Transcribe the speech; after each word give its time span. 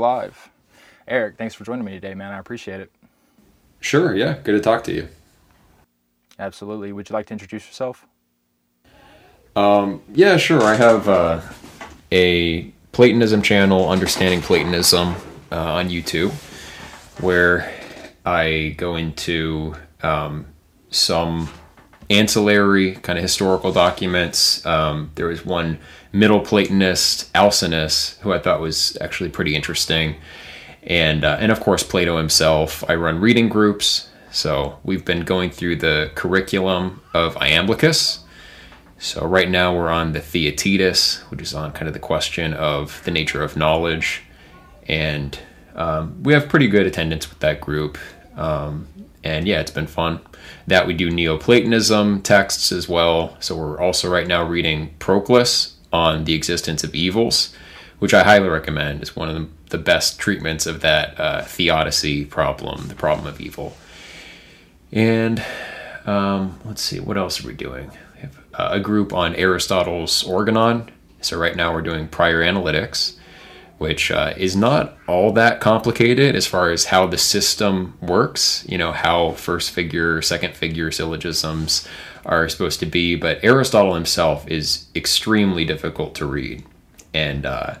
live. 0.00 0.50
Eric, 1.06 1.36
thanks 1.36 1.54
for 1.54 1.64
joining 1.64 1.84
me 1.84 1.92
today, 1.92 2.14
man. 2.14 2.32
I 2.32 2.38
appreciate 2.38 2.80
it. 2.80 2.90
Sure, 3.80 4.14
yeah. 4.14 4.38
Good 4.42 4.52
to 4.52 4.60
talk 4.60 4.84
to 4.84 4.92
you. 4.92 5.08
Absolutely. 6.38 6.92
Would 6.92 7.08
you 7.08 7.14
like 7.14 7.26
to 7.26 7.34
introduce 7.34 7.66
yourself? 7.66 8.06
Um, 9.56 10.02
yeah, 10.12 10.36
sure. 10.36 10.62
I 10.62 10.74
have 10.74 11.08
uh, 11.08 11.40
a 12.12 12.72
Platonism 12.92 13.42
channel, 13.42 13.88
Understanding 13.88 14.40
Platonism, 14.40 15.14
uh, 15.52 15.74
on 15.74 15.88
YouTube, 15.88 16.32
where 17.20 17.72
I 18.24 18.74
go 18.76 18.96
into 18.96 19.74
um, 20.02 20.46
some 20.90 21.48
ancillary 22.10 22.96
kind 22.96 23.18
of 23.18 23.22
historical 23.22 23.72
documents. 23.72 24.64
Um, 24.66 25.12
there 25.14 25.26
was 25.26 25.46
one 25.46 25.78
Middle 26.12 26.40
Platonist, 26.40 27.30
Alcinous, 27.34 28.18
who 28.20 28.32
I 28.32 28.38
thought 28.40 28.60
was 28.60 28.98
actually 29.00 29.30
pretty 29.30 29.54
interesting, 29.54 30.16
and 30.82 31.24
uh, 31.24 31.36
and 31.40 31.52
of 31.52 31.60
course 31.60 31.82
Plato 31.84 32.16
himself. 32.16 32.84
I 32.90 32.96
run 32.96 33.20
reading 33.20 33.48
groups, 33.48 34.08
so 34.32 34.78
we've 34.82 35.04
been 35.04 35.24
going 35.24 35.50
through 35.50 35.76
the 35.76 36.10
curriculum 36.16 37.00
of 37.14 37.36
Iamblichus. 37.36 38.20
So 38.98 39.24
right 39.24 39.48
now 39.48 39.74
we're 39.74 39.88
on 39.88 40.12
the 40.12 40.20
Theaetetus, 40.20 41.20
which 41.30 41.40
is 41.40 41.54
on 41.54 41.72
kind 41.72 41.86
of 41.86 41.94
the 41.94 42.00
question 42.00 42.52
of 42.52 43.02
the 43.04 43.10
nature 43.10 43.42
of 43.42 43.56
knowledge, 43.56 44.22
and 44.88 45.38
um, 45.76 46.22
we 46.22 46.32
have 46.32 46.48
pretty 46.48 46.66
good 46.66 46.86
attendance 46.86 47.30
with 47.30 47.38
that 47.38 47.60
group. 47.60 47.96
Um, 48.36 48.88
and 49.22 49.46
yeah, 49.46 49.60
it's 49.60 49.70
been 49.70 49.86
fun. 49.86 50.20
That 50.66 50.86
we 50.86 50.94
do 50.94 51.10
Neoplatonism 51.10 52.22
texts 52.22 52.72
as 52.72 52.88
well. 52.88 53.36
So 53.40 53.56
we're 53.56 53.80
also 53.80 54.08
right 54.08 54.26
now 54.26 54.44
reading 54.44 54.94
Proclus 54.98 55.76
on 55.92 56.24
the 56.24 56.34
existence 56.34 56.84
of 56.84 56.94
evils, 56.94 57.54
which 57.98 58.14
I 58.14 58.22
highly 58.22 58.48
recommend. 58.48 59.02
It's 59.02 59.16
one 59.16 59.28
of 59.28 59.34
the, 59.34 59.48
the 59.70 59.78
best 59.82 60.18
treatments 60.18 60.66
of 60.66 60.80
that 60.80 61.18
uh, 61.18 61.42
theodicy 61.42 62.24
problem, 62.24 62.88
the 62.88 62.94
problem 62.94 63.26
of 63.26 63.40
evil. 63.40 63.76
And 64.92 65.44
um, 66.06 66.58
let's 66.64 66.82
see, 66.82 67.00
what 67.00 67.16
else 67.16 67.44
are 67.44 67.46
we 67.46 67.54
doing? 67.54 67.90
We 68.14 68.20
have 68.20 68.38
uh, 68.54 68.68
a 68.72 68.80
group 68.80 69.12
on 69.12 69.34
Aristotle's 69.34 70.22
Organon. 70.22 70.90
So 71.20 71.38
right 71.38 71.54
now 71.54 71.72
we're 71.72 71.82
doing 71.82 72.08
prior 72.08 72.42
analytics 72.42 73.16
which 73.80 74.10
uh, 74.10 74.34
is 74.36 74.54
not 74.54 74.94
all 75.08 75.32
that 75.32 75.58
complicated 75.58 76.36
as 76.36 76.46
far 76.46 76.70
as 76.70 76.84
how 76.84 77.06
the 77.06 77.16
system 77.16 77.96
works, 78.02 78.62
you 78.68 78.76
know, 78.76 78.92
how 78.92 79.30
first 79.30 79.70
figure, 79.70 80.20
second 80.20 80.54
figure 80.54 80.90
syllogisms 80.90 81.88
are 82.26 82.46
supposed 82.46 82.78
to 82.78 82.84
be. 82.84 83.16
But 83.16 83.42
Aristotle 83.42 83.94
himself 83.94 84.46
is 84.46 84.86
extremely 84.94 85.64
difficult 85.64 86.14
to 86.16 86.26
read. 86.26 86.62
And 87.14 87.46
uh, 87.46 87.76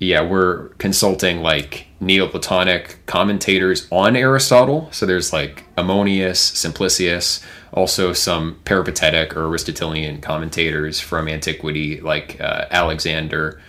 yeah, 0.00 0.20
we're 0.20 0.70
consulting 0.78 1.42
like 1.42 1.86
Neoplatonic 2.00 3.06
commentators 3.06 3.86
on 3.92 4.16
Aristotle. 4.16 4.88
So 4.90 5.06
there's 5.06 5.32
like 5.32 5.62
Ammonius, 5.78 6.40
Simplicius, 6.40 7.40
also 7.72 8.12
some 8.12 8.58
peripatetic 8.64 9.36
or 9.36 9.46
Aristotelian 9.46 10.20
commentators 10.20 10.98
from 10.98 11.28
antiquity, 11.28 12.00
like 12.00 12.40
uh, 12.40 12.64
Alexander 12.72 13.62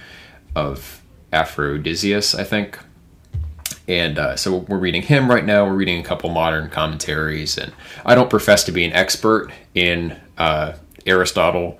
of 0.55 1.00
Aphrodisias, 1.31 2.37
I 2.37 2.43
think. 2.43 2.79
And 3.87 4.19
uh, 4.19 4.35
so 4.35 4.57
we're 4.57 4.77
reading 4.77 5.01
him 5.01 5.29
right 5.29 5.43
now. 5.43 5.65
We're 5.65 5.75
reading 5.75 5.99
a 5.99 6.03
couple 6.03 6.29
modern 6.29 6.69
commentaries, 6.69 7.57
and 7.57 7.73
I 8.05 8.15
don't 8.15 8.29
profess 8.29 8.63
to 8.65 8.71
be 8.71 8.85
an 8.85 8.93
expert 8.93 9.51
in 9.73 10.19
uh, 10.37 10.73
Aristotle. 11.05 11.79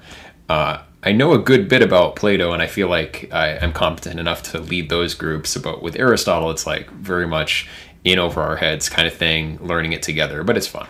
Uh, 0.50 0.82
I 1.04 1.14
know 1.14 1.34
a 1.34 1.40
good 1.40 1.70
bit 1.70 1.82
about 1.82 2.16
Plato, 2.16 2.52
and 2.52 2.62
I 2.62 2.68
feel 2.68 2.88
like 2.88 3.30
I 3.32 3.50
am 3.50 3.72
competent 3.74 4.20
enough 4.20 4.44
to 4.52 4.60
lead 4.60 4.90
those 4.90 5.14
groups. 5.14 5.56
But 5.58 5.82
with 5.82 5.96
Aristotle, 5.96 6.52
it's 6.52 6.68
like 6.68 6.90
very 6.92 7.28
much 7.28 7.68
in 8.04 8.20
over 8.20 8.42
our 8.42 8.58
heads 8.58 8.90
kind 8.90 9.08
of 9.08 9.14
thing, 9.14 9.58
learning 9.66 9.94
it 9.94 10.02
together. 10.02 10.44
But 10.44 10.58
it's 10.58 10.68
fun. 10.68 10.88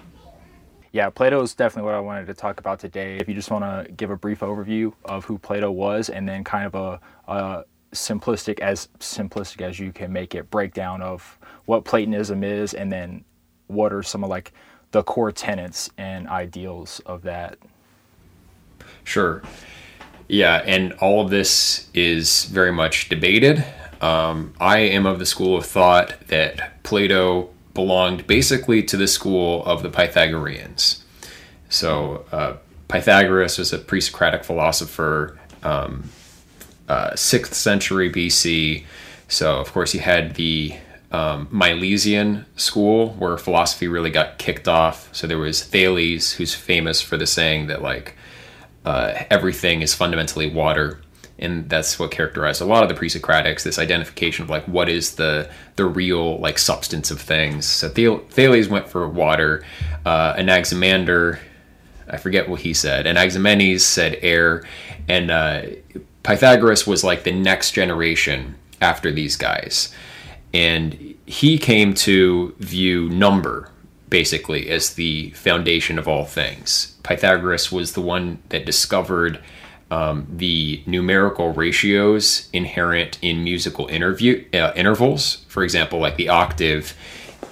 Yeah, 0.94 1.10
Plato 1.10 1.42
is 1.42 1.54
definitely 1.54 1.90
what 1.90 1.96
I 1.96 2.02
wanted 2.02 2.28
to 2.28 2.34
talk 2.34 2.60
about 2.60 2.80
today. 2.80 3.18
If 3.18 3.30
you 3.30 3.34
just 3.34 3.50
want 3.50 3.64
to 3.64 3.92
give 3.94 4.10
a 4.10 4.18
brief 4.18 4.42
overview 4.42 4.94
of 5.06 5.24
who 5.24 5.38
Plato 5.38 5.72
was, 5.72 6.10
and 6.10 6.28
then 6.28 6.44
kind 6.44 6.66
of 6.66 6.76
a, 6.76 7.00
a 7.32 7.64
simplistic 7.94 8.60
as 8.60 8.90
simplistic 9.00 9.62
as 9.62 9.80
you 9.80 9.92
can 9.92 10.12
make 10.12 10.36
it 10.36 10.50
breakdown 10.50 11.02
of 11.02 11.38
what 11.66 11.86
Platonism 11.86 12.44
is 12.44 12.74
and 12.74 12.92
then 12.92 13.24
what 13.68 13.94
are 13.94 14.04
some 14.04 14.24
of 14.24 14.30
like 14.30 14.54
the 14.92 15.04
core 15.04 15.32
tenets 15.32 15.90
and 15.98 16.28
ideals 16.28 17.02
of 17.06 17.22
that. 17.24 17.58
Sure. 19.04 19.42
Yeah, 20.28 20.64
and 20.66 20.94
all 20.94 21.22
of 21.22 21.30
this 21.30 21.90
is 21.94 22.46
very 22.46 22.72
much 22.72 23.10
debated. 23.10 23.64
Um, 24.00 24.54
I 24.60 24.80
am 24.80 25.06
of 25.06 25.20
the 25.20 25.26
school 25.26 25.58
of 25.58 25.66
thought 25.66 26.28
that 26.28 26.82
Plato 26.84 27.50
belonged 27.74 28.28
basically 28.28 28.84
to 28.84 28.98
the 28.98 29.08
school 29.08 29.64
of 29.66 29.84
the 29.84 29.90
Pythagoreans. 29.90 31.04
So, 31.70 32.26
uh, 32.32 32.58
Pythagoras 32.88 33.58
was 33.58 33.72
a 33.72 33.78
pre 33.78 34.02
Socratic 34.02 34.44
philosopher. 34.44 35.40
Um, 35.64 36.10
uh, 36.92 37.16
sixth 37.16 37.54
century 37.54 38.12
BC. 38.12 38.84
So 39.30 39.60
of 39.60 39.72
course 39.72 39.94
you 39.94 40.02
had 40.02 40.36
the 40.36 40.76
um, 41.12 41.48
Milesian 41.48 42.44
school 42.58 43.14
where 43.14 43.38
philosophy 43.38 43.88
really 43.88 44.10
got 44.10 44.38
kicked 44.38 44.68
off. 44.68 45.08
So 45.14 45.26
there 45.26 45.38
was 45.38 45.64
Thales, 45.64 46.34
who's 46.34 46.54
famous 46.54 47.02
for 47.02 47.16
the 47.16 47.26
saying 47.26 47.68
that 47.68 47.82
like 47.82 48.18
uh, 48.84 49.24
everything 49.30 49.82
is 49.82 49.94
fundamentally 49.94 50.50
water, 50.50 51.00
and 51.40 51.70
that's 51.70 51.98
what 51.98 52.12
characterized 52.12 52.62
a 52.62 52.66
lot 52.66 52.84
of 52.84 52.90
the 52.90 52.96
pre-Socratics. 52.96 53.64
This 53.64 53.80
identification 53.80 54.44
of 54.44 54.50
like 54.50 54.66
what 54.66 54.90
is 54.90 55.16
the 55.16 55.50
the 55.78 55.86
real 55.86 56.40
like 56.40 56.60
substance 56.60 57.10
of 57.10 57.22
things. 57.22 57.66
So 57.66 57.88
Thales 57.88 58.68
went 58.68 58.90
for 58.90 59.08
water. 59.08 59.64
Uh, 60.06 60.34
Anaximander, 60.38 61.40
I 62.10 62.18
forget 62.18 62.50
what 62.50 62.60
he 62.60 62.74
said. 62.74 63.08
Anaximenes 63.08 63.86
said 63.86 64.18
air, 64.22 64.64
and 65.08 65.32
uh, 65.32 65.62
Pythagoras 66.24 66.86
was 66.86 67.04
like 67.04 67.24
the 67.24 67.32
next 67.32 67.72
generation 67.72 68.56
after 68.82 69.12
these 69.12 69.36
guys. 69.36 69.94
And 70.54 71.16
he 71.26 71.58
came 71.58 71.94
to 71.96 72.56
view 72.60 73.10
number 73.10 73.70
basically 74.10 74.70
as 74.70 74.96
the 74.96 75.30
foundation 75.32 75.98
of 75.98 76.08
all 76.08 76.26
things. 76.26 76.98
Pythagoras 77.04 77.72
was 77.72 77.94
the 77.94 78.02
one 78.02 78.40
that 78.50 78.66
discovered 78.66 79.40
um, 79.90 80.28
the 80.30 80.84
numerical 80.86 81.54
ratios 81.54 82.50
inherent 82.54 83.18
in 83.22 83.44
musical 83.44 83.88
interview, 83.88 84.46
uh, 84.54 84.74
intervals. 84.76 85.46
For 85.48 85.64
example, 85.64 86.00
like 86.00 86.18
the 86.18 86.30
octave 86.30 86.94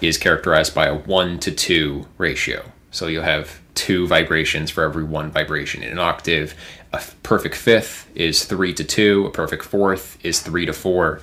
is 0.01 0.17
characterized 0.17 0.75
by 0.75 0.87
a 0.87 0.95
1 0.95 1.39
to 1.39 1.51
2 1.51 2.05
ratio. 2.17 2.63
So 2.91 3.07
you'll 3.07 3.23
have 3.23 3.61
two 3.75 4.07
vibrations 4.07 4.69
for 4.69 4.83
every 4.83 5.03
one 5.03 5.31
vibration 5.31 5.83
in 5.83 5.91
an 5.91 5.99
octave 5.99 6.53
a 6.91 7.01
perfect 7.23 7.55
fifth 7.55 8.09
is 8.15 8.45
three 8.45 8.73
to 8.73 8.83
two, 8.83 9.25
a 9.25 9.31
perfect 9.31 9.63
fourth 9.63 10.17
is 10.23 10.41
three 10.41 10.65
to 10.65 10.73
four. 10.73 11.21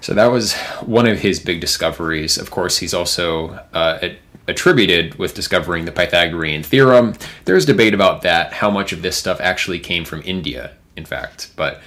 So 0.00 0.14
that 0.14 0.26
was 0.26 0.54
one 0.82 1.06
of 1.06 1.20
his 1.20 1.40
big 1.40 1.60
discoveries. 1.60 2.36
Of 2.36 2.50
course, 2.50 2.78
he's 2.78 2.92
also 2.92 3.60
uh, 3.72 4.10
attributed 4.46 5.14
with 5.14 5.34
discovering 5.34 5.86
the 5.86 5.92
Pythagorean 5.92 6.62
theorem. 6.62 7.14
There's 7.46 7.64
debate 7.64 7.94
about 7.94 8.22
that, 8.22 8.52
how 8.52 8.70
much 8.70 8.92
of 8.92 9.02
this 9.02 9.16
stuff 9.16 9.40
actually 9.40 9.78
came 9.78 10.04
from 10.04 10.22
India, 10.24 10.72
in 10.96 11.06
fact. 11.06 11.50
But 11.56 11.80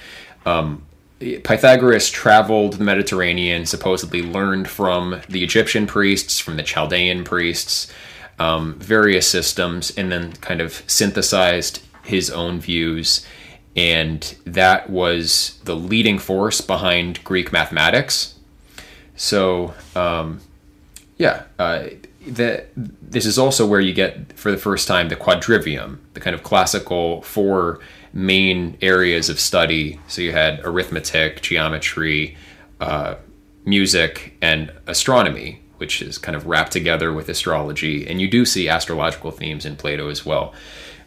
um, 0.44 0.84
Pythagoras 1.20 2.10
traveled 2.10 2.74
the 2.74 2.84
Mediterranean, 2.84 3.66
supposedly 3.66 4.22
learned 4.22 4.68
from 4.68 5.20
the 5.28 5.44
Egyptian 5.44 5.86
priests, 5.86 6.38
from 6.38 6.56
the 6.56 6.62
Chaldean 6.62 7.24
priests, 7.24 7.92
um, 8.38 8.74
various 8.78 9.28
systems, 9.28 9.92
and 9.96 10.10
then 10.10 10.32
kind 10.34 10.60
of 10.60 10.82
synthesized 10.86 11.82
his 12.08 12.30
own 12.30 12.60
views, 12.60 13.26
and 13.76 14.34
that 14.44 14.90
was 14.90 15.60
the 15.64 15.76
leading 15.76 16.18
force 16.18 16.60
behind 16.60 17.22
Greek 17.22 17.52
mathematics. 17.52 18.34
So, 19.14 19.74
um, 19.94 20.40
yeah, 21.16 21.42
uh, 21.58 21.88
the, 22.26 22.64
this 22.76 23.26
is 23.26 23.38
also 23.38 23.66
where 23.66 23.80
you 23.80 23.92
get, 23.92 24.32
for 24.38 24.50
the 24.50 24.56
first 24.56 24.88
time, 24.88 25.08
the 25.08 25.16
quadrivium, 25.16 25.98
the 26.14 26.20
kind 26.20 26.34
of 26.34 26.42
classical 26.42 27.22
four 27.22 27.80
main 28.12 28.76
areas 28.80 29.28
of 29.28 29.38
study. 29.38 30.00
So 30.08 30.22
you 30.22 30.32
had 30.32 30.60
arithmetic, 30.64 31.42
geometry, 31.42 32.36
uh, 32.80 33.16
music, 33.64 34.36
and 34.40 34.72
astronomy, 34.86 35.60
which 35.78 36.00
is 36.02 36.18
kind 36.18 36.36
of 36.36 36.46
wrapped 36.46 36.72
together 36.72 37.12
with 37.12 37.28
astrology. 37.28 38.06
And 38.08 38.20
you 38.20 38.28
do 38.28 38.44
see 38.44 38.68
astrological 38.68 39.30
themes 39.30 39.64
in 39.64 39.76
Plato 39.76 40.08
as 40.08 40.24
well. 40.24 40.54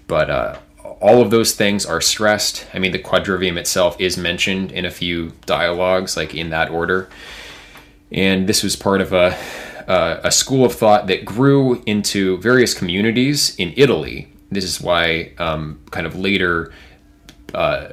But 0.08 0.30
uh, 0.30 0.60
all 1.01 1.21
of 1.21 1.31
those 1.31 1.53
things 1.53 1.86
are 1.86 2.00
stressed. 2.00 2.65
I 2.74 2.80
mean, 2.80 2.92
the 2.92 3.00
quadrivium 3.00 3.57
itself 3.57 4.00
is 4.00 4.18
mentioned 4.18 4.71
in 4.71 4.86
a 4.86 4.92
few 4.92 5.33
dialogues, 5.45 6.15
like 6.15 6.36
in 6.36 6.51
that 6.51 6.69
order. 6.69 7.09
And 8.12 8.48
this 8.48 8.62
was 8.62 8.75
part 8.75 9.01
of 9.01 9.12
a, 9.12 9.36
a, 9.88 10.21
a 10.25 10.31
school 10.31 10.63
of 10.63 10.74
thought 10.74 11.07
that 11.07 11.25
grew 11.25 11.81
into 11.86 12.38
various 12.38 12.74
communities 12.74 13.56
in 13.56 13.74
Italy. 13.75 14.31
This 14.51 14.63
is 14.63 14.80
why, 14.80 15.31
um, 15.39 15.80
kind 15.89 16.06
of 16.06 16.15
later, 16.15 16.71
uh, 17.53 17.88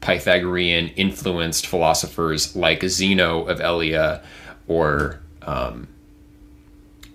Pythagorean 0.00 0.88
influenced 0.96 1.66
philosophers 1.66 2.56
like 2.56 2.82
Zeno 2.82 3.44
of 3.44 3.60
Elea 3.60 4.22
or 4.66 5.20
um, 5.42 5.86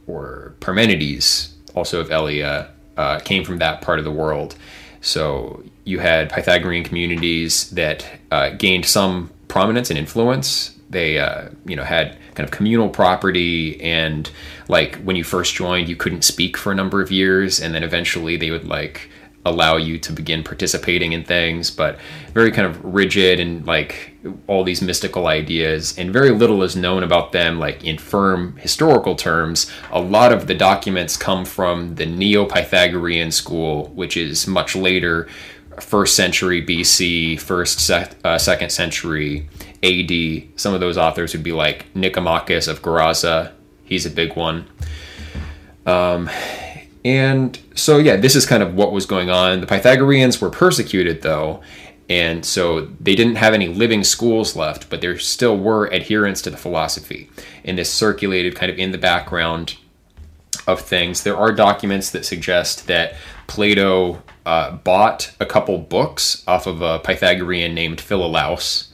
or 0.06 0.56
Parmenides, 0.62 1.54
also 1.76 2.00
of 2.00 2.10
Elea, 2.12 2.70
uh, 2.96 3.20
came 3.20 3.44
from 3.44 3.58
that 3.58 3.82
part 3.82 4.00
of 4.00 4.06
the 4.06 4.12
world. 4.12 4.56
So 5.08 5.64
you 5.86 6.00
had 6.00 6.30
Pythagorean 6.30 6.84
communities 6.84 7.70
that 7.72 8.06
uh, 8.30 8.50
gained 8.50 8.86
some 8.86 9.32
prominence 9.48 9.90
and 9.90 9.98
influence. 9.98 10.78
They, 10.90 11.18
uh, 11.18 11.50
you 11.66 11.78
know, 11.78 11.84
had 11.84 12.18
kind 12.36 12.46
of 12.48 12.52
communal 12.52 12.90
property, 12.90 13.82
and 13.82 14.30
like 14.68 14.96
when 14.98 15.16
you 15.16 15.24
first 15.24 15.56
joined, 15.56 15.88
you 15.88 15.96
couldn't 15.96 16.24
speak 16.24 16.58
for 16.58 16.74
a 16.74 16.76
number 16.76 17.02
of 17.02 17.10
years, 17.10 17.60
and 17.60 17.74
then 17.74 17.84
eventually 17.84 18.36
they 18.36 18.52
would 18.52 18.68
like 18.68 19.10
allow 19.48 19.78
you 19.78 19.98
to 20.00 20.14
begin 20.14 20.44
participating 20.44 21.14
in 21.14 21.24
things, 21.24 21.72
but 21.72 21.98
very 22.34 22.52
kind 22.52 22.68
of 22.68 22.84
rigid 22.84 23.40
and 23.40 23.66
like 23.66 24.16
all 24.48 24.64
these 24.64 24.82
mystical 24.82 25.28
ideas, 25.28 25.98
and 25.98 26.12
very 26.12 26.32
little 26.32 26.64
is 26.64 26.76
known 26.76 27.04
about 27.04 27.32
them, 27.32 27.60
like 27.60 27.84
in 27.84 27.98
firm 27.98 28.56
historical 28.58 29.16
terms. 29.16 29.72
A 29.92 30.02
lot 30.02 30.32
of 30.32 30.48
the 30.48 30.54
documents 30.54 31.18
come 31.18 31.46
from 31.46 31.96
the 31.96 32.06
Neo 32.06 32.46
Pythagorean 32.46 33.32
school, 33.32 33.88
which 33.90 34.18
is 34.18 34.48
much 34.48 34.76
later, 34.76 35.28
first 35.80 36.16
century 36.16 36.66
BC, 36.66 37.40
first, 37.40 37.80
sec- 37.80 38.16
uh, 38.24 38.38
second 38.38 38.72
century 38.72 39.48
AD. 39.84 40.60
Some 40.60 40.74
of 40.74 40.80
those 40.80 40.98
authors 40.98 41.34
would 41.34 41.44
be 41.44 41.52
like 41.52 41.92
Nicomachus 41.94 42.68
of 42.68 42.82
Gerasa, 42.82 43.52
he's 43.84 44.06
a 44.06 44.10
big 44.10 44.36
one. 44.36 44.68
Um, 45.86 46.30
and 47.06 47.60
so, 47.76 47.98
yeah, 47.98 48.16
this 48.16 48.36
is 48.36 48.46
kind 48.46 48.64
of 48.64 48.74
what 48.74 48.92
was 48.92 49.06
going 49.06 49.30
on. 49.30 49.62
The 49.62 49.68
Pythagoreans 49.68 50.42
were 50.42 50.50
persecuted, 50.50 51.22
though, 51.22 51.62
and 52.10 52.46
so 52.46 52.86
they 53.00 53.16
didn't 53.16 53.36
have 53.36 53.54
any 53.54 53.68
living 53.68 54.04
schools 54.04 54.56
left, 54.56 54.90
but 54.90 55.02
there 55.02 55.18
still 55.20 55.58
were 55.58 55.92
adherents 55.94 56.42
to 56.44 56.50
the 56.50 56.58
philosophy. 56.58 57.30
And 57.66 57.78
this 57.78 57.92
circulated 57.92 58.56
kind 58.56 58.72
of 58.72 58.78
in 58.78 58.92
the 58.92 58.98
background 58.98 59.76
of 60.68 60.82
things. 60.82 61.24
There 61.24 61.38
are 61.38 61.52
documents 61.52 62.12
that 62.12 62.26
suggest 62.26 62.88
that 62.88 63.16
Plato 63.48 64.22
uh, 64.46 64.72
bought 64.72 65.32
a 65.40 65.46
couple 65.46 65.78
books 65.78 66.44
off 66.48 66.68
of 66.68 66.82
a 66.82 67.00
Pythagorean 67.00 67.74
named 67.74 68.00
Philolaus. 68.00 68.88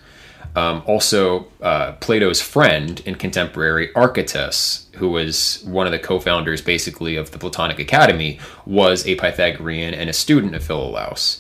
Um, 0.56 0.84
also, 0.86 1.48
uh, 1.62 1.94
Plato's 1.94 2.42
friend 2.42 3.02
and 3.06 3.18
contemporary 3.18 3.90
Archytas, 3.96 4.94
who 4.96 5.10
was 5.10 5.64
one 5.66 5.88
of 5.88 5.92
the 5.92 6.00
co-founders, 6.00 6.62
basically, 6.62 7.16
of 7.16 7.32
the 7.32 7.40
Platonic 7.40 7.80
Academy, 7.80 8.40
was 8.66 9.06
a 9.08 9.16
Pythagorean 9.16 9.94
and 9.94 10.10
a 10.10 10.14
student 10.14 10.54
of 10.54 10.64
Philolaus. 10.64 11.40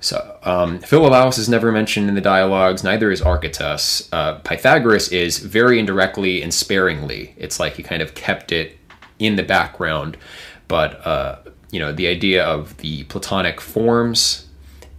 So 0.00 0.38
um, 0.42 0.78
Philolaus 0.80 1.38
is 1.38 1.48
never 1.48 1.72
mentioned 1.72 2.08
in 2.08 2.14
the 2.14 2.20
dialogues. 2.20 2.84
Neither 2.84 3.10
is 3.10 3.20
Archytas. 3.20 4.08
Uh, 4.12 4.34
Pythagoras 4.40 5.08
is 5.08 5.38
very 5.38 5.78
indirectly 5.78 6.42
and 6.42 6.52
sparingly. 6.52 7.34
It's 7.36 7.58
like 7.58 7.74
he 7.74 7.82
kind 7.82 8.02
of 8.02 8.14
kept 8.14 8.52
it 8.52 8.78
in 9.18 9.36
the 9.36 9.42
background, 9.42 10.16
but 10.68 11.04
uh, 11.06 11.38
you 11.70 11.80
know 11.80 11.92
the 11.92 12.06
idea 12.06 12.44
of 12.44 12.76
the 12.78 13.04
Platonic 13.04 13.60
forms 13.60 14.45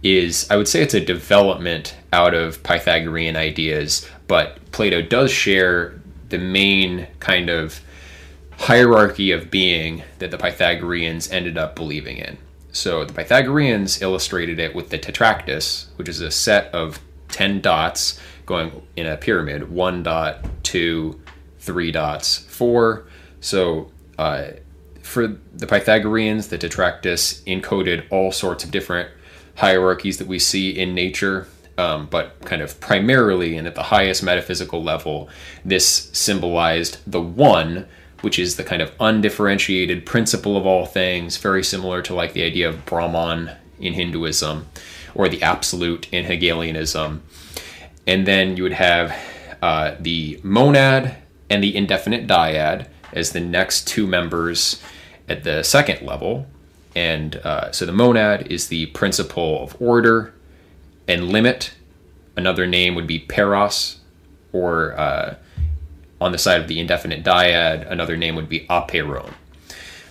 is 0.02 0.48
I 0.50 0.56
would 0.56 0.68
say 0.68 0.82
it's 0.82 0.94
a 0.94 1.04
development 1.04 1.94
out 2.12 2.34
of 2.34 2.62
Pythagorean 2.62 3.36
ideas, 3.36 4.08
but 4.26 4.58
Plato 4.72 5.02
does 5.02 5.30
share 5.30 6.00
the 6.28 6.38
main 6.38 7.08
kind 7.20 7.48
of 7.48 7.80
hierarchy 8.58 9.30
of 9.30 9.50
being 9.50 10.02
that 10.18 10.30
the 10.30 10.38
Pythagoreans 10.38 11.30
ended 11.30 11.56
up 11.56 11.74
believing 11.74 12.18
in. 12.18 12.38
So 12.72 13.04
the 13.04 13.12
Pythagoreans 13.12 14.02
illustrated 14.02 14.58
it 14.58 14.74
with 14.74 14.90
the 14.90 14.98
tetractys, 14.98 15.86
which 15.96 16.08
is 16.08 16.20
a 16.20 16.30
set 16.30 16.72
of 16.74 17.00
10 17.28 17.60
dots 17.60 18.20
going 18.46 18.82
in 18.96 19.06
a 19.06 19.16
pyramid 19.16 19.70
one 19.70 20.02
dot, 20.02 20.44
two, 20.62 21.20
three 21.58 21.92
dots, 21.92 22.38
four. 22.38 23.06
So 23.40 23.90
uh, 24.18 24.48
for 25.02 25.26
the 25.54 25.66
Pythagoreans, 25.66 26.48
the 26.48 26.58
tetractys 26.58 27.42
encoded 27.44 28.04
all 28.10 28.32
sorts 28.32 28.64
of 28.64 28.70
different 28.70 29.08
hierarchies 29.58 30.18
that 30.18 30.26
we 30.26 30.38
see 30.38 30.70
in 30.70 30.94
nature. 30.94 31.46
Um, 31.76 32.08
but 32.10 32.40
kind 32.40 32.60
of 32.60 32.80
primarily 32.80 33.56
and 33.56 33.68
at 33.68 33.76
the 33.76 33.84
highest 33.84 34.24
metaphysical 34.24 34.82
level, 34.82 35.28
this 35.64 36.10
symbolized 36.12 36.98
the 37.06 37.20
one, 37.20 37.86
which 38.20 38.36
is 38.36 38.56
the 38.56 38.64
kind 38.64 38.82
of 38.82 38.92
undifferentiated 38.98 40.04
principle 40.04 40.56
of 40.56 40.66
all 40.66 40.86
things, 40.86 41.36
very 41.36 41.62
similar 41.62 42.02
to 42.02 42.14
like 42.14 42.32
the 42.32 42.42
idea 42.42 42.68
of 42.68 42.84
Brahman 42.84 43.52
in 43.78 43.92
Hinduism 43.92 44.66
or 45.14 45.28
the 45.28 45.40
absolute 45.40 46.12
in 46.12 46.24
Hegelianism. 46.24 47.22
And 48.08 48.26
then 48.26 48.56
you 48.56 48.64
would 48.64 48.72
have 48.72 49.16
uh, 49.62 49.94
the 50.00 50.40
monad 50.42 51.16
and 51.48 51.62
the 51.62 51.76
indefinite 51.76 52.26
dyad 52.26 52.88
as 53.12 53.32
the 53.32 53.40
next 53.40 53.86
two 53.86 54.06
members 54.06 54.82
at 55.28 55.44
the 55.44 55.62
second 55.62 56.04
level. 56.04 56.46
And 56.98 57.36
uh, 57.36 57.70
so 57.70 57.86
the 57.86 57.92
monad 57.92 58.48
is 58.50 58.66
the 58.66 58.86
principle 58.86 59.62
of 59.62 59.80
order 59.80 60.34
and 61.06 61.28
limit. 61.28 61.74
Another 62.36 62.66
name 62.66 62.96
would 62.96 63.06
be 63.06 63.20
peras, 63.20 64.00
or 64.52 64.98
uh, 64.98 65.36
on 66.20 66.32
the 66.32 66.38
side 66.38 66.60
of 66.60 66.66
the 66.66 66.80
indefinite 66.80 67.22
dyad, 67.22 67.88
another 67.88 68.16
name 68.16 68.34
would 68.34 68.48
be 68.48 68.66
apeiron. 68.66 69.32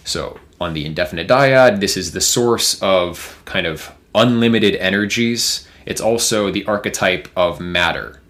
So 0.05 0.39
on 0.61 0.73
the 0.73 0.85
indefinite 0.85 1.27
dyad, 1.27 1.81
this 1.81 1.97
is 1.97 2.13
the 2.13 2.21
source 2.21 2.81
of 2.81 3.41
kind 3.43 3.67
of 3.67 3.91
unlimited 4.15 4.75
energies. 4.75 5.67
It's 5.85 5.99
also 5.99 6.51
the 6.51 6.65
archetype 6.65 7.27
of 7.35 7.59
matter. 7.59 8.21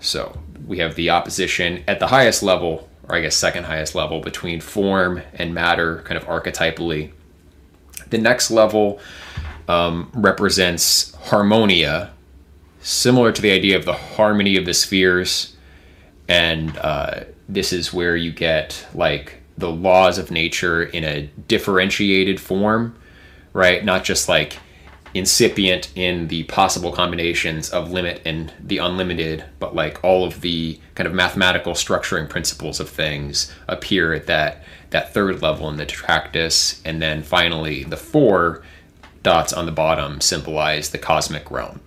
So 0.00 0.40
we 0.66 0.78
have 0.78 0.94
the 0.94 1.10
opposition 1.10 1.84
at 1.86 2.00
the 2.00 2.06
highest 2.06 2.42
level, 2.42 2.88
or 3.06 3.16
I 3.16 3.20
guess 3.20 3.36
second 3.36 3.64
highest 3.64 3.94
level, 3.94 4.20
between 4.20 4.62
form 4.62 5.20
and 5.34 5.52
matter, 5.52 6.00
kind 6.06 6.16
of 6.16 6.26
archetypally. 6.26 7.12
The 8.10 8.18
next 8.18 8.50
level 8.50 9.00
um, 9.68 10.10
represents 10.14 11.14
harmonia, 11.24 12.10
similar 12.82 13.32
to 13.32 13.40
the 13.40 13.52
idea 13.52 13.76
of 13.76 13.84
the 13.84 13.92
harmony 13.92 14.56
of 14.56 14.64
the 14.64 14.74
spheres. 14.74 15.56
And 16.28 16.76
uh, 16.78 17.24
this 17.48 17.72
is 17.72 17.92
where 17.92 18.16
you 18.16 18.32
get 18.32 18.86
like 18.94 19.40
the 19.58 19.70
laws 19.70 20.18
of 20.18 20.30
nature 20.30 20.82
in 20.82 21.04
a 21.04 21.28
differentiated 21.48 22.40
form, 22.40 22.96
right? 23.52 23.84
Not 23.84 24.04
just 24.04 24.28
like 24.28 24.58
incipient 25.14 25.90
in 25.96 26.28
the 26.28 26.44
possible 26.44 26.92
combinations 26.92 27.70
of 27.70 27.90
limit 27.90 28.22
and 28.24 28.52
the 28.60 28.78
unlimited, 28.78 29.44
but 29.58 29.74
like 29.74 30.02
all 30.04 30.24
of 30.24 30.40
the 30.40 30.78
kind 30.94 31.06
of 31.06 31.14
mathematical 31.14 31.72
structuring 31.72 32.28
principles 32.28 32.80
of 32.80 32.88
things 32.88 33.52
appear 33.68 34.12
at 34.12 34.26
that 34.26 34.64
that 34.90 35.14
third 35.14 35.40
level 35.40 35.68
in 35.68 35.76
the 35.76 35.86
tetractys, 35.86 36.80
and 36.84 37.00
then 37.00 37.22
finally 37.22 37.84
the 37.84 37.96
four 37.96 38.62
dots 39.22 39.52
on 39.52 39.66
the 39.66 39.72
bottom 39.72 40.20
symbolize 40.20 40.90
the 40.90 40.98
cosmic 40.98 41.50
realm. 41.50 41.80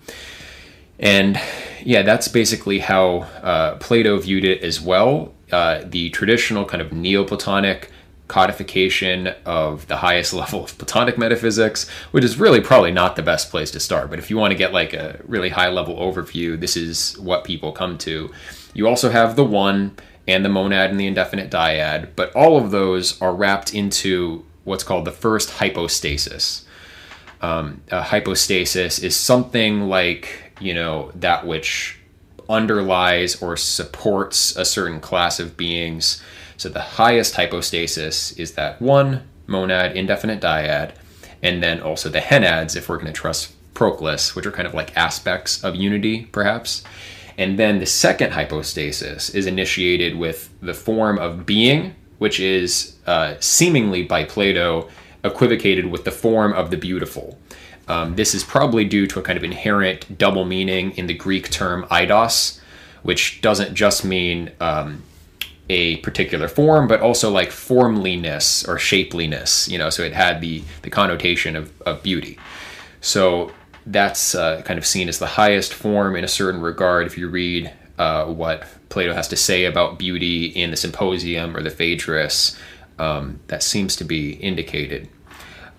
And 0.98 1.40
yeah, 1.82 2.02
that's 2.02 2.28
basically 2.28 2.78
how 2.78 3.18
uh, 3.42 3.76
Plato 3.76 4.18
viewed 4.18 4.44
it 4.44 4.62
as 4.62 4.80
well. 4.80 5.34
Uh, 5.52 5.82
the 5.84 6.10
traditional 6.10 6.64
kind 6.64 6.80
of 6.80 6.92
Neoplatonic 6.92 7.90
codification 8.28 9.28
of 9.44 9.86
the 9.86 9.96
highest 9.96 10.32
level 10.42 10.64
of 10.64 10.76
Platonic 10.78 11.18
metaphysics, 11.18 11.88
which 12.10 12.24
is 12.24 12.38
really 12.38 12.60
probably 12.60 12.92
not 12.92 13.16
the 13.16 13.22
best 13.22 13.50
place 13.50 13.70
to 13.72 13.80
start. 13.80 14.10
But 14.10 14.18
if 14.18 14.30
you 14.30 14.36
want 14.36 14.52
to 14.52 14.58
get 14.58 14.72
like 14.72 14.92
a 14.92 15.20
really 15.26 15.50
high 15.50 15.68
level 15.68 15.96
overview, 15.96 16.58
this 16.58 16.76
is 16.76 17.18
what 17.18 17.44
people 17.44 17.72
come 17.72 17.98
to. 17.98 18.30
You 18.72 18.88
also 18.88 19.10
have 19.10 19.36
the 19.36 19.44
one 19.44 19.96
and 20.26 20.44
the 20.44 20.48
monad 20.48 20.90
and 20.90 20.98
the 20.98 21.06
indefinite 21.06 21.50
dyad, 21.50 22.08
but 22.16 22.34
all 22.34 22.56
of 22.56 22.70
those 22.70 23.20
are 23.20 23.34
wrapped 23.34 23.74
into 23.74 24.44
what's 24.64 24.84
called 24.84 25.04
the 25.04 25.12
first 25.12 25.50
hypostasis. 25.50 26.64
Um, 27.42 27.82
a 27.90 28.02
hypostasis 28.02 28.98
is 28.98 29.14
something 29.14 29.82
like, 29.82 30.54
you 30.60 30.72
know, 30.72 31.12
that 31.16 31.46
which 31.46 31.98
underlies 32.48 33.40
or 33.42 33.56
supports 33.56 34.56
a 34.56 34.64
certain 34.64 35.00
class 35.00 35.38
of 35.38 35.56
beings. 35.56 36.22
So 36.56 36.68
the 36.68 36.80
highest 36.80 37.34
hypostasis 37.34 38.32
is 38.32 38.52
that 38.52 38.80
one 38.80 39.22
monad 39.46 39.96
indefinite 39.96 40.40
dyad, 40.40 40.92
and 41.42 41.62
then 41.62 41.80
also 41.80 42.08
the 42.08 42.20
henads, 42.20 42.76
if 42.76 42.88
we're 42.88 42.96
going 42.96 43.06
to 43.06 43.12
trust 43.12 43.52
Proclus, 43.74 44.34
which 44.34 44.46
are 44.46 44.52
kind 44.52 44.66
of 44.66 44.74
like 44.74 44.96
aspects 44.96 45.62
of 45.62 45.74
unity, 45.74 46.26
perhaps. 46.26 46.84
And 47.36 47.58
then 47.58 47.80
the 47.80 47.86
second 47.86 48.32
hypostasis 48.32 49.30
is 49.30 49.46
initiated 49.46 50.16
with 50.16 50.50
the 50.60 50.74
form 50.74 51.18
of 51.18 51.44
being, 51.44 51.94
which 52.18 52.38
is 52.38 52.96
uh, 53.06 53.34
seemingly 53.40 54.04
by 54.04 54.24
Plato 54.24 54.88
equivocated 55.24 55.86
with 55.86 56.04
the 56.04 56.12
form 56.12 56.52
of 56.52 56.70
the 56.70 56.76
beautiful. 56.76 57.38
Um, 57.88 58.14
this 58.14 58.34
is 58.34 58.44
probably 58.44 58.84
due 58.84 59.06
to 59.08 59.18
a 59.18 59.22
kind 59.22 59.36
of 59.36 59.44
inherent 59.44 60.16
double 60.16 60.44
meaning 60.44 60.92
in 60.92 61.06
the 61.06 61.14
Greek 61.14 61.50
term 61.50 61.84
eidos, 61.90 62.60
which 63.02 63.40
doesn't 63.40 63.74
just 63.74 64.04
mean 64.04 64.52
um, 64.60 65.02
a 65.68 65.96
particular 65.98 66.48
form, 66.48 66.86
but 66.86 67.00
also 67.00 67.30
like 67.30 67.50
formliness 67.50 68.66
or 68.68 68.76
shapeliness, 68.76 69.68
you 69.68 69.78
know, 69.78 69.90
so 69.90 70.02
it 70.02 70.12
had 70.12 70.40
the, 70.40 70.62
the 70.82 70.90
connotation 70.90 71.56
of, 71.56 71.72
of 71.82 72.02
beauty. 72.02 72.38
So 73.00 73.52
that's 73.86 74.34
uh, 74.34 74.62
kind 74.62 74.78
of 74.78 74.86
seen 74.86 75.08
as 75.08 75.18
the 75.18 75.26
highest 75.26 75.72
form 75.72 76.16
in 76.16 76.24
a 76.24 76.28
certain 76.28 76.60
regard. 76.60 77.06
If 77.06 77.16
you 77.16 77.28
read 77.28 77.72
uh, 77.98 78.26
what 78.26 78.66
Plato 78.88 79.14
has 79.14 79.28
to 79.28 79.36
say 79.36 79.64
about 79.64 79.98
beauty 79.98 80.46
in 80.46 80.70
the 80.70 80.76
Symposium 80.76 81.56
or 81.56 81.62
the 81.62 81.70
Phaedrus, 81.70 82.58
um, 82.98 83.40
that 83.48 83.62
seems 83.62 83.96
to 83.96 84.04
be 84.04 84.32
indicated. 84.32 85.08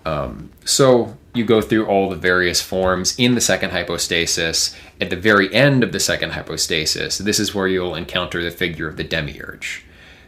Um, 0.05 0.51
so 0.63 1.17
you 1.33 1.43
go 1.43 1.61
through 1.61 1.85
all 1.87 2.09
the 2.09 2.15
various 2.15 2.61
forms 2.61 3.15
in 3.17 3.35
the 3.35 3.41
second 3.41 3.71
hypostasis. 3.71 4.75
At 5.01 5.09
the 5.09 5.15
very 5.15 5.53
end 5.53 5.83
of 5.83 5.91
the 5.91 5.99
second 5.99 6.31
hypostasis, 6.31 7.17
this 7.17 7.39
is 7.39 7.53
where 7.53 7.67
you'll 7.67 7.95
encounter 7.95 8.41
the 8.41 8.51
figure 8.51 8.87
of 8.87 8.97
the 8.97 9.03
demiurge, 9.03 9.83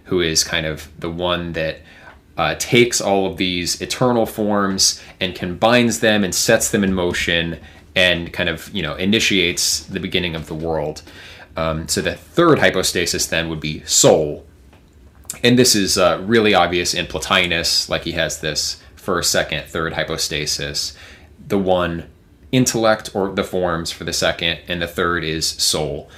who 0.06 0.20
is 0.20 0.44
kind 0.44 0.66
of 0.66 0.90
the 1.00 1.10
one 1.10 1.54
that 1.54 1.80
uh, 2.38 2.56
takes 2.60 3.00
all 3.02 3.26
of 3.26 3.38
these 3.38 3.82
eternal 3.82 4.26
forms 4.26 5.02
and 5.20 5.34
combines 5.34 6.02
them 6.02 6.24
and 6.24 6.36
sets 6.36 6.70
them 6.70 6.84
in 6.84 6.94
motion 6.94 7.60
and 7.96 8.32
kind 8.32 8.48
of 8.48 8.70
you 8.76 8.84
know 8.84 8.96
initiates 8.96 9.80
the 9.82 10.00
beginning 10.00 10.36
of 10.36 10.48
the 10.48 10.54
world. 10.54 11.02
Um, 11.56 11.88
so 11.88 12.02
the 12.02 12.14
third 12.14 12.60
hypostasis 12.60 13.26
then 13.26 13.50
would 13.50 13.60
be 13.60 13.84
soul, 13.86 14.46
and 15.44 15.58
this 15.58 15.74
is 15.74 15.98
uh, 15.98 16.22
really 16.24 16.54
obvious 16.54 16.94
in 16.94 17.08
Plotinus, 17.08 17.90
like 17.90 18.04
he 18.04 18.12
has 18.12 18.42
this 18.42 18.84
first, 19.08 19.32
second, 19.32 19.64
third 19.70 19.94
hypostasis. 19.94 20.94
The 21.48 21.58
one 21.58 22.10
intellect 22.52 23.10
or 23.16 23.32
the 23.32 23.44
forms 23.46 23.90
for 23.90 24.04
the 24.04 24.12
second, 24.12 24.60
and 24.68 24.82
the 24.82 24.88
third 24.88 25.24
is 25.24 25.48
soul. 25.48 26.10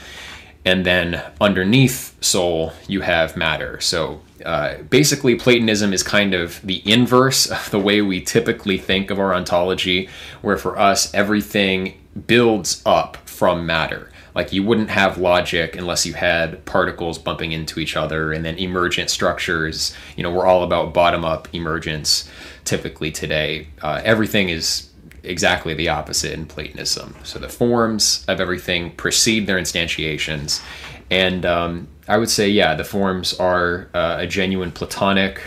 And 0.65 0.83
then 0.87 1.23
underneath 1.39 2.17
soul, 2.19 2.73
you 2.87 3.01
have 3.01 3.37
matter. 3.37 3.79
So 3.79 4.21
uh, 4.43 4.77
basically, 4.89 5.35
Platonism 5.35 5.93
is 5.93 6.01
kind 6.01 6.33
of 6.33 6.59
the 6.63 6.81
inverse 6.91 7.45
of 7.45 7.69
the 7.69 7.77
way 7.77 8.01
we 8.01 8.21
typically 8.21 8.79
think 8.79 9.11
of 9.11 9.19
our 9.19 9.35
ontology, 9.35 10.09
where 10.41 10.57
for 10.57 10.75
us, 10.79 11.13
everything 11.13 11.93
builds 12.25 12.81
up 12.87 13.17
from 13.29 13.67
matter. 13.67 14.11
Like 14.33 14.51
you 14.51 14.63
wouldn't 14.63 14.89
have 14.89 15.19
logic 15.19 15.75
unless 15.75 16.07
you 16.07 16.13
had 16.13 16.65
particles 16.65 17.19
bumping 17.19 17.51
into 17.51 17.79
each 17.79 17.95
other 17.95 18.31
and 18.31 18.43
then 18.43 18.57
emergent 18.57 19.11
structures. 19.11 19.95
You 20.15 20.23
know, 20.23 20.31
we're 20.31 20.45
all 20.47 20.63
about 20.63 20.93
bottom 20.93 21.23
up 21.23 21.47
emergence 21.53 22.29
typically 22.69 23.11
today. 23.11 23.67
Uh, 23.81 23.99
everything 24.05 24.49
is 24.49 24.89
exactly 25.23 25.73
the 25.73 25.89
opposite 25.89 26.33
in 26.33 26.45
Platonism. 26.45 27.15
So 27.23 27.39
the 27.39 27.49
forms 27.49 28.23
of 28.27 28.39
everything 28.39 28.91
precede 28.95 29.47
their 29.47 29.57
instantiations. 29.57 30.61
And 31.09 31.45
um, 31.45 31.87
I 32.07 32.17
would 32.17 32.29
say, 32.29 32.47
yeah, 32.47 32.75
the 32.75 32.83
forms 32.83 33.33
are 33.39 33.89
uh, 33.95 34.17
a 34.19 34.27
genuine 34.27 34.71
Platonic 34.71 35.41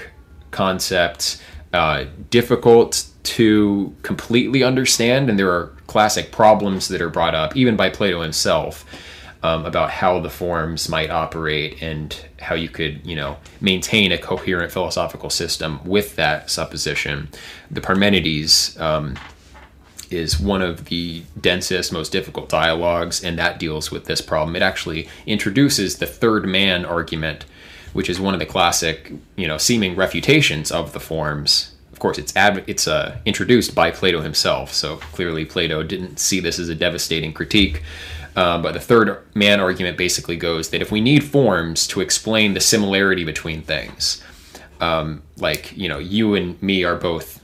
concept, 0.50 1.40
uh, 1.72 2.04
difficult 2.30 3.06
to 3.22 3.94
completely 4.02 4.64
understand, 4.64 5.30
and 5.30 5.38
there 5.38 5.50
are 5.50 5.72
classic 5.86 6.32
problems 6.32 6.88
that 6.88 7.00
are 7.00 7.08
brought 7.08 7.36
up, 7.36 7.56
even 7.56 7.76
by 7.76 7.88
Plato 7.88 8.20
himself, 8.20 8.84
um, 9.42 9.66
about 9.66 9.90
how 9.90 10.20
the 10.20 10.30
forms 10.30 10.88
might 10.88 11.10
operate 11.10 11.82
and 11.82 12.16
how 12.38 12.54
you 12.54 12.68
could, 12.68 13.04
you 13.06 13.16
know, 13.16 13.36
maintain 13.60 14.12
a 14.12 14.18
coherent 14.18 14.72
philosophical 14.72 15.30
system 15.30 15.80
with 15.84 16.16
that 16.16 16.50
supposition. 16.50 17.28
The 17.70 17.80
Parmenides 17.80 18.78
um, 18.80 19.16
is 20.10 20.38
one 20.38 20.62
of 20.62 20.84
the 20.86 21.22
densest, 21.40 21.92
most 21.92 22.12
difficult 22.12 22.48
dialogues, 22.48 23.24
and 23.24 23.38
that 23.38 23.58
deals 23.58 23.90
with 23.90 24.04
this 24.04 24.20
problem. 24.20 24.54
It 24.54 24.62
actually 24.62 25.08
introduces 25.26 25.96
the 25.96 26.06
third 26.06 26.46
man 26.46 26.84
argument, 26.84 27.44
which 27.92 28.08
is 28.08 28.20
one 28.20 28.34
of 28.34 28.40
the 28.40 28.46
classic, 28.46 29.12
you 29.36 29.48
know, 29.48 29.58
seeming 29.58 29.96
refutations 29.96 30.70
of 30.70 30.92
the 30.92 31.00
forms. 31.00 31.74
Of 31.92 31.98
course, 31.98 32.18
it's 32.18 32.34
ad- 32.36 32.64
it's 32.66 32.86
uh, 32.86 33.18
introduced 33.24 33.74
by 33.74 33.90
Plato 33.90 34.20
himself, 34.20 34.72
so 34.72 34.96
clearly 34.96 35.44
Plato 35.44 35.82
didn't 35.82 36.18
see 36.18 36.40
this 36.40 36.58
as 36.58 36.68
a 36.68 36.74
devastating 36.74 37.32
critique. 37.32 37.82
Uh, 38.34 38.60
but 38.60 38.72
the 38.72 38.80
third 38.80 39.22
man 39.34 39.60
argument 39.60 39.98
basically 39.98 40.36
goes 40.36 40.70
that 40.70 40.80
if 40.80 40.90
we 40.90 41.00
need 41.00 41.22
forms 41.22 41.86
to 41.88 42.00
explain 42.00 42.54
the 42.54 42.60
similarity 42.60 43.24
between 43.24 43.62
things, 43.62 44.22
um, 44.80 45.22
like 45.36 45.76
you 45.76 45.88
know, 45.88 45.98
you 45.98 46.34
and 46.34 46.60
me 46.62 46.84
are 46.84 46.96
both 46.96 47.42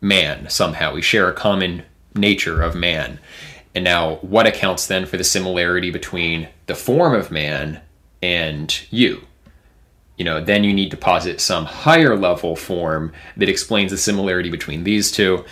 man 0.00 0.48
somehow, 0.48 0.94
we 0.94 1.02
share 1.02 1.28
a 1.28 1.34
common 1.34 1.82
nature 2.14 2.62
of 2.62 2.74
man. 2.74 3.18
And 3.74 3.84
now, 3.84 4.16
what 4.16 4.46
accounts 4.46 4.86
then 4.86 5.06
for 5.06 5.16
the 5.16 5.24
similarity 5.24 5.90
between 5.90 6.48
the 6.66 6.74
form 6.74 7.14
of 7.14 7.30
man 7.30 7.80
and 8.20 8.80
you? 8.90 9.22
You 10.18 10.26
know, 10.26 10.44
then 10.44 10.62
you 10.62 10.74
need 10.74 10.90
to 10.90 10.96
posit 10.96 11.40
some 11.40 11.64
higher 11.64 12.16
level 12.16 12.54
form 12.54 13.12
that 13.36 13.48
explains 13.48 13.90
the 13.90 13.98
similarity 13.98 14.50
between 14.50 14.84
these 14.84 15.10
two. 15.10 15.44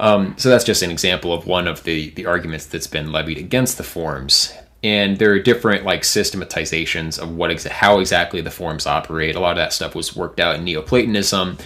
Um, 0.00 0.34
so 0.38 0.48
that's 0.48 0.64
just 0.64 0.82
an 0.82 0.90
example 0.90 1.32
of 1.34 1.46
one 1.46 1.68
of 1.68 1.84
the 1.84 2.10
the 2.10 2.26
arguments 2.26 2.66
that's 2.66 2.86
been 2.86 3.12
levied 3.12 3.38
against 3.38 3.76
the 3.76 3.84
forms. 3.84 4.52
And 4.82 5.18
there 5.18 5.30
are 5.32 5.38
different 5.38 5.84
like 5.84 6.02
systematizations 6.02 7.18
of 7.18 7.36
what 7.36 7.50
exa- 7.50 7.68
how 7.68 8.00
exactly 8.00 8.40
the 8.40 8.50
forms 8.50 8.86
operate. 8.86 9.36
A 9.36 9.40
lot 9.40 9.50
of 9.50 9.58
that 9.58 9.74
stuff 9.74 9.94
was 9.94 10.16
worked 10.16 10.40
out 10.40 10.56
in 10.56 10.64
Neoplatonism, 10.64 11.58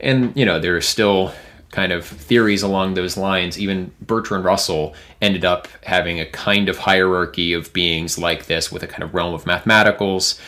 and 0.00 0.32
you 0.34 0.46
know 0.46 0.58
there 0.58 0.74
are 0.74 0.80
still 0.80 1.34
kind 1.70 1.92
of 1.92 2.06
theories 2.06 2.62
along 2.62 2.94
those 2.94 3.16
lines. 3.16 3.58
Even 3.58 3.92
Bertrand 4.00 4.44
Russell 4.44 4.94
ended 5.20 5.44
up 5.44 5.68
having 5.84 6.18
a 6.20 6.26
kind 6.26 6.68
of 6.68 6.78
hierarchy 6.78 7.52
of 7.52 7.72
beings 7.72 8.18
like 8.18 8.46
this 8.46 8.72
with 8.72 8.82
a 8.82 8.86
kind 8.86 9.02
of 9.02 9.14
realm 9.14 9.34
of 9.34 9.44
mathematicals. 9.44 10.38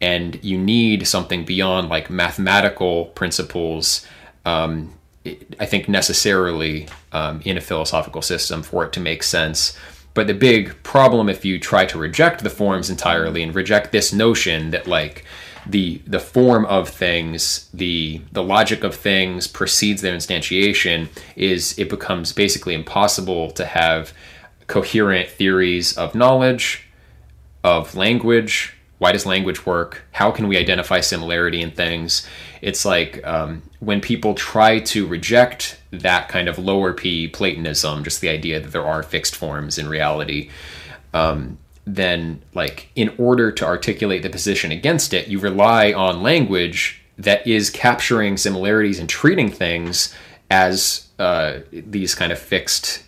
And 0.00 0.42
you 0.44 0.58
need 0.58 1.06
something 1.06 1.44
beyond 1.44 1.88
like 1.88 2.10
mathematical 2.10 3.06
principles, 3.06 4.06
um, 4.44 4.92
I 5.58 5.66
think, 5.66 5.88
necessarily 5.88 6.88
um, 7.12 7.40
in 7.44 7.56
a 7.56 7.60
philosophical 7.60 8.22
system 8.22 8.62
for 8.62 8.84
it 8.84 8.92
to 8.92 9.00
make 9.00 9.22
sense. 9.22 9.76
But 10.12 10.26
the 10.26 10.34
big 10.34 10.82
problem 10.82 11.28
if 11.28 11.44
you 11.44 11.58
try 11.58 11.86
to 11.86 11.98
reject 11.98 12.44
the 12.44 12.50
forms 12.50 12.90
entirely 12.90 13.42
and 13.42 13.54
reject 13.54 13.90
this 13.90 14.12
notion 14.12 14.70
that, 14.70 14.86
like, 14.86 15.24
the 15.66 16.02
the 16.06 16.20
form 16.20 16.66
of 16.66 16.88
things, 16.88 17.70
the 17.72 18.20
the 18.32 18.42
logic 18.42 18.84
of 18.84 18.94
things 18.94 19.46
precedes 19.46 20.02
their 20.02 20.14
instantiation, 20.14 21.08
is 21.36 21.78
it 21.78 21.88
becomes 21.88 22.32
basically 22.32 22.74
impossible 22.74 23.50
to 23.52 23.64
have 23.64 24.12
coherent 24.66 25.28
theories 25.30 25.96
of 25.96 26.14
knowledge, 26.14 26.86
of 27.62 27.94
language. 27.94 28.74
Why 28.98 29.12
does 29.12 29.26
language 29.26 29.66
work? 29.66 30.02
How 30.12 30.30
can 30.30 30.48
we 30.48 30.56
identify 30.56 31.00
similarity 31.00 31.60
in 31.60 31.70
things? 31.72 32.26
It's 32.64 32.86
like 32.86 33.22
um, 33.26 33.62
when 33.80 34.00
people 34.00 34.34
try 34.34 34.80
to 34.80 35.06
reject 35.06 35.78
that 35.90 36.30
kind 36.30 36.48
of 36.48 36.58
lower 36.58 36.94
P 36.94 37.28
Platonism, 37.28 38.02
just 38.04 38.22
the 38.22 38.30
idea 38.30 38.58
that 38.58 38.72
there 38.72 38.86
are 38.86 39.02
fixed 39.02 39.36
forms 39.36 39.76
in 39.76 39.86
reality. 39.86 40.48
Um, 41.12 41.58
then 41.86 42.40
like 42.54 42.88
in 42.94 43.14
order 43.18 43.52
to 43.52 43.66
articulate 43.66 44.22
the 44.22 44.30
position 44.30 44.72
against 44.72 45.12
it 45.12 45.28
you 45.28 45.38
rely 45.38 45.92
on 45.92 46.22
language 46.22 47.02
that 47.18 47.46
is 47.46 47.68
capturing 47.68 48.38
similarities 48.38 48.98
and 48.98 49.06
treating 49.06 49.50
things 49.50 50.14
as 50.50 51.08
uh, 51.18 51.58
these 51.70 52.14
kind 52.14 52.32
of 52.32 52.38
fixed 52.38 53.04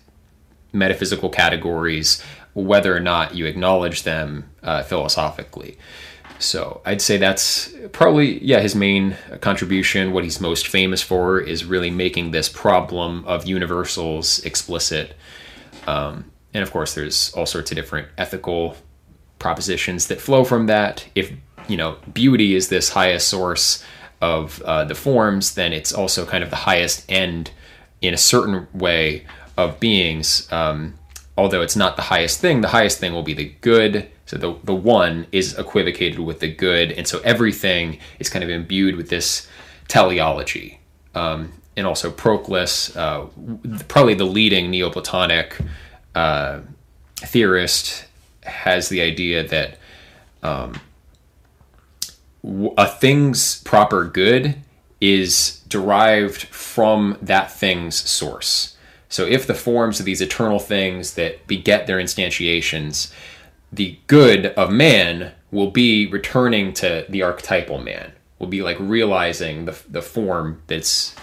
metaphysical 0.74 1.30
categories 1.30 2.22
whether 2.52 2.94
or 2.94 3.00
not 3.00 3.34
you 3.34 3.46
acknowledge 3.46 4.02
them 4.02 4.44
uh, 4.62 4.82
philosophically 4.82 5.78
so 6.38 6.80
i'd 6.84 7.00
say 7.00 7.16
that's 7.16 7.72
probably 7.92 8.42
yeah 8.44 8.60
his 8.60 8.74
main 8.74 9.16
contribution 9.40 10.12
what 10.12 10.24
he's 10.24 10.40
most 10.40 10.68
famous 10.68 11.02
for 11.02 11.40
is 11.40 11.64
really 11.64 11.90
making 11.90 12.30
this 12.30 12.48
problem 12.48 13.24
of 13.26 13.46
universals 13.46 14.38
explicit 14.44 15.16
um, 15.86 16.30
and 16.56 16.62
of 16.62 16.72
course, 16.72 16.94
there's 16.94 17.32
all 17.34 17.44
sorts 17.44 17.70
of 17.70 17.76
different 17.76 18.08
ethical 18.16 18.76
propositions 19.38 20.06
that 20.06 20.20
flow 20.20 20.42
from 20.42 20.66
that. 20.66 21.06
If 21.14 21.32
you 21.68 21.76
know 21.76 21.98
beauty 22.12 22.54
is 22.54 22.68
this 22.68 22.90
highest 22.90 23.28
source 23.28 23.84
of 24.20 24.62
uh, 24.62 24.84
the 24.84 24.94
forms, 24.94 25.54
then 25.54 25.72
it's 25.72 25.92
also 25.92 26.24
kind 26.24 26.42
of 26.42 26.50
the 26.50 26.56
highest 26.56 27.04
end 27.10 27.50
in 28.00 28.14
a 28.14 28.16
certain 28.16 28.66
way 28.72 29.26
of 29.58 29.78
beings. 29.80 30.50
Um, 30.50 30.94
although 31.36 31.60
it's 31.60 31.76
not 31.76 31.96
the 31.96 32.02
highest 32.02 32.40
thing, 32.40 32.62
the 32.62 32.68
highest 32.68 32.98
thing 32.98 33.12
will 33.12 33.22
be 33.22 33.34
the 33.34 33.52
good. 33.60 34.08
So 34.26 34.36
the 34.36 34.58
the 34.64 34.74
one 34.74 35.26
is 35.32 35.56
equivocated 35.58 36.18
with 36.18 36.40
the 36.40 36.52
good, 36.52 36.92
and 36.92 37.06
so 37.06 37.20
everything 37.20 37.98
is 38.18 38.28
kind 38.28 38.44
of 38.44 38.50
imbued 38.50 38.96
with 38.96 39.08
this 39.08 39.48
teleology. 39.88 40.80
Um, 41.14 41.52
and 41.76 41.86
also 41.86 42.10
Proclus, 42.10 42.96
uh, 42.96 43.26
probably 43.88 44.14
the 44.14 44.24
leading 44.24 44.70
Neoplatonic 44.70 45.56
uh, 46.14 46.60
theorist 47.18 48.06
has 48.42 48.88
the 48.88 49.00
idea 49.00 49.46
that 49.46 49.78
um, 50.42 50.80
a 52.78 52.86
thing's 52.86 53.62
proper 53.62 54.04
good 54.04 54.56
is 55.00 55.60
derived 55.68 56.42
from 56.44 57.18
that 57.20 57.50
thing's 57.50 57.96
source. 57.96 58.76
So 59.08 59.24
if 59.24 59.46
the 59.46 59.54
forms 59.54 60.00
of 60.00 60.06
these 60.06 60.20
eternal 60.20 60.58
things 60.58 61.14
that 61.14 61.46
beget 61.46 61.86
their 61.86 61.98
instantiations, 61.98 63.12
the 63.72 63.98
good 64.06 64.46
of 64.46 64.70
man 64.70 65.32
will 65.50 65.70
be 65.70 66.06
returning 66.06 66.72
to 66.74 67.04
the 67.08 67.22
archetypal 67.22 67.78
man, 67.78 68.12
will 68.38 68.46
be 68.46 68.62
like 68.62 68.76
realizing 68.78 69.64
the, 69.64 69.78
the 69.88 70.02
form 70.02 70.62
that's 70.66 71.14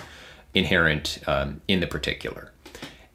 inherent 0.53 1.19
um, 1.27 1.61
in 1.67 1.79
the 1.79 1.87
particular. 1.87 2.51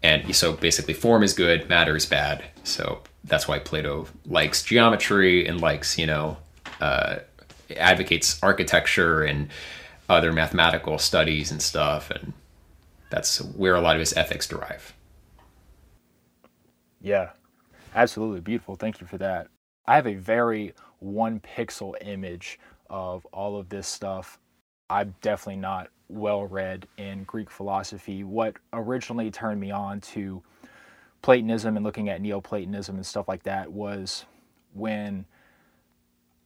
And 0.02 0.34
so 0.34 0.52
basically, 0.52 0.94
form 0.94 1.22
is 1.22 1.32
good, 1.32 1.68
matter 1.68 1.96
is 1.96 2.06
bad. 2.06 2.44
So 2.62 3.02
that's 3.24 3.48
why 3.48 3.58
Plato 3.58 4.06
likes 4.26 4.62
geometry 4.62 5.46
and 5.46 5.60
likes, 5.60 5.98
you 5.98 6.06
know, 6.06 6.36
uh, 6.80 7.16
advocates 7.76 8.40
architecture 8.42 9.22
and 9.22 9.48
other 10.08 10.32
mathematical 10.32 10.98
studies 10.98 11.50
and 11.50 11.60
stuff. 11.60 12.10
And 12.10 12.32
that's 13.10 13.40
where 13.40 13.74
a 13.74 13.80
lot 13.80 13.96
of 13.96 14.00
his 14.00 14.16
ethics 14.16 14.46
derive. 14.46 14.94
Yeah, 17.00 17.30
absolutely 17.94 18.40
beautiful. 18.40 18.74
Thank 18.76 19.00
you 19.00 19.06
for 19.06 19.18
that. 19.18 19.48
I 19.86 19.96
have 19.96 20.06
a 20.06 20.14
very 20.14 20.74
one 20.98 21.40
pixel 21.40 21.94
image 22.00 22.58
of 22.90 23.24
all 23.26 23.56
of 23.56 23.68
this 23.68 23.86
stuff. 23.86 24.38
I'm 24.90 25.14
definitely 25.20 25.60
not 25.60 25.88
well 26.08 26.46
read 26.46 26.86
in 26.96 27.24
Greek 27.24 27.50
philosophy. 27.50 28.24
What 28.24 28.56
originally 28.72 29.30
turned 29.30 29.60
me 29.60 29.70
on 29.70 30.00
to 30.00 30.42
Platonism 31.22 31.76
and 31.76 31.84
looking 31.84 32.08
at 32.08 32.20
Neoplatonism 32.20 32.94
and 32.94 33.04
stuff 33.04 33.28
like 33.28 33.42
that 33.42 33.70
was 33.70 34.24
when 34.72 35.24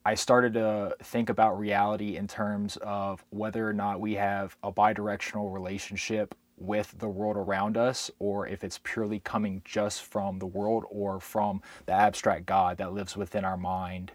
I 0.04 0.14
started 0.14 0.54
to 0.54 0.96
think 1.02 1.28
about 1.28 1.58
reality 1.58 2.16
in 2.16 2.26
terms 2.26 2.76
of 2.78 3.25
whether 3.30 3.68
or 3.68 3.72
not 3.72 4.00
we 4.00 4.14
have 4.14 4.56
a 4.62 4.72
bidirectional 4.72 5.52
relationship 5.52 6.34
with 6.62 6.95
the 6.99 7.09
world 7.09 7.37
around 7.37 7.76
us 7.76 8.11
or 8.19 8.47
if 8.47 8.64
it's 8.64 8.81
purely 8.83 9.21
coming 9.21 9.62
just 9.64 10.02
from 10.04 10.38
the 10.38 10.47
world 10.47 10.85
or 10.90 11.21
from 11.21 11.61
the 11.87 11.92
abstract 11.92 12.47
God 12.47 12.78
that 12.78 12.92
lives 12.92 13.16
within 13.16 13.45
our 13.45 13.57
mind. 13.57 14.12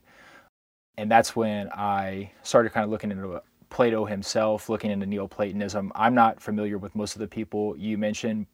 And 0.98 1.12
that's 1.12 1.36
when 1.36 1.70
I 1.74 2.32
started 2.44 2.72
kind 2.72 2.84
of 2.84 2.90
looking 2.90 3.12
into 3.12 3.42
Plato 3.70 4.06
himself, 4.06 4.70
looking 4.70 4.92
into 4.92 5.06
Neoplatonism. 5.06 5.92
I'm 5.94 6.16
not 6.16 6.42
familiar 6.42 6.78
with 6.78 6.96
most 6.96 7.16
of 7.16 7.20
the 7.20 7.28
people 7.28 7.78
you 7.78 7.98
mentioned. 7.98 8.48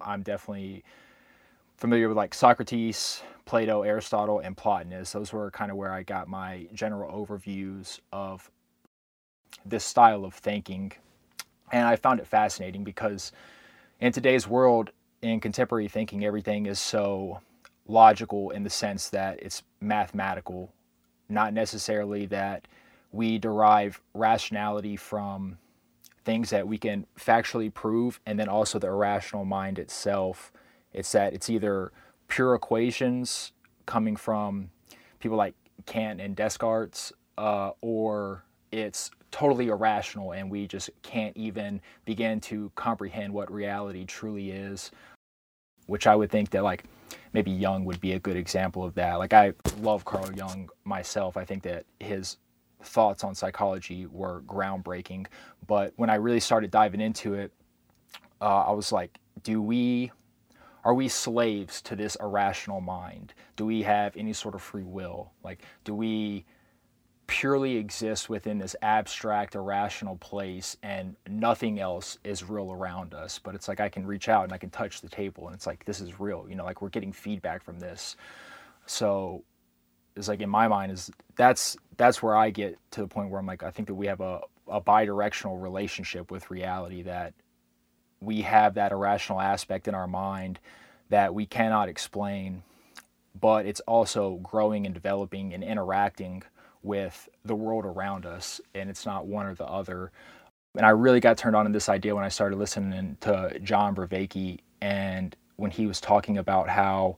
I'm 0.00 0.22
definitely 0.22 0.84
familiar 1.76 2.08
with 2.08 2.16
like 2.16 2.34
Socrates, 2.34 3.22
Plato, 3.44 3.82
Aristotle, 3.82 4.40
and 4.40 4.56
Plotinus. 4.56 5.12
Those 5.12 5.32
were 5.32 5.50
kind 5.50 5.70
of 5.70 5.76
where 5.76 5.92
I 5.92 6.02
got 6.02 6.28
my 6.28 6.66
general 6.74 7.26
overviews 7.26 8.00
of 8.12 8.50
this 9.64 9.84
style 9.84 10.24
of 10.24 10.34
thinking. 10.34 10.92
And 11.72 11.86
I 11.86 11.96
found 11.96 12.20
it 12.20 12.26
fascinating 12.26 12.84
because 12.84 13.32
in 14.00 14.12
today's 14.12 14.46
world, 14.46 14.90
in 15.22 15.40
contemporary 15.40 15.88
thinking, 15.88 16.24
everything 16.24 16.66
is 16.66 16.78
so 16.78 17.40
logical 17.88 18.50
in 18.50 18.62
the 18.62 18.70
sense 18.70 19.08
that 19.10 19.40
it's 19.42 19.62
mathematical, 19.80 20.72
not 21.28 21.52
necessarily 21.52 22.26
that 22.26 22.68
we 23.12 23.38
derive 23.38 24.00
rationality 24.14 24.96
from 24.96 25.58
things 26.24 26.50
that 26.50 26.66
we 26.66 26.76
can 26.76 27.06
factually 27.18 27.72
prove, 27.72 28.20
and 28.26 28.38
then 28.38 28.48
also 28.48 28.78
the 28.78 28.88
irrational 28.88 29.44
mind 29.44 29.78
itself. 29.78 30.52
It's 30.92 31.12
that 31.12 31.32
it's 31.32 31.48
either 31.48 31.92
pure 32.28 32.54
equations 32.54 33.52
coming 33.86 34.16
from 34.16 34.70
people 35.20 35.36
like 35.36 35.54
Kant 35.86 36.20
and 36.20 36.36
Descartes, 36.36 37.12
uh, 37.38 37.70
or 37.80 38.44
it's 38.76 39.10
totally 39.30 39.68
irrational 39.68 40.32
and 40.32 40.50
we 40.50 40.66
just 40.66 40.90
can't 41.02 41.36
even 41.36 41.80
begin 42.04 42.40
to 42.40 42.70
comprehend 42.74 43.32
what 43.32 43.50
reality 43.50 44.04
truly 44.04 44.50
is. 44.50 44.90
Which 45.86 46.06
I 46.06 46.16
would 46.16 46.30
think 46.30 46.50
that, 46.50 46.64
like, 46.64 46.84
maybe 47.32 47.52
Jung 47.52 47.84
would 47.84 48.00
be 48.00 48.12
a 48.12 48.18
good 48.18 48.36
example 48.36 48.84
of 48.84 48.94
that. 48.96 49.14
Like, 49.14 49.32
I 49.32 49.52
love 49.80 50.04
Carl 50.04 50.32
Jung 50.32 50.68
myself. 50.84 51.36
I 51.36 51.44
think 51.44 51.62
that 51.62 51.86
his 52.00 52.38
thoughts 52.82 53.22
on 53.22 53.34
psychology 53.36 54.06
were 54.06 54.42
groundbreaking. 54.42 55.26
But 55.66 55.92
when 55.96 56.10
I 56.10 56.16
really 56.16 56.40
started 56.40 56.72
diving 56.72 57.00
into 57.00 57.34
it, 57.34 57.52
uh, 58.40 58.64
I 58.64 58.72
was 58.72 58.90
like, 58.90 59.18
do 59.44 59.62
we, 59.62 60.10
are 60.84 60.92
we 60.94 61.06
slaves 61.08 61.80
to 61.82 61.94
this 61.94 62.16
irrational 62.16 62.80
mind? 62.80 63.32
Do 63.54 63.64
we 63.64 63.82
have 63.82 64.16
any 64.16 64.32
sort 64.32 64.56
of 64.56 64.62
free 64.62 64.82
will? 64.82 65.30
Like, 65.44 65.62
do 65.84 65.94
we 65.94 66.44
purely 67.26 67.76
exists 67.76 68.28
within 68.28 68.58
this 68.58 68.76
abstract, 68.82 69.54
irrational 69.54 70.16
place 70.16 70.76
and 70.82 71.16
nothing 71.28 71.80
else 71.80 72.18
is 72.24 72.48
real 72.48 72.70
around 72.72 73.14
us? 73.14 73.38
But 73.38 73.54
it's 73.54 73.68
like 73.68 73.80
I 73.80 73.88
can 73.88 74.06
reach 74.06 74.28
out 74.28 74.44
and 74.44 74.52
I 74.52 74.58
can 74.58 74.70
touch 74.70 75.00
the 75.00 75.08
table 75.08 75.46
and 75.46 75.54
it's 75.54 75.66
like, 75.66 75.84
this 75.84 76.00
is 76.00 76.20
real, 76.20 76.46
you 76.48 76.54
know, 76.54 76.64
like 76.64 76.82
we're 76.82 76.88
getting 76.88 77.12
feedback 77.12 77.62
from 77.62 77.78
this. 77.80 78.16
So 78.86 79.44
it's 80.16 80.28
like 80.28 80.40
in 80.40 80.48
my 80.48 80.66
mind 80.66 80.90
is 80.92 81.10
that's 81.36 81.76
that's 81.96 82.22
where 82.22 82.34
I 82.34 82.50
get 82.50 82.78
to 82.92 83.00
the 83.02 83.06
point 83.06 83.30
where 83.30 83.38
I'm 83.38 83.46
like 83.46 83.62
I 83.62 83.70
think 83.70 83.88
that 83.88 83.94
we 83.94 84.06
have 84.06 84.20
a 84.20 84.40
a 84.68 84.80
bidirectional 84.80 85.62
relationship 85.62 86.30
with 86.30 86.50
reality 86.50 87.02
that 87.02 87.34
we 88.20 88.42
have 88.42 88.74
that 88.74 88.92
irrational 88.92 89.40
aspect 89.40 89.86
in 89.86 89.94
our 89.94 90.08
mind 90.08 90.58
that 91.10 91.34
we 91.34 91.46
cannot 91.46 91.88
explain 91.88 92.62
but 93.38 93.66
it's 93.66 93.80
also 93.80 94.36
growing 94.36 94.86
and 94.86 94.94
developing 94.94 95.52
and 95.52 95.62
interacting 95.62 96.42
with 96.86 97.28
the 97.44 97.54
world 97.54 97.84
around 97.84 98.24
us 98.24 98.60
and 98.74 98.88
it's 98.88 99.04
not 99.04 99.26
one 99.26 99.46
or 99.46 99.54
the 99.54 99.66
other 99.66 100.12
and 100.76 100.84
I 100.84 100.90
really 100.90 101.20
got 101.20 101.38
turned 101.38 101.56
on 101.56 101.64
to 101.64 101.72
this 101.72 101.88
idea 101.88 102.14
when 102.14 102.24
I 102.24 102.28
started 102.28 102.56
listening 102.56 103.16
to 103.20 103.58
John 103.62 103.94
Vervaeke 103.94 104.58
and 104.80 105.34
when 105.56 105.70
he 105.70 105.86
was 105.86 106.00
talking 106.00 106.36
about 106.38 106.68
how 106.68 107.16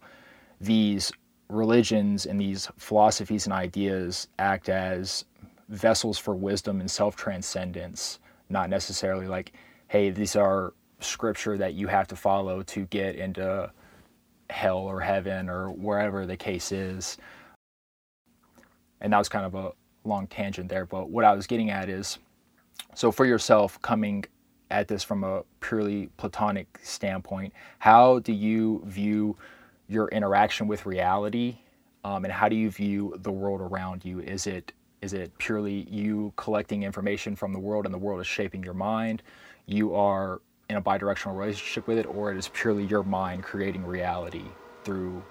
these 0.61 1.13
religions 1.49 2.27
and 2.27 2.41
these 2.41 2.69
philosophies 2.77 3.47
and 3.47 3.53
ideas 3.53 4.29
act 4.39 4.69
as 4.69 5.25
vessels 5.69 6.19
for 6.19 6.35
wisdom 6.35 6.81
and 6.81 6.91
self 6.91 7.17
transcendence, 7.17 8.21
not 8.49 8.71
necessarily 8.71 9.27
like, 9.27 9.53
hey, 9.89 10.11
these 10.11 10.37
are 10.37 10.73
scripture 11.01 11.57
that 11.59 11.75
you 11.75 11.89
have 11.89 12.07
to 12.09 12.17
follow 12.17 12.63
to 12.63 12.85
get 12.87 13.17
into 13.17 13.71
hell 14.51 14.79
or 14.79 15.01
heaven 15.01 15.49
or 15.49 15.71
wherever 15.71 16.27
the 16.27 16.37
case 16.37 16.71
is. 16.71 17.19
And 19.01 19.13
that 19.13 19.19
was 19.19 19.29
kind 19.29 19.47
of 19.47 19.55
a 19.55 19.73
long 20.05 20.27
tangent 20.27 20.69
there, 20.69 20.87
but 20.87 21.11
what 21.11 21.25
I 21.25 21.33
was 21.33 21.47
getting 21.47 21.71
at 21.71 21.89
is 21.89 22.19
so 22.95 23.13
for 23.13 23.27
yourself 23.27 23.81
coming 23.83 24.25
at 24.71 24.89
this 24.89 25.03
from 25.03 25.25
a 25.25 25.43
purely 25.61 26.09
platonic 26.17 26.79
standpoint, 26.83 27.53
how 27.79 28.19
do 28.21 28.33
you 28.33 28.83
view 28.87 29.37
your 29.89 30.09
interaction 30.09 30.67
with 30.67 30.85
reality 30.85 31.57
um, 32.05 32.25
and 32.25 32.33
how 32.33 32.49
do 32.49 32.57
you 32.57 32.71
view 32.71 33.15
the 33.23 33.31
world 33.31 33.61
around 33.61 34.05
you? 34.05 34.21
Is 34.21 34.47
it 34.47 34.73
is 35.01 35.13
it 35.13 35.37
purely 35.39 35.87
you 35.89 36.33
collecting 36.37 36.83
information 36.83 37.37
from 37.37 37.53
the 37.53 37.59
world 37.59 37.85
and 37.85 37.95
the 37.95 37.99
world 37.99 38.21
is 38.21 38.27
shaping 38.27 38.65
your 38.65 38.75
mind? 38.75 39.23
You 39.67 39.95
are 39.95 40.41
in 40.69 40.77
a 40.77 40.83
bidirectional 40.83 41.39
relationship 41.39 41.87
with 41.87 41.99
it 41.99 42.07
or 42.07 42.33
it 42.33 42.37
is 42.37 42.49
purely 42.49 42.85
your 42.85 43.05
mind 43.05 43.45
creating 43.45 43.87
reality 43.87 44.45
through 44.83 45.23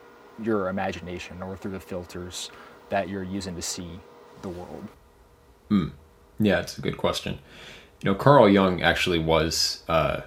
your 0.41 0.69
imagination 0.69 1.41
or 1.41 1.57
through 1.57 1.71
the 1.71 1.79
filters 1.79 2.49
that 2.89 3.09
you're 3.09 3.23
using 3.23 3.55
to 3.55 3.61
see 3.61 3.99
the 4.41 4.49
world 4.49 4.87
Hmm. 5.69 5.89
yeah 6.39 6.59
it's 6.59 6.77
a 6.77 6.81
good 6.81 6.97
question 6.97 7.39
you 8.01 8.09
know 8.09 8.15
carl 8.15 8.47
jung 8.49 8.81
actually 8.81 9.19
was 9.19 9.83
uh, 9.89 10.21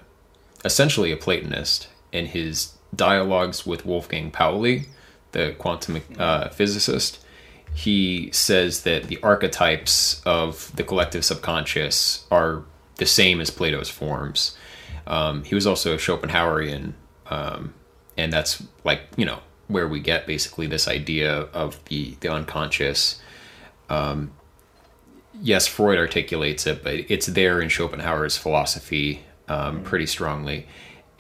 essentially 0.64 1.12
a 1.12 1.16
platonist 1.16 1.88
in 2.12 2.26
his 2.26 2.74
dialogues 2.94 3.64
with 3.64 3.86
Wolfgang 3.86 4.30
Pauli, 4.30 4.86
the 5.32 5.54
quantum 5.58 6.02
uh, 6.18 6.48
physicist, 6.48 7.24
he 7.72 8.30
says 8.32 8.82
that 8.82 9.04
the 9.04 9.18
archetypes 9.22 10.20
of 10.26 10.74
the 10.74 10.82
collective 10.82 11.24
subconscious 11.24 12.26
are 12.30 12.64
the 12.96 13.06
same 13.06 13.40
as 13.40 13.50
Plato's 13.50 13.88
forms. 13.88 14.56
Um, 15.06 15.44
he 15.44 15.54
was 15.54 15.66
also 15.66 15.94
a 15.94 15.98
Schopenhauerian, 15.98 16.94
um, 17.26 17.74
and 18.16 18.32
that's 18.32 18.62
like 18.84 19.02
you 19.16 19.24
know 19.24 19.38
where 19.70 19.88
we 19.88 20.00
get 20.00 20.26
basically 20.26 20.66
this 20.66 20.88
idea 20.88 21.33
of 21.52 21.83
the 21.87 22.16
the 22.20 22.28
unconscious. 22.28 23.20
Um, 23.88 24.33
yes, 25.40 25.66
Freud 25.66 25.98
articulates 25.98 26.66
it, 26.66 26.83
but 26.83 26.94
it's 27.09 27.26
there 27.26 27.61
in 27.61 27.68
Schopenhauer's 27.68 28.37
philosophy 28.37 29.24
um, 29.48 29.83
pretty 29.83 30.06
strongly 30.06 30.66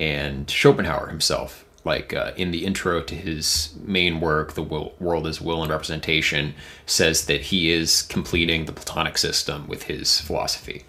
and 0.00 0.50
Schopenhauer 0.50 1.08
himself, 1.08 1.66
like 1.84 2.14
uh, 2.14 2.32
in 2.36 2.50
the 2.50 2.64
intro 2.64 3.02
to 3.02 3.14
his 3.14 3.74
main 3.84 4.18
work, 4.18 4.54
The 4.54 4.62
will, 4.62 4.94
World 4.98 5.26
is 5.26 5.40
Will 5.40 5.62
and 5.62 5.70
Representation, 5.70 6.54
says 6.86 7.26
that 7.26 7.42
he 7.42 7.70
is 7.70 8.02
completing 8.02 8.64
the 8.64 8.72
Platonic 8.72 9.18
system 9.18 9.68
with 9.68 9.84
his 9.84 10.20
philosophy. 10.20 10.84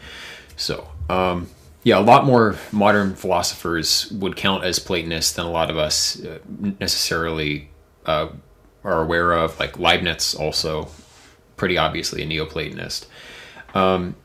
So, 0.56 0.88
um, 1.10 1.50
yeah, 1.84 1.98
a 1.98 2.02
lot 2.02 2.26
more 2.26 2.56
modern 2.72 3.15
philosophers 3.15 4.12
would 4.12 4.36
count 4.36 4.63
as 4.63 4.80
Platonists 4.80 5.34
than 5.34 5.46
a 5.46 5.52
lot 5.52 5.70
of 5.72 5.78
us 5.78 6.24
uh, 6.24 6.39
necessarily 6.80 7.70
uh, 8.06 8.30
are 8.84 9.02
aware 9.02 9.34
of. 9.34 9.60
Like 9.60 9.80
Leibniz, 9.80 10.36
also 10.36 10.89
pretty 11.58 11.78
obviously 11.78 12.24
a 12.24 12.28
Neoplatonist. 12.28 13.08
Um, 13.74 14.15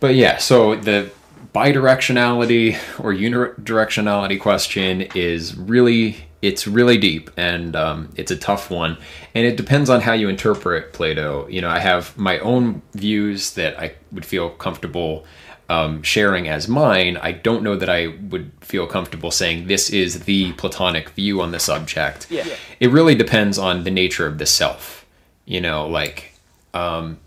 but 0.00 0.14
yeah, 0.14 0.38
so 0.38 0.76
the 0.76 1.10
bidirectionality 1.54 2.74
or 2.98 3.12
unidirectionality 3.12 4.40
question 4.40 5.02
is 5.14 5.56
really 5.56 6.16
it's 6.40 6.68
really 6.68 6.96
deep 6.96 7.30
and 7.36 7.74
um, 7.74 8.10
it's 8.14 8.30
a 8.30 8.36
tough 8.36 8.70
one 8.70 8.96
and 9.34 9.44
it 9.46 9.56
depends 9.56 9.90
on 9.90 10.00
how 10.00 10.12
you 10.12 10.28
interpret 10.28 10.92
plato 10.92 11.48
you 11.48 11.60
know 11.60 11.68
i 11.68 11.78
have 11.78 12.16
my 12.16 12.38
own 12.40 12.80
views 12.94 13.54
that 13.54 13.78
i 13.80 13.92
would 14.12 14.24
feel 14.24 14.50
comfortable 14.50 15.24
um, 15.68 16.02
sharing 16.02 16.48
as 16.48 16.66
mine, 16.66 17.18
I 17.18 17.32
don't 17.32 17.62
know 17.62 17.76
that 17.76 17.90
I 17.90 18.08
would 18.30 18.50
feel 18.60 18.86
comfortable 18.86 19.30
saying 19.30 19.66
this 19.66 19.90
is 19.90 20.20
the 20.20 20.52
Platonic 20.52 21.10
view 21.10 21.40
on 21.42 21.50
the 21.50 21.60
subject. 21.60 22.26
Yeah. 22.30 22.46
It 22.80 22.90
really 22.90 23.14
depends 23.14 23.58
on 23.58 23.84
the 23.84 23.90
nature 23.90 24.26
of 24.26 24.38
the 24.38 24.46
self. 24.46 25.04
You 25.44 25.60
know, 25.60 25.86
like 25.86 26.34
um, 26.74 27.18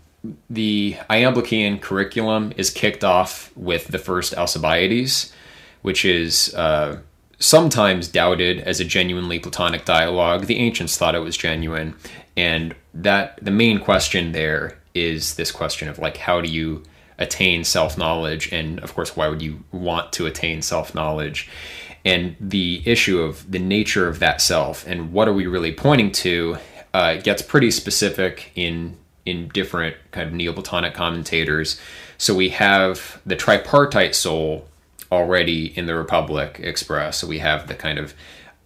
the 0.50 0.96
Iamblichian 1.10 1.80
curriculum 1.80 2.52
is 2.56 2.70
kicked 2.70 3.04
off 3.04 3.50
with 3.56 3.88
the 3.88 3.98
first 3.98 4.34
Alcibiades, 4.34 5.32
which 5.82 6.04
is 6.04 6.54
uh, 6.54 7.00
sometimes 7.38 8.08
doubted 8.08 8.60
as 8.60 8.80
a 8.80 8.84
genuinely 8.84 9.38
Platonic 9.38 9.84
dialogue. 9.84 10.46
The 10.46 10.58
ancients 10.58 10.96
thought 10.96 11.14
it 11.14 11.20
was 11.20 11.36
genuine, 11.36 11.94
and 12.36 12.74
that 12.94 13.38
the 13.42 13.50
main 13.50 13.78
question 13.78 14.32
there 14.32 14.78
is 14.94 15.36
this 15.36 15.50
question 15.50 15.88
of 15.88 15.98
like 15.98 16.18
how 16.18 16.40
do 16.40 16.48
you 16.48 16.82
attain 17.22 17.64
self 17.64 17.96
knowledge, 17.96 18.52
and 18.52 18.80
of 18.80 18.94
course, 18.94 19.16
why 19.16 19.28
would 19.28 19.40
you 19.40 19.64
want 19.70 20.12
to 20.14 20.26
attain 20.26 20.60
self 20.60 20.94
knowledge? 20.94 21.48
And 22.04 22.36
the 22.40 22.82
issue 22.84 23.20
of 23.20 23.50
the 23.50 23.60
nature 23.60 24.08
of 24.08 24.18
that 24.18 24.40
self 24.40 24.86
and 24.86 25.12
what 25.12 25.28
are 25.28 25.32
we 25.32 25.46
really 25.46 25.72
pointing 25.72 26.10
to 26.12 26.58
uh, 26.92 27.14
gets 27.16 27.42
pretty 27.42 27.70
specific 27.70 28.50
in 28.54 28.98
in 29.24 29.48
different 29.48 29.96
kind 30.10 30.28
of 30.28 30.34
Neoplatonic 30.34 30.94
commentators. 30.94 31.80
So 32.18 32.34
we 32.34 32.48
have 32.50 33.20
the 33.24 33.36
tripartite 33.36 34.16
soul 34.16 34.66
already 35.12 35.76
in 35.78 35.86
the 35.86 35.94
Republic 35.94 36.58
expressed. 36.62 37.20
So 37.20 37.26
we 37.28 37.38
have 37.38 37.68
the 37.68 37.74
kind 37.74 37.98
of 37.98 38.14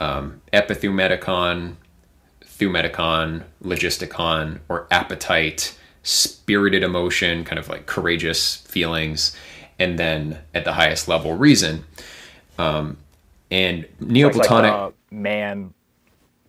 um, 0.00 0.40
epitheumeticon, 0.52 1.76
theumeticon, 2.42 3.44
logisticon, 3.62 4.60
or 4.68 4.86
appetite, 4.90 5.78
spirited 6.06 6.84
emotion, 6.84 7.44
kind 7.44 7.58
of 7.58 7.68
like 7.68 7.86
courageous 7.86 8.56
feelings, 8.56 9.36
and 9.78 9.98
then 9.98 10.38
at 10.54 10.64
the 10.64 10.72
highest 10.72 11.08
level, 11.08 11.36
reason. 11.36 11.84
Um, 12.58 12.96
and 13.50 13.86
Neoplatonic 14.00 14.72
Like 14.72 14.94
man. 15.10 15.74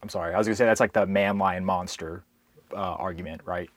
I'm 0.04 0.10
sorry. 0.10 0.34
I 0.34 0.38
was 0.38 0.48
gonna 0.48 0.56
say 0.56 0.66
that's 0.66 0.80
like 0.80 0.94
the 0.94 1.06
man 1.06 1.38
lion 1.38 1.66
monster 1.66 2.24
uh, 2.72 2.76
argument, 2.76 3.42
right? 3.46 3.70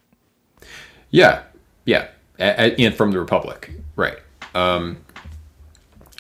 Yeah, 1.11 1.43
yeah, 1.87 2.09
and 2.39 2.95
from 2.95 3.11
the 3.11 3.19
Republic, 3.19 3.73
right? 3.97 4.19
Um, 4.55 4.99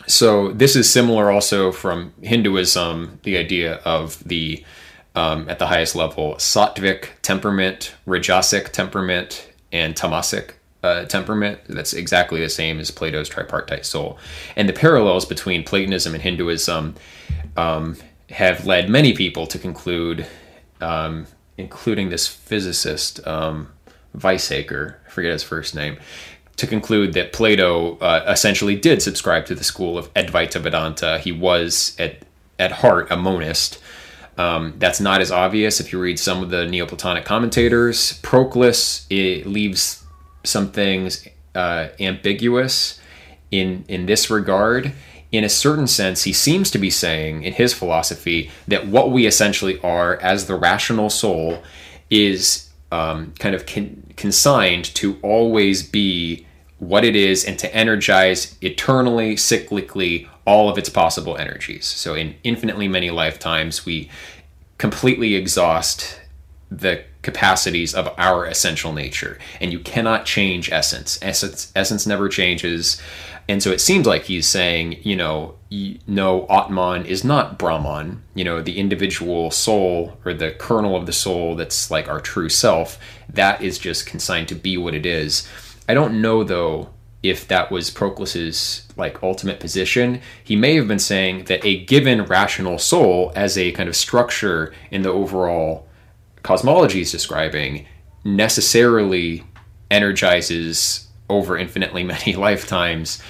so 0.06 0.52
this 0.52 0.74
is 0.74 0.90
similar 0.90 1.30
also 1.30 1.70
from 1.70 2.12
Hinduism, 2.22 3.20
the 3.22 3.36
idea 3.36 3.74
of 3.84 4.22
the 4.24 4.64
um, 5.14 5.48
at 5.48 5.58
the 5.58 5.66
highest 5.66 5.94
level 5.94 6.34
sattvic 6.36 7.08
temperament, 7.22 7.94
rajasic 8.06 8.70
temperament, 8.70 9.49
and 9.72 9.94
tamasic 9.94 10.52
uh, 10.82 11.04
temperament. 11.04 11.60
That's 11.68 11.92
exactly 11.92 12.40
the 12.40 12.48
same 12.48 12.80
as 12.80 12.90
Plato's 12.90 13.28
tripartite 13.28 13.86
soul, 13.86 14.18
and 14.56 14.68
the 14.68 14.72
parallels 14.72 15.24
between 15.24 15.64
Platonism 15.64 16.14
and 16.14 16.22
Hinduism 16.22 16.94
um, 17.56 17.96
have 18.30 18.66
led 18.66 18.88
many 18.88 19.12
people 19.12 19.46
to 19.46 19.58
conclude, 19.58 20.26
um, 20.80 21.26
including 21.58 22.10
this 22.10 22.26
physicist 22.26 23.26
um, 23.26 23.72
Weizsäcker, 24.16 24.96
I 25.06 25.10
forget 25.10 25.32
his 25.32 25.42
first 25.42 25.74
name, 25.74 25.98
to 26.56 26.66
conclude 26.66 27.14
that 27.14 27.32
Plato 27.32 27.96
uh, 27.98 28.24
essentially 28.28 28.76
did 28.76 29.00
subscribe 29.00 29.46
to 29.46 29.54
the 29.54 29.64
school 29.64 29.96
of 29.96 30.12
Advaita 30.14 30.60
Vedanta. 30.60 31.18
He 31.18 31.32
was 31.32 31.96
at 31.98 32.22
at 32.58 32.72
heart 32.72 33.10
a 33.10 33.16
monist. 33.16 33.80
Um, 34.40 34.74
that's 34.78 35.00
not 35.00 35.20
as 35.20 35.30
obvious 35.30 35.80
if 35.80 35.92
you 35.92 36.00
read 36.00 36.18
some 36.18 36.42
of 36.42 36.48
the 36.48 36.64
Neoplatonic 36.64 37.26
commentators. 37.26 38.18
Proclus 38.22 39.06
it 39.10 39.46
leaves 39.46 40.02
some 40.44 40.72
things 40.72 41.28
uh, 41.54 41.88
ambiguous 41.98 42.98
in 43.50 43.84
in 43.88 44.06
this 44.06 44.30
regard. 44.30 44.92
In 45.30 45.44
a 45.44 45.48
certain 45.48 45.86
sense, 45.86 46.24
he 46.24 46.32
seems 46.32 46.70
to 46.70 46.78
be 46.78 46.90
saying 46.90 47.44
in 47.44 47.52
his 47.52 47.72
philosophy 47.74 48.50
that 48.66 48.86
what 48.88 49.12
we 49.12 49.26
essentially 49.26 49.78
are 49.82 50.16
as 50.16 50.46
the 50.46 50.56
rational 50.56 51.10
soul 51.10 51.62
is 52.08 52.70
um, 52.90 53.32
kind 53.38 53.54
of 53.54 53.66
con- 53.66 54.02
consigned 54.16 54.86
to 54.96 55.18
always 55.22 55.82
be 55.84 56.46
what 56.78 57.04
it 57.04 57.14
is 57.14 57.44
and 57.44 57.58
to 57.58 57.72
energize 57.76 58.56
eternally, 58.62 59.36
cyclically, 59.36 60.26
all 60.44 60.68
of 60.68 60.78
its 60.78 60.88
possible 60.88 61.36
energies. 61.36 61.86
So, 61.86 62.14
in 62.14 62.34
infinitely 62.44 62.88
many 62.88 63.10
lifetimes, 63.10 63.84
we 63.84 64.10
completely 64.78 65.34
exhaust 65.34 66.20
the 66.70 67.04
capacities 67.22 67.94
of 67.94 68.08
our 68.16 68.46
essential 68.46 68.92
nature 68.92 69.38
and 69.60 69.72
you 69.72 69.78
cannot 69.78 70.24
change 70.24 70.72
essence. 70.72 71.18
Essence 71.20 71.70
essence 71.76 72.06
never 72.06 72.28
changes. 72.28 73.00
And 73.48 73.62
so 73.62 73.70
it 73.70 73.80
seems 73.80 74.06
like 74.06 74.24
he's 74.24 74.48
saying 74.48 75.00
you 75.02 75.16
know 75.16 75.56
no 76.06 76.46
atman 76.48 77.04
is 77.04 77.24
not 77.24 77.58
brahman. 77.58 78.22
You 78.34 78.44
know 78.44 78.62
the 78.62 78.78
individual 78.78 79.50
soul 79.50 80.16
or 80.24 80.32
the 80.32 80.52
kernel 80.52 80.96
of 80.96 81.06
the 81.06 81.12
soul 81.12 81.56
that's 81.56 81.90
like 81.90 82.08
our 82.08 82.20
true 82.20 82.48
self 82.48 82.98
that 83.28 83.60
is 83.60 83.78
just 83.78 84.06
consigned 84.06 84.48
to 84.48 84.54
be 84.54 84.78
what 84.78 84.94
it 84.94 85.04
is. 85.04 85.46
I 85.88 85.94
don't 85.94 86.22
know 86.22 86.44
though 86.44 86.90
if 87.22 87.46
that 87.48 87.70
was 87.70 87.90
proclus's 87.90 88.86
like 88.96 89.22
ultimate 89.22 89.60
position 89.60 90.20
he 90.42 90.56
may 90.56 90.74
have 90.74 90.88
been 90.88 90.98
saying 90.98 91.44
that 91.44 91.64
a 91.64 91.84
given 91.84 92.24
rational 92.24 92.78
soul 92.78 93.32
as 93.34 93.58
a 93.58 93.72
kind 93.72 93.88
of 93.88 93.96
structure 93.96 94.72
in 94.90 95.02
the 95.02 95.10
overall 95.10 95.86
cosmology 96.42 97.00
is 97.00 97.10
describing 97.10 97.86
necessarily 98.24 99.44
energizes 99.90 101.08
over 101.28 101.56
infinitely 101.56 102.04
many 102.14 102.34
lifetimes 102.34 103.22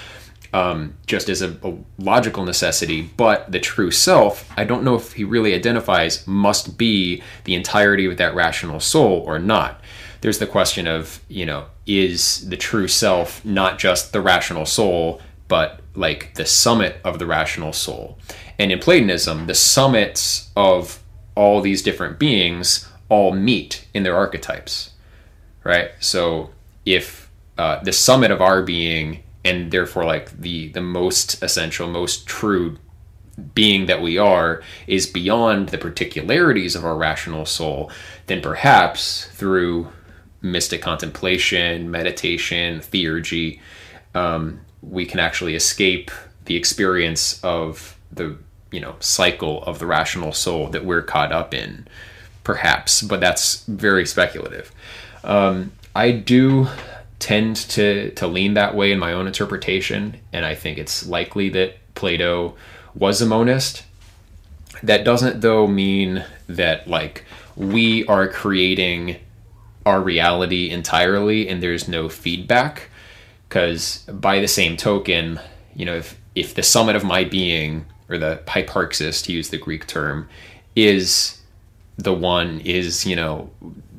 um, 0.53 0.96
just 1.07 1.29
as 1.29 1.42
a, 1.42 1.57
a, 1.62 1.76
logical 1.98 2.44
necessity. 2.44 3.03
But 3.03 3.53
the 3.53 3.61
true 3.61 3.90
self, 3.90 4.50
I 4.57 4.64
don't 4.64 4.83
know 4.83 4.96
if 4.96 5.12
he 5.12 5.24
really 5.24 5.55
identifies, 5.55 6.26
must 6.26 6.76
be 6.76 7.22
the 7.44 7.55
entirety 7.55 8.07
of 8.07 8.16
that 8.16 8.35
rational 8.35 8.81
soul 8.81 9.22
or 9.26 9.38
not. 9.38 9.81
There's 10.21 10.39
the 10.39 10.47
question 10.47 10.87
of, 10.87 11.21
you 11.29 11.47
know, 11.47 11.67
is 11.87 12.49
the 12.49 12.57
true 12.57 12.89
self 12.89 13.45
not 13.45 13.79
just 13.79 14.13
the 14.13 14.21
rational 14.21 14.67
soul, 14.67 15.21
but 15.49 15.81
like 15.95 16.35
the 16.35 16.47
summit 16.47 16.97
of 17.05 17.19
the 17.19 17.27
rational 17.27 17.73
soul? 17.73 18.19
And 18.59 18.71
in 18.71 18.79
Platonism, 18.79 19.47
the 19.47 19.55
summits 19.55 20.51
of 20.57 21.03
all 21.35 21.61
these 21.61 21.83
different 21.83 22.19
beings 22.19 22.89
all 23.09 23.33
meet 23.33 23.87
in 23.95 24.03
their 24.03 24.17
archetypes, 24.17 24.91
right? 25.65 25.91
So 26.01 26.51
if 26.85 27.31
uh, 27.57 27.83
the 27.83 27.93
summit 27.93 28.31
of 28.31 28.41
our 28.41 28.63
being 28.63 29.23
and 29.45 29.71
therefore 29.71 30.05
like 30.05 30.39
the 30.39 30.69
the 30.69 30.81
most 30.81 31.43
essential, 31.43 31.89
most 31.89 32.27
true 32.27 32.77
being 33.55 33.87
that 33.87 34.03
we 34.03 34.19
are 34.19 34.63
is 34.87 35.07
beyond 35.07 35.71
the 35.71 35.79
particularities 35.79 36.77
of 36.77 36.85
our 36.85 36.97
rational 36.97 37.47
soul, 37.47 37.91
then 38.27 38.43
perhaps 38.43 39.27
through 39.33 39.89
mystic 40.42 40.83
contemplation, 40.83 41.90
meditation, 41.90 42.81
theurgy, 42.81 43.61
um, 44.14 44.61
we 44.83 45.05
can 45.05 45.20
actually 45.20 45.55
escape 45.55 46.11
the 46.46 46.57
experience 46.57 47.42
of 47.44 47.96
the 48.11 48.37
you 48.70 48.81
know 48.81 48.96
cycle 49.00 49.62
of 49.64 49.79
the 49.79 49.87
rational 49.87 50.33
soul 50.33 50.68
that 50.68 50.85
we're 50.85 51.03
caught 51.03 51.33
up 51.33 51.53
in 51.53 51.87
perhaps 52.44 53.03
but 53.03 53.20
that's 53.20 53.64
very 53.66 54.07
speculative. 54.07 54.72
Um, 55.22 55.72
i 55.94 56.12
do 56.12 56.68
tend 57.18 57.57
to 57.57 58.11
to 58.12 58.26
lean 58.26 58.55
that 58.55 58.74
way 58.74 58.90
in 58.90 58.98
my 58.98 59.12
own 59.12 59.26
interpretation 59.26 60.16
and 60.33 60.46
i 60.46 60.55
think 60.55 60.79
it's 60.79 61.07
likely 61.07 61.50
that 61.50 61.76
plato 61.94 62.55
was 62.94 63.20
a 63.20 63.26
monist. 63.26 63.85
That 64.83 65.05
doesn't 65.05 65.40
though 65.40 65.66
mean 65.66 66.24
that 66.48 66.88
like 66.88 67.24
we 67.57 68.07
are 68.07 68.29
creating 68.29 69.16
our 69.90 70.00
reality 70.00 70.70
entirely 70.70 71.48
and 71.48 71.62
there's 71.62 71.88
no 71.88 72.09
feedback. 72.09 72.88
Because 73.48 73.98
by 74.09 74.40
the 74.40 74.48
same 74.48 74.76
token 74.76 75.40
you 75.74 75.85
know 75.85 75.96
if 75.96 76.18
if 76.35 76.55
the 76.55 76.62
summit 76.62 76.96
of 76.96 77.05
my 77.05 77.24
being 77.24 77.87
or 78.09 78.18
the 78.18 78.42
hyparxis 78.46 79.24
to 79.24 79.33
use 79.33 79.50
the 79.50 79.59
greek 79.59 79.87
term 79.87 80.29
is 80.76 81.40
the 81.96 82.12
one 82.12 82.61
is 82.61 83.07
you 83.07 83.16
know 83.16 83.50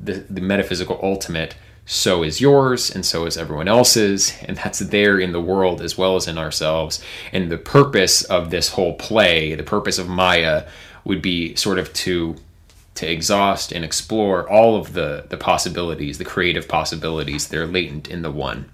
the, 0.02 0.14
the 0.30 0.40
metaphysical 0.40 0.98
ultimate 1.02 1.54
so 1.84 2.22
is 2.22 2.40
yours 2.40 2.94
and 2.94 3.04
so 3.04 3.26
is 3.26 3.36
everyone 3.36 3.68
else's 3.68 4.34
and 4.42 4.56
that's 4.56 4.78
there 4.78 5.18
in 5.18 5.32
the 5.32 5.40
world 5.40 5.80
as 5.80 5.98
well 5.98 6.14
as 6.14 6.28
in 6.28 6.38
ourselves. 6.38 7.02
And 7.32 7.50
the 7.50 7.58
purpose 7.58 8.22
of 8.22 8.50
this 8.50 8.68
whole 8.68 8.94
play 8.94 9.54
the 9.56 9.64
purpose 9.64 9.98
of 9.98 10.08
maya 10.08 10.66
would 11.04 11.20
be 11.20 11.56
sort 11.56 11.80
of 11.80 11.92
to 11.94 12.36
to 12.94 13.10
exhaust 13.10 13.72
and 13.72 13.84
explore 13.84 14.48
all 14.48 14.76
of 14.76 14.92
the 14.92 15.24
the 15.28 15.36
possibilities 15.36 16.18
the 16.18 16.24
creative 16.24 16.68
possibilities 16.68 17.48
that 17.48 17.58
are 17.58 17.66
latent 17.66 18.08
in 18.08 18.22
the 18.22 18.30
one. 18.30 18.70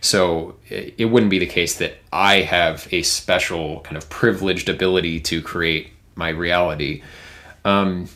So 0.00 0.56
it 0.68 1.10
wouldn't 1.10 1.30
be 1.30 1.38
the 1.38 1.46
case 1.46 1.76
that 1.76 1.94
i 2.12 2.40
have 2.40 2.88
a 2.90 3.02
special 3.02 3.80
kind 3.80 3.96
of 3.96 4.08
privileged 4.10 4.68
ability 4.68 5.20
to 5.20 5.40
create 5.40 5.90
my 6.16 6.28
reality. 6.28 7.02
Um, 7.64 8.08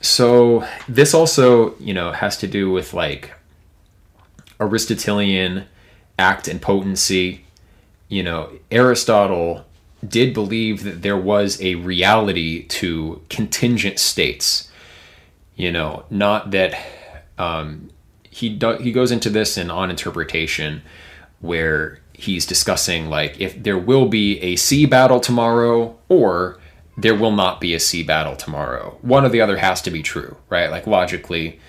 so 0.00 0.66
this 0.88 1.14
also 1.14 1.76
you 1.78 1.94
know 1.94 2.12
has 2.12 2.36
to 2.38 2.46
do 2.46 2.70
with 2.70 2.94
like 2.94 3.32
aristotelian 4.60 5.66
act 6.18 6.48
and 6.48 6.62
potency. 6.62 7.44
You 8.08 8.22
know, 8.22 8.52
Aristotle 8.70 9.64
did 10.06 10.34
believe 10.34 10.84
that 10.84 11.02
there 11.02 11.16
was 11.16 11.60
a 11.60 11.76
reality 11.76 12.64
to 12.64 13.22
contingent 13.28 13.98
states. 13.98 14.70
You 15.62 15.70
know, 15.70 16.04
not 16.10 16.50
that 16.50 16.74
um, 17.38 17.92
he 18.28 18.48
do, 18.48 18.78
he 18.78 18.90
goes 18.90 19.12
into 19.12 19.30
this 19.30 19.56
in 19.56 19.70
on 19.70 19.90
interpretation 19.90 20.82
where 21.38 22.00
he's 22.14 22.46
discussing 22.46 23.08
like 23.08 23.40
if 23.40 23.62
there 23.62 23.78
will 23.78 24.08
be 24.08 24.40
a 24.40 24.56
sea 24.56 24.86
battle 24.86 25.20
tomorrow 25.20 25.96
or 26.08 26.58
there 26.96 27.14
will 27.14 27.30
not 27.30 27.60
be 27.60 27.74
a 27.74 27.78
sea 27.78 28.02
battle 28.02 28.34
tomorrow. 28.34 28.98
One 29.02 29.24
or 29.24 29.28
the 29.28 29.40
other 29.40 29.56
has 29.58 29.80
to 29.82 29.92
be 29.92 30.02
true, 30.02 30.36
right? 30.50 30.68
Like 30.68 30.88
logically, 30.88 31.60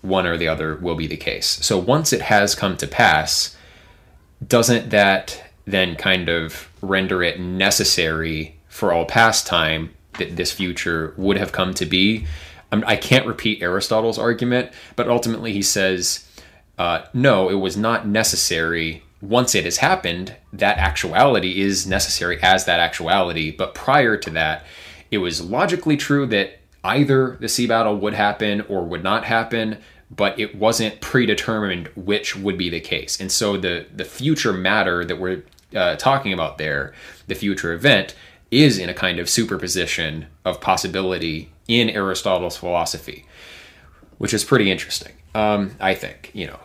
one 0.00 0.24
or 0.26 0.38
the 0.38 0.48
other 0.48 0.74
will 0.76 0.96
be 0.96 1.06
the 1.06 1.18
case. 1.18 1.58
So 1.60 1.76
once 1.76 2.14
it 2.14 2.22
has 2.22 2.54
come 2.54 2.78
to 2.78 2.86
pass, 2.86 3.54
doesn't 4.48 4.88
that 4.88 5.44
then 5.66 5.94
kind 5.96 6.30
of 6.30 6.70
render 6.80 7.22
it 7.22 7.38
necessary 7.38 8.58
for 8.66 8.94
all 8.94 9.04
past 9.04 9.46
time 9.46 9.94
that 10.18 10.36
this 10.36 10.52
future 10.52 11.12
would 11.18 11.36
have 11.36 11.52
come 11.52 11.74
to 11.74 11.84
be? 11.84 12.26
I 12.72 12.96
can't 12.96 13.26
repeat 13.26 13.62
Aristotle's 13.62 14.18
argument, 14.18 14.72
but 14.96 15.08
ultimately 15.08 15.52
he 15.52 15.62
says, 15.62 16.28
uh, 16.78 17.02
no, 17.14 17.48
it 17.48 17.54
was 17.54 17.76
not 17.76 18.06
necessary. 18.06 19.02
Once 19.22 19.54
it 19.54 19.64
has 19.64 19.78
happened, 19.78 20.34
that 20.52 20.78
actuality 20.78 21.60
is 21.60 21.86
necessary 21.86 22.38
as 22.42 22.64
that 22.64 22.80
actuality. 22.80 23.50
But 23.50 23.74
prior 23.74 24.16
to 24.16 24.30
that, 24.30 24.64
it 25.10 25.18
was 25.18 25.40
logically 25.40 25.96
true 25.96 26.26
that 26.26 26.58
either 26.84 27.36
the 27.40 27.48
sea 27.48 27.66
battle 27.66 27.96
would 27.96 28.14
happen 28.14 28.62
or 28.62 28.84
would 28.84 29.02
not 29.02 29.24
happen, 29.24 29.78
but 30.10 30.38
it 30.38 30.54
wasn't 30.54 31.00
predetermined 31.00 31.88
which 31.96 32.36
would 32.36 32.58
be 32.58 32.68
the 32.68 32.80
case. 32.80 33.20
And 33.20 33.30
so 33.30 33.56
the 33.56 33.86
the 33.94 34.04
future 34.04 34.52
matter 34.52 35.04
that 35.04 35.18
we're 35.18 35.44
uh, 35.74 35.96
talking 35.96 36.32
about 36.32 36.58
there, 36.58 36.92
the 37.26 37.34
future 37.34 37.72
event, 37.72 38.14
is 38.50 38.78
in 38.78 38.88
a 38.88 38.94
kind 38.94 39.18
of 39.18 39.28
superposition 39.28 40.26
of 40.44 40.60
possibility 40.60 41.50
in 41.68 41.90
Aristotle's 41.90 42.56
philosophy, 42.56 43.26
which 44.18 44.32
is 44.32 44.44
pretty 44.44 44.70
interesting. 44.70 45.12
Um, 45.34 45.76
I 45.80 45.94
think 45.94 46.30
you 46.34 46.46
know, 46.46 46.60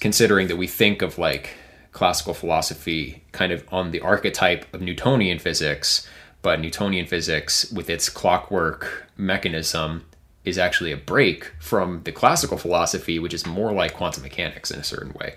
considering 0.00 0.48
that 0.48 0.56
we 0.56 0.66
think 0.66 1.02
of 1.02 1.18
like 1.18 1.56
classical 1.92 2.34
philosophy 2.34 3.24
kind 3.32 3.52
of 3.52 3.64
on 3.72 3.90
the 3.90 4.00
archetype 4.00 4.72
of 4.74 4.82
Newtonian 4.82 5.38
physics, 5.38 6.06
but 6.42 6.60
Newtonian 6.60 7.06
physics 7.06 7.70
with 7.72 7.88
its 7.88 8.10
clockwork 8.10 9.06
mechanism 9.16 10.04
is 10.44 10.58
actually 10.58 10.92
a 10.92 10.96
break 10.96 11.52
from 11.58 12.02
the 12.04 12.12
classical 12.12 12.58
philosophy, 12.58 13.18
which 13.18 13.32
is 13.32 13.46
more 13.46 13.72
like 13.72 13.94
quantum 13.94 14.22
mechanics 14.22 14.70
in 14.70 14.78
a 14.78 14.84
certain 14.84 15.14
way. 15.14 15.36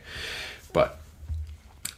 But 0.74 1.00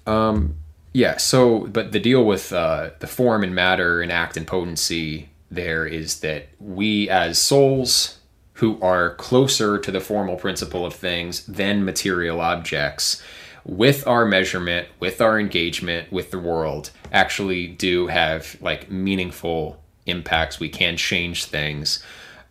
um, 0.06 0.58
yeah, 0.94 1.18
so 1.18 1.68
but 1.68 1.92
the 1.92 2.00
deal 2.00 2.24
with 2.24 2.54
uh, 2.54 2.92
the 3.00 3.08
form 3.08 3.44
and 3.44 3.56
matter 3.56 4.00
and 4.00 4.12
act 4.12 4.38
and 4.38 4.46
potency 4.46 5.30
there 5.52 5.86
is 5.86 6.22
that 6.22 6.48
we 6.60 7.10
as 7.10 7.38
souls 7.38 8.20
who 8.54 8.82
are 8.82 9.16
closer 9.16 9.78
to 9.78 9.92
the 9.92 10.00
formal 10.00 10.38
principle 10.38 10.86
of 10.86 10.94
things 10.94 11.46
than 11.46 11.86
material 11.86 12.42
objects 12.42 13.22
with 13.64 14.08
our 14.08 14.26
measurement 14.26 14.88
with 15.00 15.22
our 15.22 15.40
engagement 15.40 16.12
with 16.12 16.32
the 16.32 16.40
world 16.40 16.90
actually 17.12 17.68
do 17.68 18.08
have 18.08 18.58
like 18.60 18.90
meaningful 18.90 19.80
impacts 20.08 20.60
we 20.60 20.70
can 20.70 20.98
change 20.98 21.46
things 21.46 22.04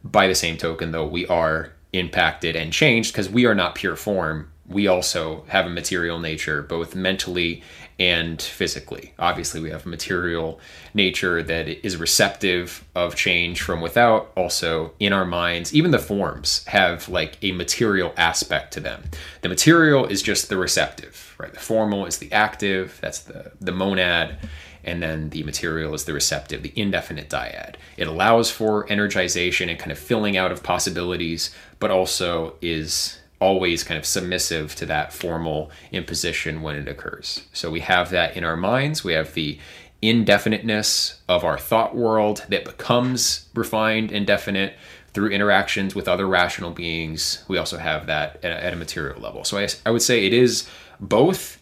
by 0.02 0.26
the 0.26 0.34
same 0.34 0.56
token, 0.56 0.92
though, 0.92 1.06
we 1.06 1.26
are 1.26 1.72
impacted 1.92 2.56
and 2.56 2.72
changed 2.72 3.12
because 3.12 3.28
we 3.28 3.46
are 3.46 3.54
not 3.54 3.74
pure 3.74 3.96
form. 3.96 4.50
We 4.66 4.86
also 4.86 5.44
have 5.48 5.66
a 5.66 5.70
material 5.70 6.18
nature, 6.18 6.62
both 6.62 6.94
mentally 6.94 7.62
and 8.00 8.40
physically. 8.40 9.12
Obviously, 9.18 9.60
we 9.60 9.70
have 9.70 9.84
material 9.84 10.58
nature 10.94 11.42
that 11.42 11.68
is 11.86 11.98
receptive 11.98 12.82
of 12.94 13.14
change 13.14 13.60
from 13.60 13.82
without. 13.82 14.32
Also, 14.36 14.92
in 14.98 15.12
our 15.12 15.26
minds, 15.26 15.74
even 15.74 15.90
the 15.90 15.98
forms 15.98 16.64
have 16.64 17.08
like 17.10 17.36
a 17.42 17.52
material 17.52 18.14
aspect 18.16 18.72
to 18.72 18.80
them. 18.80 19.04
The 19.42 19.50
material 19.50 20.06
is 20.06 20.22
just 20.22 20.48
the 20.48 20.56
receptive, 20.56 21.36
right? 21.38 21.52
The 21.52 21.60
formal 21.60 22.06
is 22.06 22.18
the 22.18 22.32
active, 22.32 22.98
that's 23.02 23.20
the, 23.20 23.52
the 23.60 23.72
monad 23.72 24.38
and 24.82 25.02
then 25.02 25.28
the 25.28 25.42
material 25.42 25.92
is 25.92 26.06
the 26.06 26.14
receptive, 26.14 26.62
the 26.62 26.72
indefinite 26.74 27.28
dyad. 27.28 27.74
It 27.98 28.08
allows 28.08 28.50
for 28.50 28.86
energization 28.86 29.68
and 29.68 29.78
kind 29.78 29.92
of 29.92 29.98
filling 29.98 30.38
out 30.38 30.52
of 30.52 30.62
possibilities, 30.62 31.54
but 31.78 31.90
also 31.90 32.54
is 32.62 33.19
always 33.40 33.82
kind 33.82 33.98
of 33.98 34.04
submissive 34.04 34.74
to 34.76 34.86
that 34.86 35.12
formal 35.12 35.70
imposition 35.92 36.62
when 36.62 36.76
it 36.76 36.88
occurs. 36.88 37.46
So 37.52 37.70
we 37.70 37.80
have 37.80 38.10
that 38.10 38.36
in 38.36 38.44
our 38.44 38.56
minds. 38.56 39.02
We 39.02 39.14
have 39.14 39.34
the 39.34 39.58
indefiniteness 40.02 41.20
of 41.28 41.44
our 41.44 41.58
thought 41.58 41.94
world 41.94 42.44
that 42.48 42.64
becomes 42.64 43.48
refined 43.54 44.12
and 44.12 44.26
definite 44.26 44.74
through 45.12 45.30
interactions 45.30 45.94
with 45.94 46.08
other 46.08 46.26
rational 46.26 46.70
beings. 46.70 47.44
We 47.48 47.58
also 47.58 47.78
have 47.78 48.06
that 48.06 48.44
at 48.44 48.72
a 48.72 48.76
material 48.76 49.20
level. 49.20 49.44
So 49.44 49.58
I, 49.58 49.68
I 49.84 49.90
would 49.90 50.02
say 50.02 50.26
it 50.26 50.32
is 50.32 50.68
both, 51.00 51.60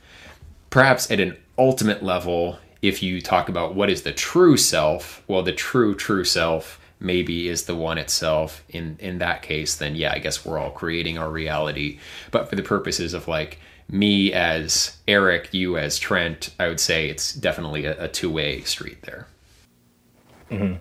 perhaps 0.71 1.11
at 1.11 1.21
an 1.21 1.37
ultimate 1.57 2.03
level, 2.03 2.59
if 2.83 3.03
you 3.03 3.21
talk 3.21 3.49
about 3.49 3.75
what 3.75 3.91
is 3.91 4.03
the 4.03 4.12
true 4.12 4.57
self, 4.57 5.23
well, 5.27 5.43
the 5.43 5.53
true, 5.53 5.95
true 5.95 6.25
self 6.25 6.79
maybe 7.00 7.48
is 7.48 7.64
the 7.64 7.76
one 7.76 7.98
itself. 7.98 8.64
In, 8.68 8.96
in 9.00 9.18
that 9.18 9.42
case, 9.42 9.76
then 9.76 9.94
yeah, 9.94 10.12
I 10.12 10.18
guess 10.18 10.44
we're 10.44 10.58
all 10.58 10.70
creating 10.70 11.18
our 11.18 11.30
reality. 11.30 11.98
But 12.30 12.48
for 12.48 12.56
the 12.56 12.62
purposes 12.62 13.14
of 13.14 13.28
like 13.28 13.58
me 13.90 14.32
as 14.32 14.96
Eric, 15.06 15.52
you 15.52 15.78
as 15.78 15.98
Trent, 15.98 16.54
I 16.58 16.68
would 16.68 16.80
say 16.80 17.08
it's 17.08 17.32
definitely 17.32 17.84
a, 17.84 18.04
a 18.04 18.08
two 18.08 18.30
way 18.30 18.62
street 18.62 19.02
there. 19.02 19.26
Mm-hmm. 20.50 20.76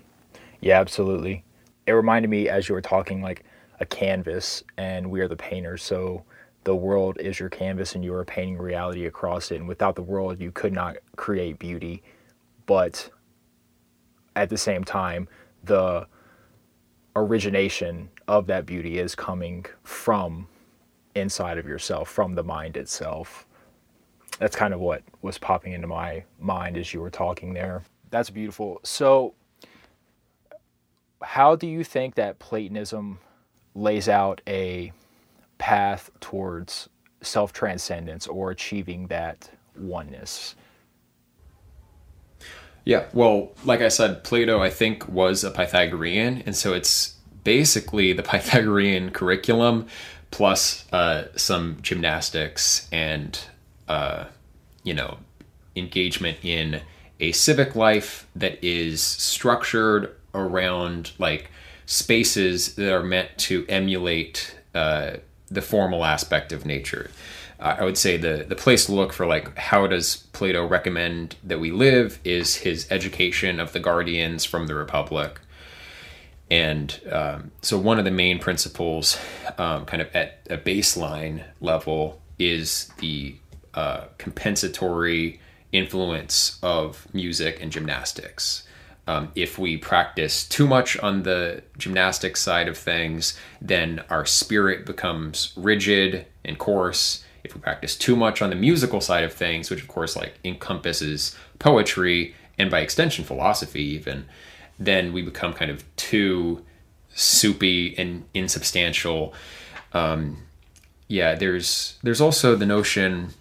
Yeah, 0.62 0.80
absolutely. 0.80 1.44
It 1.86 1.92
reminded 1.94 2.30
me 2.30 2.50
as 2.50 2.68
you 2.68 2.76
were 2.76 2.82
talking, 2.82 3.22
like 3.22 3.46
a 3.80 3.86
canvas, 3.86 4.64
and 4.78 5.10
we 5.10 5.22
are 5.22 5.28
the 5.28 5.36
painters. 5.36 5.84
So 5.84 6.24
the 6.64 6.76
world 6.76 7.18
is 7.20 7.40
your 7.40 7.50
canvas 7.50 7.96
and 7.96 8.04
you 8.04 8.14
are 8.14 8.26
painting 8.26 8.58
reality 8.58 9.06
across 9.06 9.52
it. 9.52 9.56
And 9.56 9.68
without 9.70 9.96
the 9.96 10.02
world, 10.02 10.42
you 10.42 10.52
could 10.52 10.74
not 10.74 10.98
create 11.16 11.60
beauty. 11.60 12.04
But 12.66 13.10
at 14.36 14.50
the 14.50 14.58
same 14.58 14.84
time, 14.84 15.30
the 15.68 16.08
origination 17.16 18.10
of 18.28 18.48
that 18.48 18.66
beauty 18.66 19.00
is 19.00 19.16
coming 19.16 19.66
from 19.84 20.48
inside 21.16 21.58
of 21.58 21.66
yourself, 21.66 22.10
from 22.10 22.36
the 22.36 22.44
mind 22.44 22.78
itself. 22.78 23.48
That's 24.40 24.56
kind 24.56 24.74
of 24.74 24.80
what 24.80 25.02
was 25.22 25.38
popping 25.38 25.74
into 25.74 25.88
my 25.88 26.24
mind 26.40 26.78
as 26.78 26.94
you 26.94 27.02
were 27.02 27.10
talking 27.10 27.54
there. 27.54 27.84
That's 28.12 28.30
beautiful. 28.30 28.80
So, 28.84 29.34
how 31.22 31.56
do 31.56 31.68
you 31.68 31.84
think 31.84 32.16
that 32.16 32.38
Platonism 32.38 33.20
lays 33.74 34.08
out 34.08 34.42
a 34.48 34.94
path 35.58 36.12
towards 36.20 36.88
self 37.22 37.52
transcendence 37.52 38.28
or 38.28 38.52
achieving 38.52 39.08
that 39.08 39.50
oneness? 39.76 40.56
Yeah, 42.88 43.04
well, 43.12 43.52
like 43.66 43.82
I 43.82 43.90
said, 43.90 44.24
Plato, 44.24 44.62
I 44.62 44.70
think, 44.70 45.10
was 45.10 45.44
a 45.44 45.52
Pythagorean, 45.52 46.42
and 46.46 46.56
so 46.56 46.72
it's 46.72 47.16
basically 47.44 48.14
the 48.14 48.24
Pythagorean 48.32 49.12
curriculum 49.12 49.88
plus 50.32 50.90
uh, 50.94 51.26
some 51.36 51.80
gymnastics 51.82 52.88
and, 52.90 53.42
uh, 53.90 54.24
you 54.84 54.94
know, 54.94 55.18
engagement 55.76 56.38
in 56.44 56.80
a 57.20 57.34
civic 57.34 57.76
life 57.76 58.26
that 58.34 58.58
is 58.64 59.02
structured 59.02 60.16
around 60.34 61.12
like 61.20 61.52
spaces 61.86 62.76
that 62.76 62.94
are 62.94 63.04
meant 63.04 63.38
to 63.38 63.66
emulate 63.68 64.56
uh, 64.74 65.18
the 65.50 65.62
formal 65.62 66.06
aspect 66.06 66.54
of 66.54 66.66
nature. 66.66 67.12
Uh, 67.60 67.78
I 67.80 67.84
would 67.84 67.98
say 67.98 68.18
the 68.18 68.46
the 68.48 68.56
place 68.56 68.86
to 68.86 68.94
look 68.94 69.14
for 69.14 69.26
like 69.26 69.58
how 69.58 69.88
does 69.88 70.18
Plato 70.34 70.66
recommend 70.66 71.36
that 71.44 71.60
we 71.60 71.72
live 71.72 72.20
is 72.24 72.58
his 72.58 72.88
education 72.92 73.60
of 73.60 73.74
the 73.74 73.80
guardians 73.80 74.46
from 74.46 74.68
the 74.68 74.76
Republic. 74.76 75.40
And 76.50 77.00
um, 77.12 77.52
so 77.62 77.78
one 77.78 78.00
of 78.00 78.06
the 78.06 78.12
main 78.12 78.40
principles, 78.40 79.18
um, 79.58 79.86
kind 79.86 80.02
of 80.02 80.16
at 80.16 80.40
a 80.50 80.58
baseline 80.58 81.44
level, 81.60 82.22
is 82.40 82.90
the 83.00 83.36
uh, 83.74 84.06
compensatory 84.18 85.42
influence 85.72 86.58
of 86.64 87.08
music 87.14 87.62
and 87.62 87.72
gymnastics. 87.72 88.64
Um, 89.08 89.32
if 89.36 89.58
we 89.58 89.78
practice 89.78 90.46
too 90.48 90.68
much 90.68 90.98
on 91.00 91.24
the 91.24 91.64
gymnastic 91.78 92.36
side 92.36 92.68
of 92.68 92.78
things, 92.78 93.38
then 93.62 94.04
our 94.10 94.26
spirit 94.26 94.86
becomes 94.86 95.54
rigid 95.56 96.26
and 96.44 96.58
coarse. 96.58 97.24
If 97.48 97.56
we 97.56 97.62
practice 97.62 97.96
too 97.96 98.16
much 98.16 98.42
on 98.42 98.50
the 98.50 98.56
musical 98.56 99.02
side 99.02 99.24
of 99.24 99.34
things, 99.34 99.70
which 99.70 99.82
of 99.82 99.88
course 99.88 100.16
like 100.16 100.36
encompasses 100.44 101.36
poetry 101.60 102.36
and 102.58 102.70
by 102.70 102.80
extension 102.80 103.24
philosophy 103.24 103.84
even, 103.84 104.26
then 104.80 105.14
we 105.14 105.22
become 105.22 105.54
kind 105.54 105.72
of 105.72 105.84
too 105.96 106.64
soupy 107.14 107.98
and 107.98 108.26
insubstantial. 108.34 109.34
Um, 109.94 110.44
yeah, 111.08 111.36
there's 111.36 111.98
there's 112.04 112.22
also 112.22 112.56
the 112.56 112.66
notion 112.66 113.34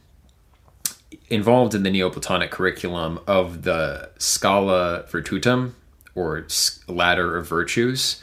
involved 1.29 1.75
in 1.75 1.83
the 1.83 1.91
Neoplatonic 1.91 2.51
curriculum 2.51 3.19
of 3.27 3.63
the 3.63 4.11
Scala 4.19 5.05
Virtutum 5.11 5.73
or 6.15 6.47
ladder 6.89 7.37
of 7.37 7.49
virtues. 7.49 8.23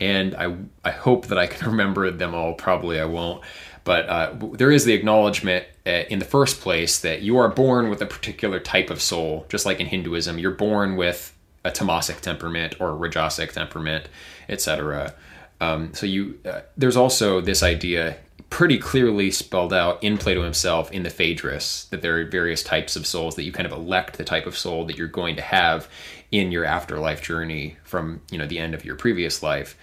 And 0.00 0.34
I, 0.34 0.56
I 0.84 0.90
hope 0.90 1.26
that 1.26 1.38
I 1.38 1.46
can 1.46 1.70
remember 1.70 2.10
them 2.10 2.34
all. 2.34 2.54
Probably 2.54 3.00
I 3.00 3.04
won't. 3.04 3.42
But 3.84 4.08
uh, 4.08 4.34
there 4.52 4.70
is 4.70 4.84
the 4.84 4.92
acknowledgement 4.92 5.66
uh, 5.86 6.04
in 6.08 6.18
the 6.18 6.24
first 6.24 6.60
place 6.60 7.00
that 7.00 7.22
you 7.22 7.36
are 7.38 7.48
born 7.48 7.90
with 7.90 8.00
a 8.00 8.06
particular 8.06 8.60
type 8.60 8.90
of 8.90 9.02
soul, 9.02 9.46
just 9.48 9.66
like 9.66 9.80
in 9.80 9.86
Hinduism. 9.86 10.38
You're 10.38 10.52
born 10.52 10.96
with 10.96 11.36
a 11.64 11.70
tamasic 11.70 12.20
temperament 12.20 12.76
or 12.80 12.90
a 12.90 13.08
rajasic 13.10 13.52
temperament, 13.52 14.08
etc. 14.48 15.14
Um, 15.60 15.94
so 15.94 16.06
you, 16.06 16.38
uh, 16.44 16.60
there's 16.76 16.96
also 16.96 17.40
this 17.40 17.62
idea 17.62 18.16
pretty 18.52 18.76
clearly 18.76 19.30
spelled 19.30 19.72
out 19.72 20.02
in 20.04 20.18
Plato 20.18 20.42
himself 20.42 20.92
in 20.92 21.04
the 21.04 21.10
Phaedrus 21.10 21.86
that 21.86 22.02
there 22.02 22.18
are 22.18 22.24
various 22.26 22.62
types 22.62 22.96
of 22.96 23.06
souls 23.06 23.34
that 23.36 23.44
you 23.44 23.52
kind 23.52 23.64
of 23.64 23.72
elect 23.72 24.18
the 24.18 24.24
type 24.24 24.44
of 24.44 24.58
soul 24.58 24.84
that 24.84 24.98
you're 24.98 25.08
going 25.08 25.36
to 25.36 25.42
have 25.42 25.88
in 26.30 26.52
your 26.52 26.64
afterlife 26.64 27.22
journey 27.22 27.78
from 27.82 28.20
you 28.30 28.36
know 28.36 28.46
the 28.46 28.58
end 28.58 28.74
of 28.74 28.84
your 28.84 28.94
previous 28.94 29.42
life. 29.42 29.74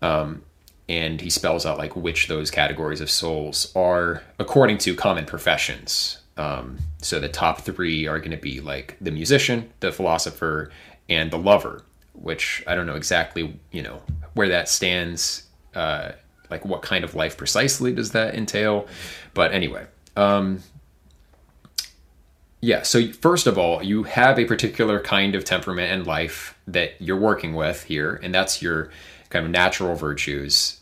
Um, 0.00 0.42
and 0.88 1.20
he 1.20 1.30
spells 1.30 1.66
out 1.66 1.78
like 1.78 1.94
which 1.94 2.28
those 2.28 2.50
categories 2.50 3.00
of 3.00 3.10
souls 3.10 3.72
are 3.76 4.22
according 4.38 4.78
to 4.78 4.94
common 4.94 5.26
professions. 5.26 6.18
Um, 6.36 6.78
so 7.02 7.18
the 7.18 7.28
top 7.28 7.60
three 7.62 8.06
are 8.06 8.18
going 8.18 8.30
to 8.30 8.36
be 8.36 8.60
like 8.60 8.96
the 9.00 9.10
musician, 9.10 9.70
the 9.80 9.92
philosopher, 9.92 10.70
and 11.08 11.30
the 11.30 11.38
lover. 11.38 11.82
Which 12.14 12.64
I 12.66 12.74
don't 12.74 12.86
know 12.86 12.96
exactly, 12.96 13.60
you 13.70 13.82
know, 13.82 14.02
where 14.34 14.48
that 14.48 14.68
stands. 14.68 15.44
Uh, 15.74 16.12
like 16.50 16.64
what 16.64 16.82
kind 16.82 17.04
of 17.04 17.14
life 17.14 17.36
precisely 17.36 17.92
does 17.92 18.12
that 18.12 18.34
entail? 18.34 18.88
But 19.34 19.52
anyway, 19.52 19.86
um, 20.16 20.62
yeah. 22.60 22.82
So 22.82 23.12
first 23.12 23.46
of 23.46 23.58
all, 23.58 23.82
you 23.82 24.02
have 24.04 24.38
a 24.38 24.44
particular 24.44 24.98
kind 25.00 25.34
of 25.34 25.44
temperament 25.44 25.92
and 25.92 26.06
life 26.06 26.58
that 26.66 27.00
you're 27.00 27.18
working 27.18 27.54
with 27.54 27.84
here, 27.84 28.18
and 28.22 28.34
that's 28.34 28.60
your 28.62 28.90
kind 29.30 29.44
of 29.44 29.50
natural 29.50 29.94
virtues. 29.94 30.77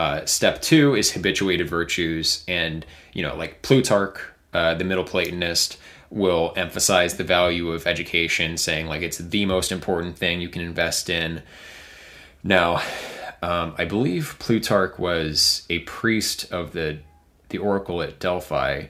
Uh, 0.00 0.24
step 0.24 0.62
two 0.62 0.94
is 0.94 1.12
habituated 1.12 1.68
virtues, 1.68 2.42
and 2.48 2.86
you 3.12 3.22
know, 3.22 3.36
like 3.36 3.60
Plutarch, 3.60 4.18
uh, 4.54 4.72
the 4.72 4.84
Middle 4.84 5.04
Platonist, 5.04 5.76
will 6.08 6.54
emphasize 6.56 7.18
the 7.18 7.22
value 7.22 7.70
of 7.70 7.86
education, 7.86 8.56
saying 8.56 8.86
like 8.86 9.02
it's 9.02 9.18
the 9.18 9.44
most 9.44 9.70
important 9.70 10.16
thing 10.16 10.40
you 10.40 10.48
can 10.48 10.62
invest 10.62 11.10
in. 11.10 11.42
Now, 12.42 12.80
um, 13.42 13.74
I 13.76 13.84
believe 13.84 14.36
Plutarch 14.38 14.98
was 14.98 15.66
a 15.68 15.80
priest 15.80 16.50
of 16.50 16.72
the 16.72 17.00
the 17.50 17.58
oracle 17.58 18.00
at 18.00 18.18
Delphi. 18.18 18.86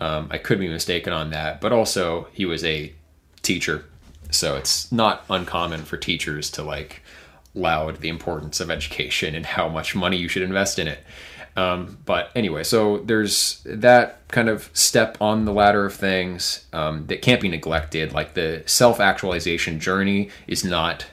Um, 0.00 0.28
I 0.30 0.36
could 0.36 0.58
be 0.58 0.68
mistaken 0.68 1.14
on 1.14 1.30
that, 1.30 1.62
but 1.62 1.72
also 1.72 2.28
he 2.34 2.44
was 2.44 2.62
a 2.62 2.92
teacher, 3.40 3.86
so 4.30 4.56
it's 4.56 4.92
not 4.92 5.24
uncommon 5.30 5.84
for 5.86 5.96
teachers 5.96 6.50
to 6.50 6.62
like 6.62 7.02
loud 7.56 8.00
the 8.00 8.08
importance 8.08 8.60
of 8.60 8.70
education 8.70 9.34
and 9.34 9.46
how 9.46 9.68
much 9.68 9.94
money 9.94 10.16
you 10.16 10.28
should 10.28 10.42
invest 10.42 10.78
in 10.78 10.88
it. 10.88 11.00
Um, 11.56 11.98
but 12.04 12.30
anyway, 12.34 12.64
so 12.64 12.98
there's 12.98 13.62
that 13.64 14.28
kind 14.28 14.48
of 14.50 14.68
step 14.74 15.16
on 15.20 15.46
the 15.46 15.52
ladder 15.52 15.86
of 15.86 15.94
things 15.94 16.66
um, 16.74 17.06
that 17.06 17.22
can't 17.22 17.40
be 17.40 17.48
neglected. 17.48 18.12
Like 18.12 18.34
the 18.34 18.62
self 18.66 19.00
actualization 19.00 19.80
journey 19.80 20.28
is 20.46 20.64
not 20.64 21.06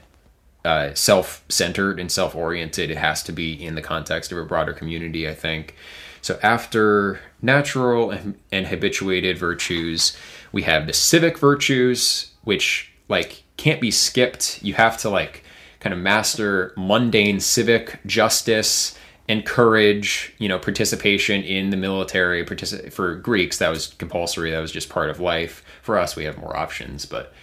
uh, 0.66 0.94
self-centered 0.94 2.00
and 2.00 2.10
self-oriented 2.12 2.90
it 2.90 2.98
has 2.98 3.22
to 3.24 3.34
be 3.34 3.54
in 3.54 3.76
the 3.76 3.82
context 3.82 4.32
of 4.32 4.38
a 4.38 4.46
broader 4.46 4.72
community 4.72 5.28
i 5.28 5.34
think 5.34 5.76
so 6.22 6.40
after 6.42 7.20
natural 7.42 8.12
and, 8.12 8.40
and 8.50 8.68
habituated 8.68 9.38
virtues 9.38 10.16
we 10.54 10.64
have 10.64 10.88
the 10.88 10.94
civic 10.94 11.38
virtues 11.38 12.32
which 12.46 12.94
like 13.10 13.44
can't 13.58 13.82
be 13.82 13.92
skipped 13.92 14.64
you 14.64 14.74
have 14.74 14.98
to 14.98 15.10
like 15.10 15.44
kind 15.84 15.94
of 15.94 16.00
master 16.00 16.74
mundane 16.76 17.40
civic 17.40 18.00
justice 18.06 18.98
and 19.30 19.46
courage 19.46 20.34
you 20.40 20.50
know 20.50 20.58
participation 20.58 21.44
in 21.44 21.70
the 21.70 21.78
military 21.78 22.44
particip- 22.44 22.92
for 22.92 23.16
greeks 23.16 23.60
that 23.60 23.70
was 23.70 23.88
compulsory 23.98 24.52
that 24.52 24.60
was 24.60 24.72
just 24.72 24.90
part 24.90 25.10
of 25.10 25.20
life 25.20 25.64
for 25.82 25.98
us 25.98 26.16
we 26.16 26.24
have 26.24 26.38
more 26.38 26.58
options 26.58 27.06
but 27.06 27.34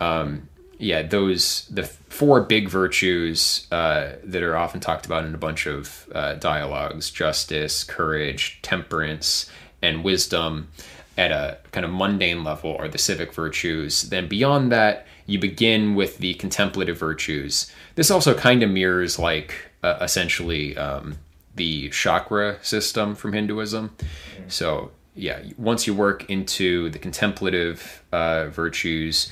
um, 0.00 0.48
yeah, 0.80 1.02
those 1.02 1.66
the 1.68 1.84
four 1.84 2.40
big 2.40 2.68
virtues 2.68 3.66
uh, 3.70 4.12
that 4.24 4.42
are 4.42 4.56
often 4.56 4.80
talked 4.80 5.04
about 5.04 5.26
in 5.26 5.34
a 5.34 5.38
bunch 5.38 5.66
of 5.66 6.08
uh, 6.14 6.34
dialogues: 6.34 7.10
justice, 7.10 7.84
courage, 7.84 8.58
temperance, 8.62 9.50
and 9.82 10.02
wisdom. 10.02 10.68
At 11.18 11.32
a 11.32 11.58
kind 11.72 11.84
of 11.84 11.92
mundane 11.92 12.44
level, 12.44 12.76
are 12.78 12.88
the 12.88 12.96
civic 12.96 13.34
virtues. 13.34 14.04
Then 14.04 14.26
beyond 14.26 14.72
that, 14.72 15.06
you 15.30 15.38
begin 15.38 15.94
with 15.94 16.18
the 16.18 16.34
contemplative 16.34 16.98
virtues. 16.98 17.72
This 17.94 18.10
also 18.10 18.34
kind 18.34 18.64
of 18.64 18.70
mirrors, 18.70 19.16
like, 19.16 19.70
uh, 19.82 19.98
essentially 20.00 20.76
um, 20.76 21.18
the 21.54 21.88
chakra 21.90 22.58
system 22.62 23.14
from 23.14 23.32
Hinduism. 23.32 23.90
Mm-hmm. 23.90 24.48
So, 24.48 24.90
yeah, 25.14 25.40
once 25.56 25.86
you 25.86 25.94
work 25.94 26.28
into 26.28 26.90
the 26.90 26.98
contemplative 26.98 28.02
uh, 28.10 28.46
virtues, 28.48 29.30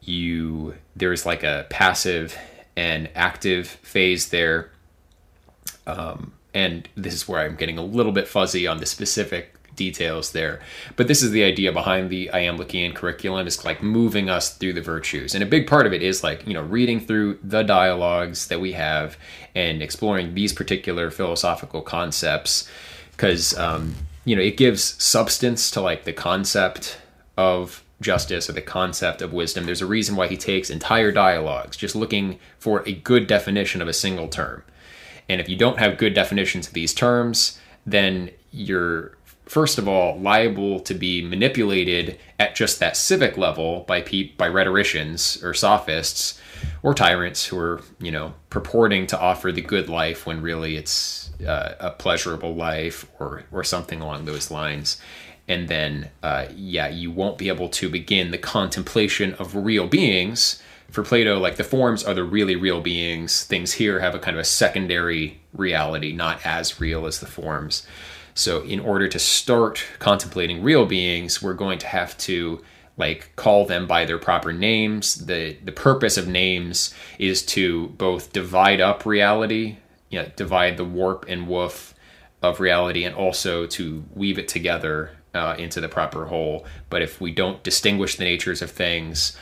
you 0.00 0.74
there's 0.96 1.26
like 1.26 1.42
a 1.42 1.66
passive 1.68 2.36
and 2.74 3.10
active 3.14 3.66
phase 3.68 4.30
there. 4.30 4.70
Um, 5.86 6.32
and 6.54 6.88
this 6.96 7.12
is 7.12 7.28
where 7.28 7.40
I'm 7.40 7.56
getting 7.56 7.76
a 7.76 7.84
little 7.84 8.12
bit 8.12 8.26
fuzzy 8.26 8.66
on 8.66 8.78
the 8.78 8.86
specific 8.86 9.57
details 9.78 10.32
there. 10.32 10.60
But 10.96 11.08
this 11.08 11.22
is 11.22 11.30
the 11.30 11.44
idea 11.44 11.72
behind 11.72 12.10
the 12.10 12.28
Iamblichian 12.34 12.94
curriculum 12.94 13.46
is 13.46 13.64
like 13.64 13.82
moving 13.82 14.28
us 14.28 14.54
through 14.54 14.74
the 14.74 14.82
virtues. 14.82 15.34
And 15.34 15.42
a 15.42 15.46
big 15.46 15.66
part 15.66 15.86
of 15.86 15.94
it 15.94 16.02
is 16.02 16.22
like, 16.22 16.46
you 16.46 16.52
know, 16.52 16.62
reading 16.62 17.00
through 17.00 17.38
the 17.42 17.62
dialogues 17.62 18.48
that 18.48 18.60
we 18.60 18.72
have 18.72 19.16
and 19.54 19.80
exploring 19.80 20.34
these 20.34 20.52
particular 20.52 21.10
philosophical 21.10 21.80
concepts 21.80 22.68
because, 23.12 23.56
um, 23.56 23.94
you 24.26 24.36
know, 24.36 24.42
it 24.42 24.58
gives 24.58 25.02
substance 25.02 25.70
to 25.70 25.80
like 25.80 26.04
the 26.04 26.12
concept 26.12 26.98
of 27.38 27.82
justice 28.00 28.48
or 28.48 28.52
the 28.52 28.62
concept 28.62 29.22
of 29.22 29.32
wisdom. 29.32 29.64
There's 29.64 29.82
a 29.82 29.86
reason 29.86 30.16
why 30.16 30.28
he 30.28 30.36
takes 30.36 30.70
entire 30.70 31.10
dialogues 31.10 31.76
just 31.76 31.96
looking 31.96 32.38
for 32.58 32.86
a 32.86 32.92
good 32.92 33.26
definition 33.26 33.80
of 33.80 33.88
a 33.88 33.92
single 33.92 34.28
term. 34.28 34.62
And 35.28 35.40
if 35.40 35.48
you 35.48 35.56
don't 35.56 35.78
have 35.78 35.98
good 35.98 36.14
definitions 36.14 36.68
of 36.68 36.72
these 36.72 36.94
terms, 36.94 37.58
then 37.84 38.30
you're 38.50 39.17
first 39.48 39.78
of 39.78 39.88
all 39.88 40.18
liable 40.20 40.78
to 40.78 40.94
be 40.94 41.22
manipulated 41.22 42.18
at 42.38 42.54
just 42.54 42.78
that 42.78 42.96
civic 42.96 43.36
level 43.36 43.80
by 43.88 44.02
pe- 44.02 44.30
by 44.36 44.46
rhetoricians 44.46 45.42
or 45.42 45.54
sophists 45.54 46.38
or 46.82 46.92
tyrants 46.92 47.46
who 47.46 47.58
are 47.58 47.80
you 47.98 48.12
know 48.12 48.34
purporting 48.50 49.06
to 49.06 49.18
offer 49.18 49.50
the 49.50 49.62
good 49.62 49.88
life 49.88 50.26
when 50.26 50.42
really 50.42 50.76
it's 50.76 51.30
uh, 51.46 51.74
a 51.80 51.90
pleasurable 51.90 52.54
life 52.54 53.06
or 53.18 53.44
or 53.50 53.64
something 53.64 54.00
along 54.00 54.24
those 54.26 54.50
lines. 54.50 55.00
And 55.48 55.66
then 55.68 56.10
uh, 56.22 56.46
yeah 56.54 56.88
you 56.88 57.10
won't 57.10 57.38
be 57.38 57.48
able 57.48 57.70
to 57.70 57.88
begin 57.88 58.30
the 58.30 58.38
contemplation 58.38 59.34
of 59.34 59.56
real 59.56 59.88
beings. 59.88 60.62
For 60.90 61.02
plato 61.02 61.38
like 61.38 61.56
the 61.56 61.64
forms 61.64 62.04
are 62.04 62.14
the 62.14 62.24
really 62.24 62.56
real 62.56 62.80
beings. 62.80 63.44
Things 63.44 63.72
here 63.72 64.00
have 64.00 64.14
a 64.14 64.18
kind 64.18 64.36
of 64.36 64.40
a 64.40 64.44
secondary 64.44 65.40
reality 65.54 66.12
not 66.12 66.44
as 66.44 66.80
real 66.80 67.06
as 67.06 67.20
the 67.20 67.26
forms 67.26 67.86
so 68.38 68.62
in 68.62 68.80
order 68.80 69.08
to 69.08 69.18
start 69.18 69.84
contemplating 69.98 70.62
real 70.62 70.86
beings 70.86 71.42
we're 71.42 71.54
going 71.54 71.78
to 71.78 71.86
have 71.86 72.16
to 72.18 72.62
like 72.96 73.30
call 73.36 73.64
them 73.64 73.86
by 73.86 74.04
their 74.04 74.18
proper 74.18 74.52
names 74.52 75.26
the 75.26 75.56
the 75.64 75.72
purpose 75.72 76.16
of 76.16 76.26
names 76.26 76.94
is 77.18 77.42
to 77.44 77.88
both 77.88 78.32
divide 78.32 78.80
up 78.80 79.06
reality 79.06 79.76
you 80.10 80.20
know, 80.20 80.30
divide 80.36 80.76
the 80.76 80.84
warp 80.84 81.26
and 81.28 81.48
woof 81.48 81.94
of 82.42 82.60
reality 82.60 83.04
and 83.04 83.14
also 83.14 83.66
to 83.66 84.04
weave 84.14 84.38
it 84.38 84.48
together 84.48 85.10
uh, 85.34 85.54
into 85.58 85.80
the 85.80 85.88
proper 85.88 86.26
whole. 86.26 86.66
But 86.88 87.02
if 87.02 87.20
we 87.20 87.32
don't 87.32 87.62
distinguish 87.62 88.16
the 88.16 88.24
natures 88.24 88.62
of 88.62 88.70
things 88.70 89.36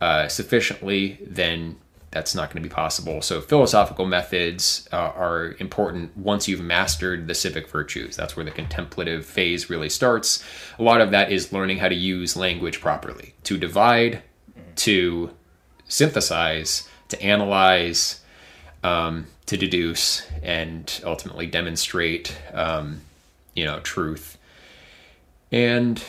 uh, 0.00 0.28
sufficiently, 0.28 1.18
then 1.22 1.76
that's 2.10 2.34
not 2.34 2.50
going 2.50 2.62
to 2.62 2.68
be 2.68 2.72
possible. 2.72 3.20
So 3.22 3.40
philosophical 3.40 4.06
methods 4.06 4.88
uh, 4.92 4.96
are 4.96 5.56
important 5.58 6.16
once 6.16 6.48
you've 6.48 6.60
mastered 6.60 7.26
the 7.26 7.34
civic 7.34 7.68
virtues. 7.68 8.16
That's 8.16 8.36
where 8.36 8.44
the 8.44 8.50
contemplative 8.50 9.26
phase 9.26 9.68
really 9.68 9.90
starts. 9.90 10.42
A 10.78 10.82
lot 10.82 11.00
of 11.00 11.10
that 11.10 11.30
is 11.30 11.52
learning 11.52 11.78
how 11.78 11.88
to 11.88 11.94
use 11.94 12.36
language 12.36 12.80
properly, 12.80 13.34
to 13.44 13.58
divide, 13.58 14.22
to 14.76 15.30
synthesize, 15.86 16.88
to 17.08 17.22
analyze, 17.22 18.22
um, 18.82 19.26
to 19.46 19.56
deduce, 19.56 20.26
and 20.42 21.00
ultimately 21.04 21.46
demonstrate, 21.46 22.36
um, 22.54 23.00
you 23.54 23.64
know, 23.64 23.80
truth 23.80 24.38
and 25.50 26.02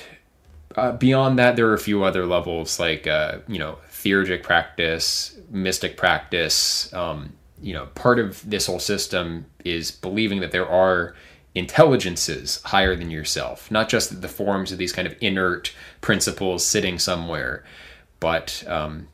uh, 0.75 0.91
beyond 0.93 1.39
that, 1.39 1.55
there 1.55 1.67
are 1.67 1.73
a 1.73 1.79
few 1.79 2.03
other 2.03 2.25
levels 2.25 2.79
like 2.79 3.07
uh, 3.07 3.39
you 3.47 3.59
know 3.59 3.77
theurgic 4.03 4.43
practice, 4.43 5.37
mystic 5.49 5.97
practice. 5.97 6.91
Um, 6.93 7.33
you 7.61 7.73
know, 7.73 7.87
part 7.87 8.19
of 8.19 8.49
this 8.49 8.67
whole 8.67 8.79
system 8.79 9.45
is 9.65 9.91
believing 9.91 10.39
that 10.39 10.51
there 10.51 10.67
are 10.67 11.15
intelligences 11.55 12.61
higher 12.63 12.95
than 12.95 13.11
yourself, 13.11 13.69
not 13.69 13.89
just 13.89 14.21
the 14.21 14.27
forms 14.27 14.71
of 14.71 14.77
these 14.77 14.93
kind 14.93 15.07
of 15.07 15.15
inert 15.19 15.73
principles 15.99 16.65
sitting 16.65 16.97
somewhere, 16.99 17.65
but 18.19 18.63
um, 18.67 19.07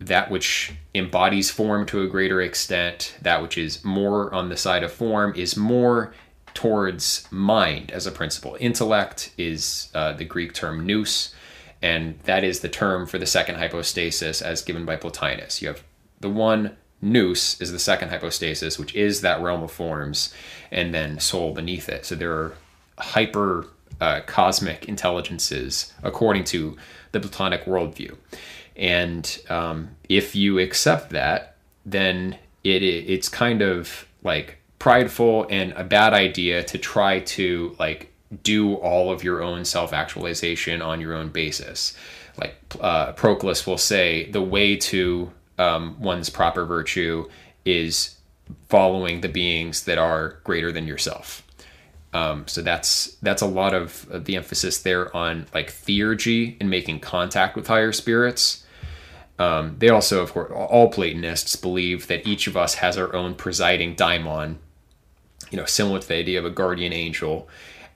that 0.00 0.30
which 0.30 0.72
embodies 0.94 1.50
form 1.50 1.86
to 1.86 2.02
a 2.02 2.08
greater 2.08 2.40
extent, 2.40 3.16
that 3.22 3.42
which 3.42 3.56
is 3.56 3.84
more 3.84 4.32
on 4.34 4.48
the 4.48 4.56
side 4.56 4.82
of 4.82 4.92
form, 4.92 5.32
is 5.36 5.56
more 5.56 6.12
towards 6.54 7.26
mind 7.30 7.90
as 7.92 8.06
a 8.06 8.12
principle. 8.12 8.56
Intellect 8.60 9.32
is 9.38 9.88
uh, 9.94 10.12
the 10.12 10.24
Greek 10.24 10.52
term 10.52 10.86
nous, 10.86 11.34
and 11.82 12.18
that 12.24 12.44
is 12.44 12.60
the 12.60 12.68
term 12.68 13.06
for 13.06 13.18
the 13.18 13.26
second 13.26 13.56
hypostasis 13.56 14.40
as 14.40 14.62
given 14.62 14.84
by 14.84 14.96
Plotinus. 14.96 15.60
You 15.60 15.68
have 15.68 15.82
the 16.20 16.30
one 16.30 16.76
nous 17.02 17.60
is 17.60 17.72
the 17.72 17.78
second 17.78 18.10
hypostasis, 18.10 18.78
which 18.78 18.94
is 18.94 19.20
that 19.22 19.42
realm 19.42 19.62
of 19.64 19.72
forms, 19.72 20.32
and 20.70 20.94
then 20.94 21.18
soul 21.18 21.52
beneath 21.52 21.88
it. 21.88 22.06
So 22.06 22.14
there 22.14 22.32
are 22.32 22.54
hyper 22.98 23.66
uh, 24.00 24.20
cosmic 24.26 24.88
intelligences 24.88 25.92
according 26.02 26.44
to 26.44 26.76
the 27.10 27.20
Platonic 27.20 27.64
worldview. 27.64 28.16
And 28.76 29.38
um, 29.50 29.90
if 30.08 30.34
you 30.34 30.58
accept 30.58 31.10
that, 31.10 31.56
then 31.84 32.38
it 32.64 32.82
it's 32.82 33.28
kind 33.28 33.60
of 33.60 34.06
like 34.22 34.58
prideful 34.78 35.46
and 35.50 35.72
a 35.72 35.84
bad 35.84 36.14
idea 36.14 36.62
to 36.62 36.78
try 36.78 37.20
to 37.20 37.76
like 37.78 38.11
do 38.42 38.74
all 38.74 39.12
of 39.12 39.22
your 39.22 39.42
own 39.42 39.64
self 39.64 39.92
actualization 39.92 40.80
on 40.82 41.00
your 41.00 41.14
own 41.14 41.28
basis. 41.28 41.96
Like 42.38 42.56
uh, 42.80 43.12
Proclus 43.12 43.66
will 43.66 43.78
say, 43.78 44.30
the 44.30 44.42
way 44.42 44.76
to 44.76 45.30
um, 45.58 46.00
one's 46.00 46.30
proper 46.30 46.64
virtue 46.64 47.28
is 47.64 48.16
following 48.68 49.20
the 49.20 49.28
beings 49.28 49.84
that 49.84 49.98
are 49.98 50.40
greater 50.44 50.72
than 50.72 50.86
yourself. 50.86 51.42
Um, 52.14 52.46
so 52.46 52.60
that's 52.60 53.16
that's 53.22 53.40
a 53.42 53.46
lot 53.46 53.72
of, 53.74 54.06
the 54.24 54.36
emphasis 54.36 54.78
there 54.78 55.14
on 55.16 55.46
like 55.54 55.70
theurgy 55.72 56.56
and 56.60 56.68
making 56.68 57.00
contact 57.00 57.56
with 57.56 57.66
higher 57.66 57.92
spirits. 57.92 58.64
Um, 59.38 59.76
they 59.78 59.88
also, 59.88 60.22
of 60.22 60.32
course, 60.32 60.52
all 60.54 60.90
Platonists 60.90 61.56
believe 61.56 62.06
that 62.08 62.26
each 62.26 62.46
of 62.46 62.56
us 62.56 62.74
has 62.74 62.98
our 62.98 63.14
own 63.14 63.34
presiding 63.34 63.96
daimon, 63.96 64.58
you 65.50 65.56
know, 65.56 65.64
similar 65.64 66.00
to 66.00 66.06
the 66.06 66.16
idea 66.16 66.38
of 66.38 66.44
a 66.44 66.50
guardian 66.50 66.92
angel, 66.92 67.48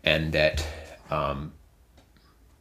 and 0.07 0.33
that 0.33 0.67
um, 1.11 1.53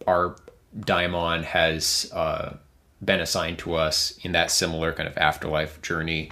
our 0.05 0.35
daimon 0.77 1.43
has 1.43 2.11
uh, 2.13 2.55
been 3.03 3.21
assigned 3.21 3.59
to 3.59 3.75
us 3.75 4.17
in 4.23 4.33
that 4.33 4.51
similar 4.51 4.91
kind 4.91 5.07
of 5.07 5.17
afterlife 5.17 5.81
journey, 5.81 6.29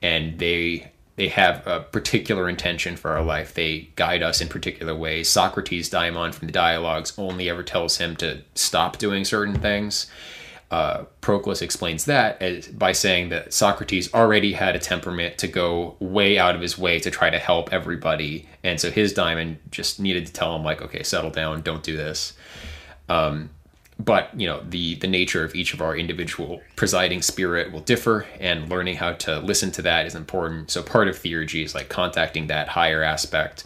and 0.00 0.38
they 0.38 0.90
they 1.16 1.28
have 1.28 1.66
a 1.66 1.80
particular 1.80 2.48
intention 2.48 2.96
for 2.96 3.10
our 3.10 3.22
life. 3.22 3.52
They 3.52 3.90
guide 3.96 4.22
us 4.22 4.40
in 4.40 4.48
particular 4.48 4.94
ways. 4.94 5.28
Socrates' 5.28 5.90
daimon 5.90 6.32
from 6.32 6.46
the 6.46 6.52
dialogues 6.52 7.12
only 7.18 7.50
ever 7.50 7.62
tells 7.62 7.98
him 7.98 8.16
to 8.16 8.42
stop 8.54 8.96
doing 8.96 9.24
certain 9.24 9.56
things. 9.56 10.06
Uh, 10.72 11.04
Proclus 11.20 11.60
explains 11.60 12.06
that 12.06 12.40
as, 12.40 12.66
by 12.68 12.92
saying 12.92 13.28
that 13.28 13.52
Socrates 13.52 14.12
already 14.14 14.54
had 14.54 14.74
a 14.74 14.78
temperament 14.78 15.36
to 15.36 15.46
go 15.46 15.96
way 16.00 16.38
out 16.38 16.54
of 16.54 16.62
his 16.62 16.78
way 16.78 16.98
to 17.00 17.10
try 17.10 17.28
to 17.28 17.38
help 17.38 17.70
everybody, 17.74 18.48
and 18.64 18.80
so 18.80 18.90
his 18.90 19.12
daimon 19.12 19.58
just 19.70 20.00
needed 20.00 20.24
to 20.24 20.32
tell 20.32 20.56
him 20.56 20.64
like, 20.64 20.80
okay, 20.80 21.02
settle 21.02 21.30
down, 21.30 21.60
don't 21.60 21.82
do 21.82 21.94
this. 21.94 22.32
Um, 23.10 23.50
but 23.98 24.30
you 24.40 24.46
know 24.46 24.62
the 24.66 24.94
the 24.96 25.06
nature 25.06 25.44
of 25.44 25.54
each 25.54 25.74
of 25.74 25.82
our 25.82 25.94
individual 25.94 26.62
presiding 26.74 27.20
spirit 27.20 27.70
will 27.70 27.80
differ 27.80 28.26
and 28.40 28.70
learning 28.70 28.96
how 28.96 29.12
to 29.12 29.38
listen 29.40 29.70
to 29.70 29.82
that 29.82 30.06
is 30.06 30.14
important 30.14 30.70
so 30.70 30.82
part 30.82 31.06
of 31.08 31.16
theurgy 31.16 31.62
is 31.62 31.74
like 31.74 31.90
contacting 31.90 32.46
that 32.46 32.68
higher 32.68 33.02
aspect 33.02 33.64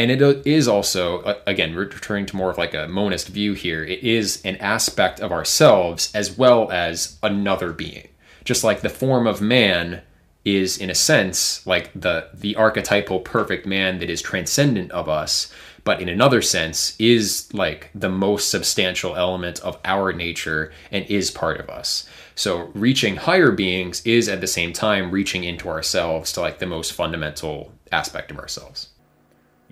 and 0.00 0.10
it 0.10 0.46
is 0.46 0.66
also 0.66 1.40
again 1.46 1.74
returning 1.74 2.26
to 2.26 2.36
more 2.36 2.50
of 2.50 2.58
like 2.58 2.74
a 2.74 2.88
monist 2.88 3.28
view 3.28 3.52
here 3.52 3.84
it 3.84 4.02
is 4.02 4.40
an 4.44 4.56
aspect 4.56 5.20
of 5.20 5.32
ourselves 5.32 6.10
as 6.14 6.36
well 6.36 6.70
as 6.70 7.18
another 7.22 7.72
being 7.72 8.08
just 8.44 8.64
like 8.64 8.80
the 8.80 8.88
form 8.88 9.26
of 9.26 9.40
man 9.40 10.02
is 10.44 10.78
in 10.78 10.88
a 10.88 10.94
sense 10.94 11.66
like 11.66 11.90
the 11.94 12.28
the 12.32 12.56
archetypal 12.56 13.20
perfect 13.20 13.66
man 13.66 13.98
that 13.98 14.08
is 14.08 14.22
transcendent 14.22 14.90
of 14.92 15.08
us 15.08 15.52
but 15.84 16.00
in 16.00 16.08
another 16.08 16.42
sense 16.42 16.94
is 16.98 17.52
like 17.54 17.90
the 17.94 18.08
most 18.08 18.50
substantial 18.50 19.16
element 19.16 19.60
of 19.60 19.78
our 19.84 20.12
nature 20.12 20.72
and 20.90 21.04
is 21.06 21.30
part 21.30 21.58
of 21.58 21.68
us. 21.68 22.08
So 22.34 22.70
reaching 22.74 23.16
higher 23.16 23.50
beings 23.50 24.02
is 24.04 24.28
at 24.28 24.40
the 24.40 24.46
same 24.46 24.72
time 24.72 25.10
reaching 25.10 25.44
into 25.44 25.68
ourselves 25.68 26.32
to 26.32 26.40
like 26.40 26.58
the 26.58 26.66
most 26.66 26.92
fundamental 26.92 27.72
aspect 27.92 28.30
of 28.30 28.38
ourselves. 28.38 28.88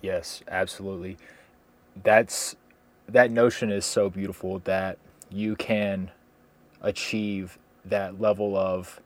Yes, 0.02 0.42
absolutely. 0.48 1.16
That's 2.02 2.56
that 3.08 3.30
notion 3.30 3.72
is 3.72 3.84
so 3.84 4.10
beautiful 4.10 4.60
that 4.60 4.98
you 5.30 5.56
can 5.56 6.10
achieve 6.82 7.58
that 7.84 8.20
level 8.20 8.56
of 8.56 9.00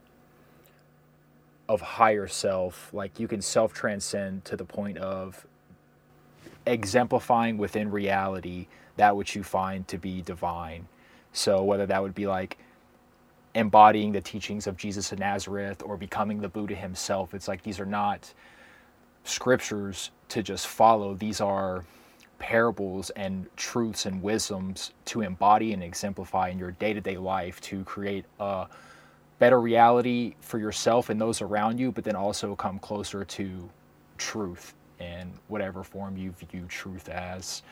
of 1.69 1.81
higher 1.81 2.27
self 2.27 2.91
like 2.93 3.21
you 3.21 3.29
can 3.29 3.41
self 3.41 3.73
transcend 3.73 4.45
to 4.45 4.57
the 4.57 4.65
point 4.65 4.99
of 4.99 5.47
exemplifying 6.67 7.59
within 7.59 7.91
reality 7.91 8.67
that 8.97 9.17
which 9.17 9.35
you 9.35 9.43
find 9.43 9.89
to 9.89 9.99
be 9.99 10.23
divine. 10.23 10.87
So 11.33 11.63
whether 11.63 11.87
that 11.87 12.03
would 12.03 12.15
be 12.15 12.27
like 12.27 12.59
embodying 13.55 14.13
the 14.13 14.21
teachings 14.21 14.67
of 14.67 14.77
Jesus 14.77 15.13
of 15.13 15.19
Nazareth 15.19 15.83
or 15.85 15.97
becoming 15.97 16.41
the 16.41 16.49
Buddha 16.49 16.75
himself, 16.75 17.35
it's 17.35 17.49
like 17.49 17.63
these 17.63 17.81
are 17.81 17.87
not 17.87 18.33
scriptures 19.25 20.11
to 20.33 20.43
just 20.43 20.67
follow. 20.67 21.15
These 21.15 21.41
are 21.41 21.85
parables 22.39 23.11
and 23.11 23.47
truths 23.57 24.07
and 24.07 24.23
wisdoms 24.23 24.93
to 25.05 25.21
embody 25.21 25.73
and 25.73 25.83
exemplify 25.83 26.49
in 26.49 26.59
your 26.59 26.73
day-to-day 26.73 27.17
life 27.17 27.61
to 27.61 27.85
create 27.85 28.25
a 28.41 28.67
better 29.39 29.61
reality 29.61 30.35
for 30.41 30.59
yourself 30.59 31.11
and 31.11 31.21
those 31.21 31.41
around 31.41 31.79
you, 31.79 31.93
but 31.93 32.05
then 32.05 32.17
also 32.17 32.57
come 32.57 32.79
closer 32.79 33.25
to 33.25 33.69
truth 34.19 34.75
in 34.99 35.33
whatever 35.49 35.85
form 35.85 36.17
you 36.17 36.33
view 36.51 36.65
truth 36.69 37.09
as. 37.09 37.63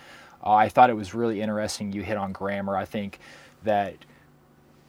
Uh, 0.45 0.53
I 0.53 0.69
thought 0.69 0.91
it 0.91 0.97
was 0.97 1.15
really 1.15 1.41
interesting 1.41 1.93
you 1.93 2.03
hit 2.03 2.17
on 2.17 2.33
grammar. 2.33 2.77
I 2.77 2.85
think 2.85 3.19
that 3.65 3.95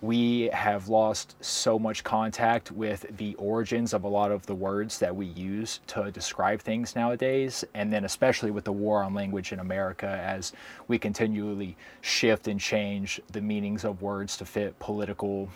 we 0.01 0.49
have 0.51 0.89
lost 0.89 1.35
so 1.43 1.77
much 1.77 2.03
contact 2.03 2.71
with 2.71 3.05
the 3.17 3.35
origins 3.35 3.93
of 3.93 4.03
a 4.03 4.07
lot 4.07 4.31
of 4.31 4.43
the 4.47 4.55
words 4.55 4.97
that 4.97 5.15
we 5.15 5.27
use 5.27 5.79
to 5.85 6.09
describe 6.11 6.59
things 6.59 6.95
nowadays, 6.95 7.63
and 7.75 7.93
then 7.93 8.03
especially 8.03 8.49
with 8.49 8.63
the 8.63 8.71
war 8.71 9.03
on 9.03 9.13
language 9.13 9.51
in 9.53 9.59
America 9.59 10.07
as 10.07 10.53
we 10.87 10.97
continually 10.97 11.77
shift 12.01 12.47
and 12.47 12.59
change 12.59 13.21
the 13.31 13.41
meanings 13.41 13.85
of 13.85 14.01
words 14.01 14.37
to 14.37 14.45
fit 14.45 14.77
political 14.79 15.47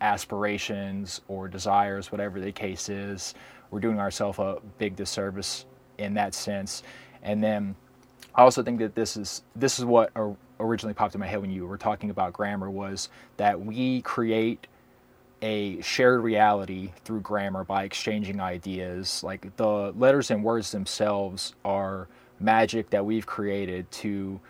aspirations 0.00 1.20
or 1.28 1.46
desires, 1.46 2.10
whatever 2.10 2.40
the 2.40 2.50
case 2.50 2.88
is. 2.88 3.34
We're 3.70 3.80
doing 3.80 4.00
ourselves 4.00 4.40
a 4.40 4.58
big 4.78 4.96
disservice 4.96 5.64
in 5.98 6.14
that 6.14 6.34
sense. 6.34 6.82
And 7.22 7.40
then 7.40 7.76
I 8.34 8.42
also 8.42 8.64
think 8.64 8.80
that 8.80 8.96
this 8.96 9.16
is 9.16 9.42
this 9.54 9.78
is 9.78 9.84
what 9.84 10.10
originally 10.60 10.94
popped 10.94 11.14
in 11.14 11.20
my 11.20 11.26
head 11.26 11.40
when 11.40 11.50
you 11.50 11.66
were 11.66 11.78
talking 11.78 12.10
about 12.10 12.32
grammar 12.32 12.70
was 12.70 13.08
that 13.36 13.60
we 13.60 14.02
create 14.02 14.66
a 15.42 15.80
shared 15.80 16.22
reality 16.22 16.92
through 17.04 17.20
grammar 17.20 17.64
by 17.64 17.84
exchanging 17.84 18.40
ideas. 18.40 19.24
Like 19.24 19.56
the 19.56 19.92
letters 19.96 20.30
and 20.30 20.44
words 20.44 20.70
themselves 20.70 21.54
are 21.64 22.08
magic 22.38 22.90
that 22.90 23.04
we've 23.04 23.26
created 23.26 23.90
to 23.92 24.40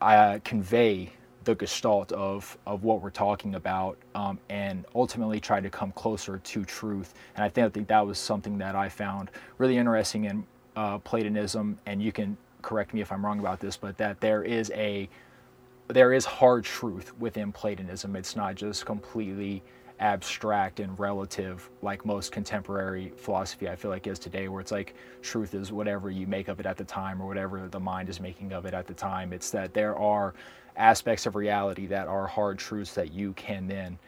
uh, 0.00 0.38
convey 0.44 1.12
the 1.44 1.54
gestalt 1.54 2.12
of, 2.12 2.58
of 2.66 2.82
what 2.82 3.00
we're 3.00 3.10
talking 3.10 3.54
about 3.54 3.96
um, 4.14 4.38
and 4.48 4.84
ultimately 4.94 5.40
try 5.40 5.60
to 5.60 5.70
come 5.70 5.92
closer 5.92 6.38
to 6.38 6.64
truth. 6.64 7.14
And 7.36 7.44
I 7.44 7.48
think, 7.48 7.66
I 7.66 7.70
think 7.70 7.88
that 7.88 8.04
was 8.04 8.18
something 8.18 8.58
that 8.58 8.74
I 8.74 8.88
found 8.88 9.30
really 9.58 9.76
interesting 9.76 10.24
in 10.24 10.44
uh, 10.74 10.98
Platonism, 10.98 11.78
and 11.86 12.02
you 12.02 12.12
can 12.12 12.36
correct 12.62 12.94
me 12.94 13.00
if 13.00 13.12
I'm 13.12 13.24
wrong 13.24 13.38
about 13.38 13.60
this, 13.60 13.76
but 13.76 13.96
that 13.98 14.20
there 14.20 14.42
is 14.42 14.70
a 14.74 15.08
there 15.88 16.12
is 16.12 16.24
hard 16.24 16.64
truth 16.64 17.16
within 17.18 17.52
Platonism. 17.52 18.16
It's 18.16 18.34
not 18.34 18.56
just 18.56 18.84
completely 18.86 19.62
abstract 20.00 20.80
and 20.80 20.98
relative 20.98 21.70
like 21.80 22.04
most 22.04 22.30
contemporary 22.32 23.12
philosophy 23.16 23.68
I 23.68 23.76
feel 23.76 23.90
like 23.90 24.06
is 24.06 24.18
today, 24.18 24.48
where 24.48 24.60
it's 24.60 24.72
like 24.72 24.94
truth 25.22 25.54
is 25.54 25.72
whatever 25.72 26.10
you 26.10 26.26
make 26.26 26.48
of 26.48 26.60
it 26.60 26.66
at 26.66 26.76
the 26.76 26.84
time 26.84 27.22
or 27.22 27.26
whatever 27.26 27.68
the 27.68 27.80
mind 27.80 28.08
is 28.08 28.20
making 28.20 28.52
of 28.52 28.66
it 28.66 28.74
at 28.74 28.86
the 28.86 28.94
time. 28.94 29.32
It's 29.32 29.50
that 29.50 29.72
there 29.74 29.96
are 29.96 30.34
aspects 30.76 31.24
of 31.24 31.36
reality 31.36 31.86
that 31.86 32.08
are 32.08 32.26
hard 32.26 32.58
truths 32.58 32.94
that 32.94 33.12
you 33.12 33.32
can 33.34 33.66
then 33.66 33.98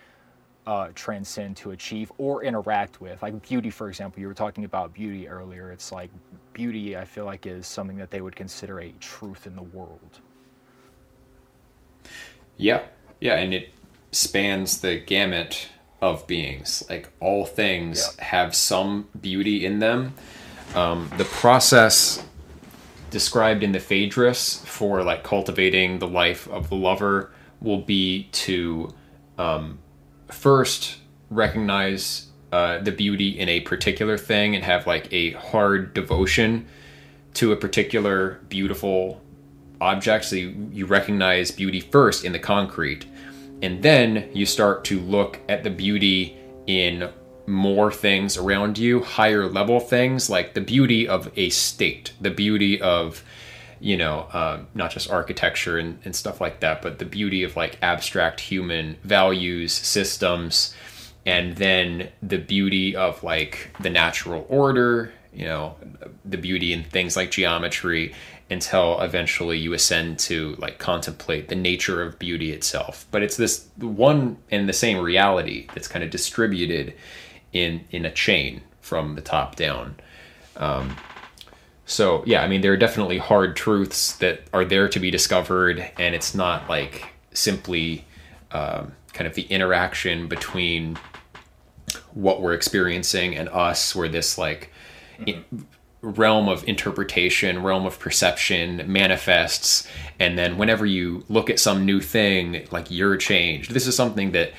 uh, 0.68 0.90
transcend 0.94 1.56
to 1.56 1.70
achieve 1.70 2.12
or 2.18 2.44
interact 2.44 3.00
with. 3.00 3.22
Like 3.22 3.40
beauty, 3.40 3.70
for 3.70 3.88
example, 3.88 4.20
you 4.20 4.28
were 4.28 4.34
talking 4.34 4.66
about 4.66 4.92
beauty 4.92 5.26
earlier. 5.26 5.72
It's 5.72 5.90
like 5.90 6.10
beauty, 6.52 6.94
I 6.94 7.06
feel 7.06 7.24
like, 7.24 7.46
is 7.46 7.66
something 7.66 7.96
that 7.96 8.10
they 8.10 8.20
would 8.20 8.36
consider 8.36 8.80
a 8.80 8.92
truth 9.00 9.46
in 9.46 9.56
the 9.56 9.62
world. 9.62 10.20
Yeah, 12.58 12.82
yeah, 13.18 13.36
and 13.36 13.54
it 13.54 13.70
spans 14.12 14.82
the 14.82 14.98
gamut 14.98 15.68
of 16.02 16.26
beings. 16.26 16.84
Like 16.90 17.08
all 17.18 17.46
things 17.46 18.14
yeah. 18.18 18.24
have 18.24 18.54
some 18.54 19.08
beauty 19.18 19.64
in 19.64 19.78
them. 19.78 20.12
Um, 20.74 21.10
the 21.16 21.24
process 21.24 22.22
described 23.08 23.62
in 23.62 23.72
the 23.72 23.80
Phaedrus 23.80 24.62
for 24.66 25.02
like 25.02 25.24
cultivating 25.24 25.98
the 25.98 26.08
life 26.08 26.46
of 26.48 26.68
the 26.68 26.76
lover 26.76 27.32
will 27.62 27.80
be 27.80 28.24
to 28.32 28.92
um, 29.38 29.78
first 30.28 30.98
recognize 31.30 32.26
uh, 32.52 32.78
the 32.78 32.92
beauty 32.92 33.38
in 33.38 33.48
a 33.48 33.60
particular 33.60 34.16
thing 34.16 34.54
and 34.54 34.64
have 34.64 34.86
like 34.86 35.12
a 35.12 35.32
hard 35.32 35.92
devotion 35.94 36.66
to 37.34 37.52
a 37.52 37.56
particular 37.56 38.40
beautiful 38.48 39.20
object. 39.80 40.24
So 40.26 40.36
you, 40.36 40.70
you 40.72 40.86
recognize 40.86 41.50
beauty 41.50 41.80
first 41.80 42.24
in 42.24 42.32
the 42.32 42.38
concrete, 42.38 43.06
and 43.62 43.82
then 43.82 44.30
you 44.32 44.46
start 44.46 44.84
to 44.86 44.98
look 45.00 45.40
at 45.48 45.62
the 45.62 45.70
beauty 45.70 46.36
in 46.66 47.10
more 47.46 47.90
things 47.90 48.36
around 48.36 48.78
you, 48.78 49.02
higher 49.02 49.46
level 49.46 49.80
things 49.80 50.28
like 50.28 50.54
the 50.54 50.60
beauty 50.60 51.08
of 51.08 51.30
a 51.36 51.48
state, 51.50 52.12
the 52.20 52.30
beauty 52.30 52.80
of 52.80 53.24
you 53.80 53.96
know, 53.96 54.26
um, 54.32 54.66
not 54.74 54.90
just 54.90 55.10
architecture 55.10 55.78
and, 55.78 55.98
and 56.04 56.14
stuff 56.14 56.40
like 56.40 56.60
that, 56.60 56.82
but 56.82 56.98
the 56.98 57.04
beauty 57.04 57.42
of 57.42 57.56
like 57.56 57.78
abstract 57.82 58.40
human 58.40 58.96
values, 59.04 59.72
systems, 59.72 60.74
and 61.26 61.56
then 61.56 62.08
the 62.22 62.38
beauty 62.38 62.96
of 62.96 63.22
like 63.22 63.70
the 63.80 63.90
natural 63.90 64.46
order, 64.48 65.12
you 65.32 65.44
know, 65.44 65.76
the 66.24 66.38
beauty 66.38 66.72
in 66.72 66.84
things 66.84 67.16
like 67.16 67.30
geometry 67.30 68.14
until 68.50 68.98
eventually 69.00 69.58
you 69.58 69.74
ascend 69.74 70.18
to 70.18 70.56
like 70.58 70.78
contemplate 70.78 71.48
the 71.48 71.54
nature 71.54 72.02
of 72.02 72.18
beauty 72.18 72.52
itself. 72.52 73.06
But 73.10 73.22
it's 73.22 73.36
this 73.36 73.68
one 73.76 74.38
and 74.50 74.68
the 74.68 74.72
same 74.72 74.98
reality 74.98 75.66
that's 75.74 75.88
kind 75.88 76.02
of 76.02 76.10
distributed 76.10 76.94
in 77.52 77.84
in 77.90 78.04
a 78.04 78.10
chain 78.10 78.62
from 78.80 79.14
the 79.14 79.20
top 79.20 79.56
down. 79.56 79.96
Um, 80.56 80.96
so 81.89 82.22
yeah, 82.26 82.43
I 82.43 82.49
mean 82.49 82.61
there 82.61 82.72
are 82.72 82.76
definitely 82.76 83.16
hard 83.16 83.57
truths 83.57 84.12
that 84.16 84.43
are 84.53 84.64
there 84.64 84.91
to 84.91 85.01
be 85.01 85.11
discovered, 85.11 85.91
and 85.99 86.14
it's 86.14 86.34
not 86.34 86.68
like 86.68 87.07
simply 87.32 88.05
um, 88.53 88.93
kind 89.14 89.26
of 89.26 89.34
the 89.34 89.43
interaction 89.45 90.28
between 90.28 90.99
what 92.12 92.43
we're 92.43 92.53
experiencing 92.53 93.34
and 93.34 93.49
us, 93.49 93.97
where 93.97 94.07
this 94.07 94.36
like 94.36 94.70
mm-hmm. 95.18 95.61
realm 96.03 96.47
of 96.47 96.62
interpretation, 96.68 97.62
realm 97.62 97.86
of 97.86 97.99
perception 97.99 98.84
manifests, 98.86 99.89
and 100.20 100.36
then 100.36 100.59
whenever 100.59 100.84
you 100.84 101.24
look 101.30 101.49
at 101.49 101.59
some 101.59 101.86
new 101.86 102.03
thing, 102.03 102.68
like 102.70 102.91
you're 102.91 103.16
changed. 103.16 103.70
This 103.70 103.86
is 103.86 103.97
something 103.97 104.32
that 104.32 104.53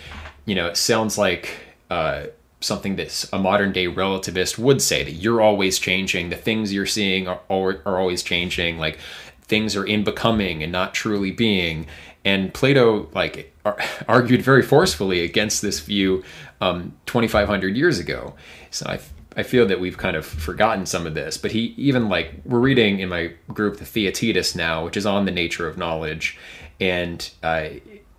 you 0.45 0.55
know 0.55 0.65
it 0.65 0.77
sounds 0.77 1.15
like. 1.15 1.51
Uh, 1.91 2.23
something 2.61 2.95
that 2.97 3.25
a 3.31 3.39
modern 3.39 3.71
day 3.71 3.87
relativist 3.87 4.57
would 4.57 4.81
say 4.81 5.03
that 5.03 5.13
you're 5.13 5.41
always 5.41 5.79
changing 5.79 6.29
the 6.29 6.35
things 6.35 6.73
you're 6.73 6.85
seeing 6.85 7.27
are, 7.27 7.39
are, 7.49 7.97
always 7.97 8.21
changing 8.21 8.77
like 8.77 8.99
things 9.41 9.75
are 9.75 9.85
in 9.85 10.03
becoming 10.03 10.61
and 10.61 10.71
not 10.71 10.93
truly 10.93 11.31
being. 11.31 11.87
And 12.25 12.53
plato 12.53 13.09
like 13.13 13.53
ar- 13.65 13.79
argued 14.07 14.41
very 14.41 14.61
forcefully 14.61 15.23
against 15.23 15.61
this 15.61 15.79
view 15.79 16.23
um, 16.59 16.93
2500 17.05 17.77
years 17.77 17.97
ago. 17.97 18.35
So 18.71 18.85
I, 18.89 18.99
I 19.37 19.43
feel 19.43 19.65
that 19.67 19.79
we've 19.79 19.97
kind 19.97 20.17
of 20.17 20.25
forgotten 20.25 20.85
some 20.85 21.07
of 21.07 21.13
this 21.13 21.37
but 21.37 21.51
he 21.51 21.73
even 21.77 22.09
like 22.09 22.33
we're 22.43 22.59
reading 22.59 22.99
in 22.99 23.07
my 23.07 23.31
group 23.47 23.77
the 23.77 23.85
theaetetus 23.85 24.55
now 24.55 24.83
which 24.83 24.97
is 24.97 25.05
on 25.05 25.25
the 25.25 25.31
nature 25.31 25.67
of 25.67 25.77
knowledge. 25.77 26.37
And 26.81 27.29
uh, 27.41 27.69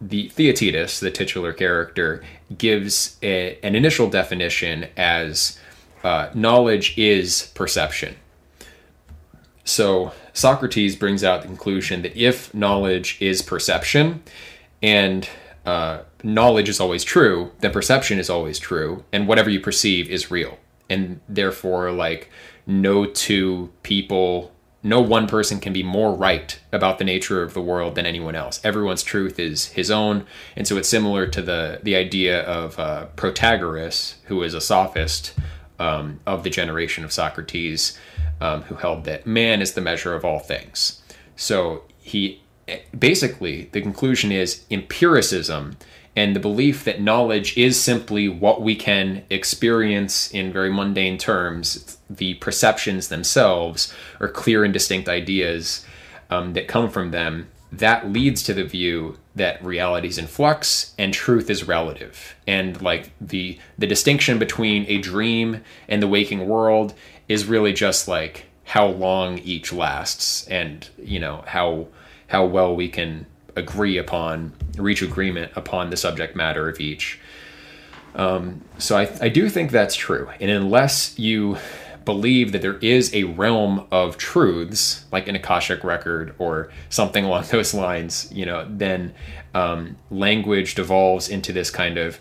the 0.01 0.29
Theaetetus, 0.31 1.01
the 1.01 1.11
titular 1.11 1.53
character, 1.53 2.23
gives 2.57 3.19
a, 3.23 3.59
an 3.63 3.75
initial 3.75 4.09
definition 4.09 4.89
as 4.97 5.59
uh, 6.03 6.31
knowledge 6.35 6.97
is 6.97 7.53
perception. 7.55 8.17
So 9.65 10.13
Socrates 10.33 10.97
brings 10.97 11.23
out 11.23 11.43
the 11.43 11.49
conclusion 11.49 12.03
that 12.03 12.17
if 12.17 12.53
knowledge 12.55 13.19
is 13.21 13.43
perception 13.43 14.23
and 14.83 15.29
uh, 15.67 16.01
knowledge 16.25 16.69
is 16.69 16.81
always 16.81 17.05
true, 17.05 17.53
then 17.61 17.71
perception 17.71 18.19
is 18.19 18.31
always 18.31 18.59
true, 18.59 19.05
and 19.13 19.29
whatever 19.29 19.51
you 19.51 19.61
perceive 19.61 20.09
is 20.09 20.31
real. 20.31 20.59
And 20.89 21.21
therefore, 21.29 21.93
like, 21.93 22.31
no 22.67 23.05
two 23.05 23.71
people 23.83 24.53
no 24.83 25.01
one 25.01 25.27
person 25.27 25.61
can 25.61 25.73
be 25.73 25.83
more 25.83 26.15
right 26.15 26.59
about 26.73 26.99
the 26.99 27.05
nature 27.05 27.43
of 27.43 27.53
the 27.53 27.61
world 27.61 27.95
than 27.95 28.07
anyone 28.07 28.35
else. 28.35 28.61
Everyone's 28.65 29.03
truth 29.03 29.39
is 29.39 29.67
his 29.67 29.91
own, 29.91 30.27
and 30.57 30.67
so 30.67 30.77
it's 30.77 30.89
similar 30.89 31.27
to 31.27 31.43
the 31.43 31.81
the 31.83 31.97
idea 31.97 32.43
of 32.43 32.79
uh, 32.79 33.07
Protagoras, 33.17 34.15
who 34.25 34.37
was 34.37 34.55
a 34.55 34.61
sophist 34.61 35.35
um, 35.79 36.21
of 36.27 36.45
the 36.45 36.51
generation 36.51 37.05
of 37.05 37.13
Socrates, 37.13 37.99
um, 38.41 38.63
who 38.63 38.77
held 38.77 39.05
that 39.05 39.27
man 39.27 39.61
is 39.61 39.75
the 39.75 39.81
measure 39.81 40.15
of 40.15 40.25
all 40.25 40.39
things. 40.39 41.03
So 41.37 41.85
he 41.99 42.43
basically 42.97 43.69
the 43.73 43.83
conclusion 43.83 44.31
is 44.31 44.65
empiricism 44.71 45.77
and 46.17 46.35
the 46.35 46.41
belief 46.41 46.85
that 46.85 47.01
knowledge 47.01 47.57
is 47.57 47.81
simply 47.81 48.29
what 48.29 48.63
we 48.63 48.75
can 48.75 49.25
experience 49.31 50.31
in 50.33 50.53
very 50.53 50.73
mundane 50.73 51.19
terms, 51.19 51.99
the 52.11 52.35
perceptions 52.35 53.09
themselves 53.09 53.95
are 54.19 54.29
clear 54.29 54.65
and 54.65 54.73
distinct 54.73 55.09
ideas 55.09 55.87
um, 56.29 56.53
that 56.55 56.69
come 56.69 56.91
from 56.91 57.13
them, 57.13 57.49
that 57.73 58.11
leads 58.11 58.43
to 58.43 58.53
the 58.53 58.65
view 58.65 59.17
that 59.37 59.65
reality 59.65 60.09
is 60.09 60.19
in 60.19 60.27
flux 60.27 60.93
and 60.99 61.15
truth 61.15 61.49
is 61.49 61.69
relative. 61.69 62.35
And 62.47 62.83
like 62.83 63.13
the 63.21 63.59
the 63.79 63.87
distinction 63.87 64.39
between 64.39 64.85
a 64.89 64.99
dream 64.99 65.63
and 65.89 66.03
the 66.03 66.09
waking 66.09 66.49
world 66.49 66.95
is 67.29 67.47
really 67.47 67.73
just 67.73 68.09
like 68.09 68.47
how 68.65 68.87
long 68.87 69.39
each 69.39 69.73
lasts 69.73 70.47
and 70.49 70.89
you 70.99 71.21
know 71.21 71.45
how 71.47 71.87
how 72.27 72.45
well 72.45 72.75
we 72.75 72.89
can 72.89 73.27
agree 73.57 73.99
upon, 73.99 74.53
reach 74.77 75.03
agreement 75.03 75.53
upon 75.57 75.91
the 75.91 75.97
subject 75.97 76.37
matter 76.37 76.69
of 76.69 76.81
each. 76.81 77.21
Um, 78.15 78.63
so 78.79 78.97
I, 78.97 79.09
I 79.21 79.29
do 79.29 79.49
think 79.49 79.71
that's 79.71 79.95
true. 79.95 80.29
And 80.41 80.51
unless 80.51 81.19
you 81.19 81.59
believe 82.05 82.53
that 82.53 82.63
there 82.63 82.79
is 82.79 83.13
a 83.15 83.25
realm 83.25 83.87
of 83.91 84.17
truths, 84.17 85.05
like 85.13 85.29
an 85.29 85.37
Akashic 85.37 85.85
record 85.85 86.35
or 86.39 86.71
something 86.89 87.25
along 87.27 87.45
those 87.51 87.75
lines, 87.75 88.31
you 88.33 88.47
know, 88.47 88.67
then 88.69 89.15
um, 89.55 89.97
language 90.11 90.75
devolves 90.75 91.29
into 91.29 91.53
this 91.53 91.71
kind 91.71 91.99
of 91.99 92.19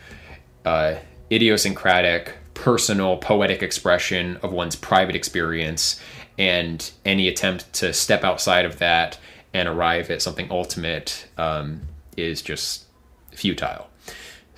uh, 0.65 0.95
idiosyncratic, 1.31 2.35
personal, 2.53 3.17
poetic 3.17 3.63
expression 3.63 4.37
of 4.37 4.51
one's 4.51 4.75
private 4.75 5.15
experience. 5.15 5.99
And 6.37 6.89
any 7.03 7.27
attempt 7.27 7.71
to 7.73 7.91
step 7.91 8.23
outside 8.23 8.65
of 8.65 8.79
that 8.79 9.19
and 9.53 9.67
arrive 9.67 10.09
at 10.09 10.21
something 10.21 10.49
ultimate 10.51 11.27
um, 11.37 11.81
is 12.15 12.41
just 12.41 12.85
futile. 13.31 13.89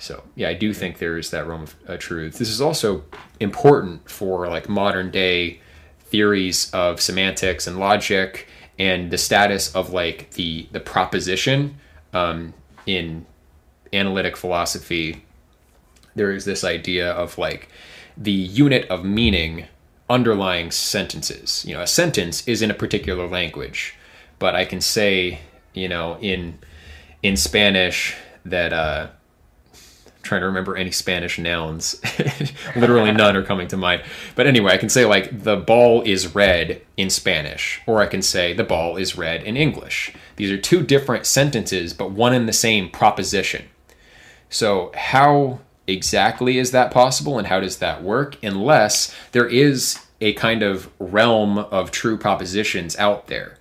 So 0.02 0.24
yeah, 0.34 0.48
I 0.48 0.54
do 0.54 0.74
think 0.74 0.98
there 0.98 1.16
is 1.16 1.30
that 1.30 1.46
realm 1.46 1.62
of 1.62 1.76
uh, 1.86 1.96
truth. 1.96 2.38
This 2.38 2.48
is 2.48 2.60
also 2.60 3.04
important 3.40 4.10
for 4.10 4.48
like 4.48 4.68
modern 4.68 5.10
day 5.10 5.60
theories 6.06 6.70
of 6.72 7.00
semantics 7.00 7.66
and 7.66 7.78
logic 7.78 8.48
and 8.78 9.10
the 9.10 9.18
status 9.18 9.74
of 9.74 9.92
like 9.92 10.30
the 10.32 10.66
the 10.72 10.80
proposition 10.80 11.76
um, 12.12 12.52
in 12.86 13.26
analytic 13.92 14.36
philosophy. 14.36 15.24
There 16.14 16.32
is 16.32 16.44
this 16.44 16.64
idea 16.64 17.10
of 17.12 17.38
like 17.38 17.68
the 18.16 18.32
unit 18.32 18.86
of 18.90 19.04
meaning 19.04 19.66
underlying 20.10 20.70
sentences. 20.70 21.64
You 21.66 21.74
know, 21.74 21.80
a 21.80 21.86
sentence 21.86 22.46
is 22.46 22.60
in 22.60 22.70
a 22.70 22.74
particular 22.74 23.26
language 23.26 23.96
but 24.42 24.56
I 24.56 24.64
can 24.64 24.80
say, 24.80 25.38
you 25.72 25.88
know, 25.88 26.18
in 26.20 26.58
in 27.22 27.36
Spanish 27.36 28.16
that 28.44 28.72
uh, 28.72 29.06
trying 30.22 30.40
to 30.40 30.46
remember 30.46 30.76
any 30.76 30.90
Spanish 30.90 31.38
nouns. 31.38 32.00
Literally 32.76 33.12
none 33.12 33.36
are 33.36 33.42
coming 33.42 33.68
to 33.68 33.76
mind. 33.76 34.02
But 34.34 34.46
anyway, 34.46 34.72
I 34.72 34.78
can 34.78 34.88
say 34.88 35.04
like 35.04 35.42
the 35.42 35.56
ball 35.56 36.02
is 36.02 36.34
red 36.34 36.82
in 36.96 37.10
Spanish, 37.10 37.80
or 37.86 38.00
I 38.00 38.06
can 38.06 38.22
say 38.22 38.52
the 38.52 38.64
ball 38.64 38.96
is 38.96 39.16
red 39.16 39.42
in 39.42 39.56
English. 39.56 40.14
These 40.36 40.50
are 40.50 40.58
two 40.58 40.82
different 40.82 41.26
sentences, 41.26 41.92
but 41.92 42.12
one 42.12 42.32
and 42.32 42.48
the 42.48 42.52
same 42.52 42.88
proposition. 42.88 43.66
So 44.48 44.92
how 44.94 45.60
exactly 45.86 46.58
is 46.58 46.70
that 46.70 46.92
possible 46.92 47.38
and 47.38 47.48
how 47.48 47.60
does 47.60 47.78
that 47.78 48.02
work 48.02 48.36
unless 48.42 49.14
there 49.32 49.48
is 49.48 49.98
a 50.20 50.32
kind 50.34 50.62
of 50.62 50.88
realm 51.00 51.58
of 51.58 51.90
true 51.90 52.16
propositions 52.16 52.96
out 52.98 53.26
there 53.26 53.58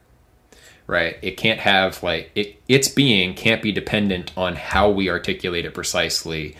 right? 0.92 1.18
It 1.22 1.38
can't 1.38 1.62
have 1.62 2.04
like 2.04 2.32
it, 2.36 2.62
its 2.68 2.90
being 2.90 3.34
can't 3.34 3.62
be 3.62 3.72
dependent 3.72 4.34
on 4.36 4.58
how 4.58 4.90
we 4.90 5.10
articulate 5.10 5.64
it 5.64 5.74
precisely, 5.74 6.58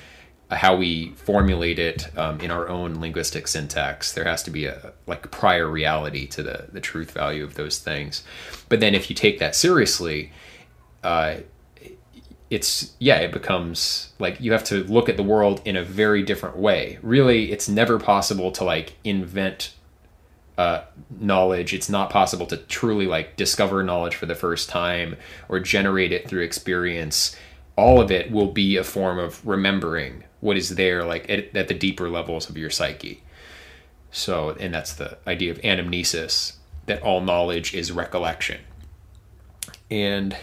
uh, 0.50 0.56
how 0.56 0.78
we 0.78 1.10
formulate 1.18 1.80
it 1.80 2.18
um, 2.18 2.40
in 2.40 2.50
our 2.50 2.70
own 2.70 3.02
linguistic 3.02 3.46
syntax. 3.46 4.14
There 4.14 4.24
has 4.24 4.42
to 4.44 4.50
be 4.50 4.66
a 4.66 4.94
like 5.06 5.30
prior 5.32 5.70
reality 5.70 6.28
to 6.28 6.44
the 6.44 6.68
the 6.72 6.80
truth 6.80 7.12
value 7.12 7.44
of 7.44 7.56
those 7.56 7.78
things. 7.80 8.24
But 8.70 8.80
then 8.80 8.96
if 8.96 9.10
you 9.10 9.18
take 9.18 9.40
that 9.40 9.54
seriously, 9.54 10.32
uh, 11.04 11.36
it's 12.50 12.94
yeah, 13.00 13.18
it 13.18 13.34
becomes 13.34 14.14
like 14.18 14.40
you 14.40 14.54
have 14.54 14.64
to 14.66 14.86
look 14.86 15.10
at 15.10 15.18
the 15.18 15.24
world 15.24 15.62
in 15.66 15.76
a 15.76 15.84
very 15.84 16.24
different 16.24 16.56
way. 16.56 17.00
Really, 17.02 17.52
it's 17.52 17.68
never 17.68 18.00
possible 18.00 18.50
to 18.54 18.64
like 18.64 18.94
invent 19.04 19.74
uh, 20.58 20.84
knowledge. 21.10 21.74
It's 21.74 21.90
not 21.90 22.10
possible 22.10 22.46
to 22.48 22.58
truly 22.58 23.08
like 23.08 23.36
discover 23.36 23.84
knowledge 23.84 24.16
for 24.16 24.26
the 24.26 24.36
first 24.36 24.70
time 24.70 25.18
or 25.50 25.60
generate 25.60 26.12
it 26.12 26.28
through 26.28 26.44
experience. 26.44 27.36
All 27.76 28.02
of 28.02 28.12
it 28.12 28.32
will 28.32 28.52
be 28.52 28.78
a 28.78 28.84
form 28.84 29.18
of 29.18 29.46
remembering 29.48 30.24
what 30.40 30.58
is 30.58 30.76
there, 30.76 31.04
like 31.04 31.30
at, 31.30 31.56
at 31.56 31.68
the 31.68 31.74
deeper 31.74 32.10
levels 32.10 32.50
of 32.50 32.58
your 32.58 32.70
psyche. 32.70 33.24
So, 34.12 34.52
and 34.60 34.74
that's 34.74 34.94
the 34.94 35.18
idea 35.26 35.52
of 35.52 35.62
anamnesis 35.62 36.58
that 36.86 37.02
all 37.02 37.22
knowledge 37.22 37.74
is 37.74 37.92
recollection. 37.92 38.60
And 39.90 40.36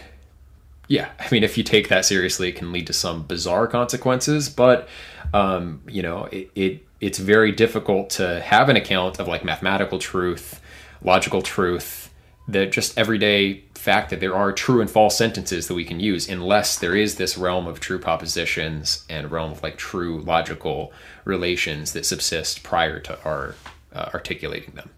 yeah, 0.87 1.09
I 1.19 1.27
mean, 1.31 1.43
if 1.43 1.57
you 1.57 1.63
take 1.63 1.89
that 1.89 2.03
seriously, 2.03 2.49
it 2.49 2.55
can 2.55 2.71
lead 2.71 2.87
to 2.87 2.93
some 2.93 3.23
bizarre 3.23 3.67
consequences. 3.67 4.49
But 4.49 4.89
um, 5.33 5.81
you 5.87 6.01
know, 6.01 6.25
it, 6.25 6.49
it 6.55 6.87
it's 7.01 7.17
very 7.17 7.51
difficult 7.51 8.09
to 8.11 8.41
have 8.41 8.69
an 8.69 8.75
account 8.75 9.19
of 9.19 9.27
like 9.27 9.43
mathematical 9.43 9.99
truth, 9.99 10.61
logical 11.01 11.41
truth, 11.41 12.13
the 12.47 12.65
just 12.65 12.97
everyday 12.97 13.63
fact 13.75 14.09
that 14.09 14.19
there 14.19 14.35
are 14.35 14.51
true 14.51 14.81
and 14.81 14.89
false 14.89 15.17
sentences 15.17 15.67
that 15.67 15.73
we 15.73 15.85
can 15.85 15.99
use, 15.99 16.27
unless 16.27 16.77
there 16.77 16.95
is 16.95 17.15
this 17.15 17.37
realm 17.37 17.67
of 17.67 17.79
true 17.79 17.99
propositions 17.99 19.05
and 19.09 19.31
realm 19.31 19.51
of 19.51 19.63
like 19.63 19.77
true 19.77 20.19
logical 20.21 20.91
relations 21.23 21.93
that 21.93 22.05
subsist 22.05 22.63
prior 22.63 22.99
to 22.99 23.23
our 23.23 23.55
uh, 23.93 24.09
articulating 24.13 24.73
them. 24.75 24.89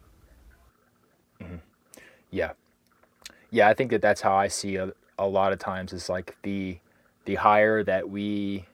Mm-hmm. 1.41 1.55
Yeah, 2.31 2.53
yeah, 3.51 3.67
I 3.67 3.73
think 3.73 3.91
that 3.91 4.01
that's 4.01 4.21
how 4.21 4.35
I 4.35 4.47
see 4.47 4.77
a, 4.77 4.93
a 5.19 5.27
lot 5.27 5.53
of 5.53 5.59
times 5.59 5.93
is 5.93 6.09
like 6.09 6.35
the 6.41 6.79
the 7.25 7.35
higher 7.35 7.83
that 7.83 8.09
we 8.09 8.65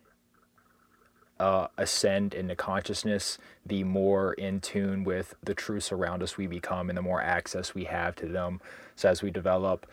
uh, 1.39 1.67
ascend 1.77 2.33
into 2.33 2.55
consciousness, 2.55 3.37
the 3.65 3.83
more 3.83 4.33
in 4.33 4.59
tune 4.59 5.03
with 5.03 5.35
the 5.43 5.53
truths 5.53 5.91
around 5.91 6.23
us 6.23 6.37
we 6.37 6.47
become, 6.47 6.89
and 6.89 6.97
the 6.97 7.01
more 7.01 7.21
access 7.21 7.73
we 7.75 7.85
have 7.85 8.15
to 8.17 8.27
them. 8.27 8.61
So 8.95 9.09
as 9.09 9.21
we 9.21 9.31
develop 9.31 9.85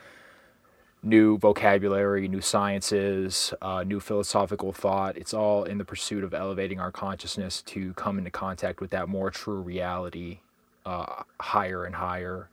new 1.02 1.36
vocabulary, 1.36 2.26
new 2.28 2.40
sciences, 2.40 3.52
uh, 3.60 3.84
new 3.84 4.00
philosophical 4.00 4.72
thought, 4.72 5.16
it's 5.16 5.34
all 5.34 5.64
in 5.64 5.78
the 5.78 5.84
pursuit 5.84 6.24
of 6.24 6.32
elevating 6.32 6.80
our 6.80 6.90
consciousness 6.90 7.62
to 7.62 7.92
come 7.94 8.18
into 8.18 8.30
contact 8.30 8.80
with 8.80 8.90
that 8.90 9.08
more 9.08 9.30
true 9.30 9.60
reality, 9.60 10.38
uh, 10.86 11.22
higher 11.40 11.84
and 11.84 11.94
higher. 11.94 12.48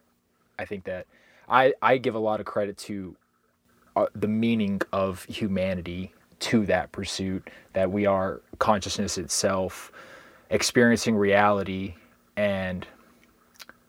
I 0.60 0.66
think 0.66 0.84
that 0.84 1.08
I 1.50 1.74
I 1.82 1.98
give 1.98 2.16
a 2.16 2.20
lot 2.20 2.40
of 2.40 2.46
credit 2.46 2.78
to 2.80 3.16
uh, 3.96 4.08
the 4.14 4.28
meaning 4.28 4.82
of 4.92 5.24
humanity 5.26 6.14
to 6.42 6.66
that 6.66 6.92
pursuit, 6.92 7.50
that 7.74 7.92
we 7.92 8.06
are 8.06 8.42
consciousness 8.60 9.18
itself, 9.18 9.92
experiencing 10.50 11.16
reality 11.16 11.96
and 12.36 12.86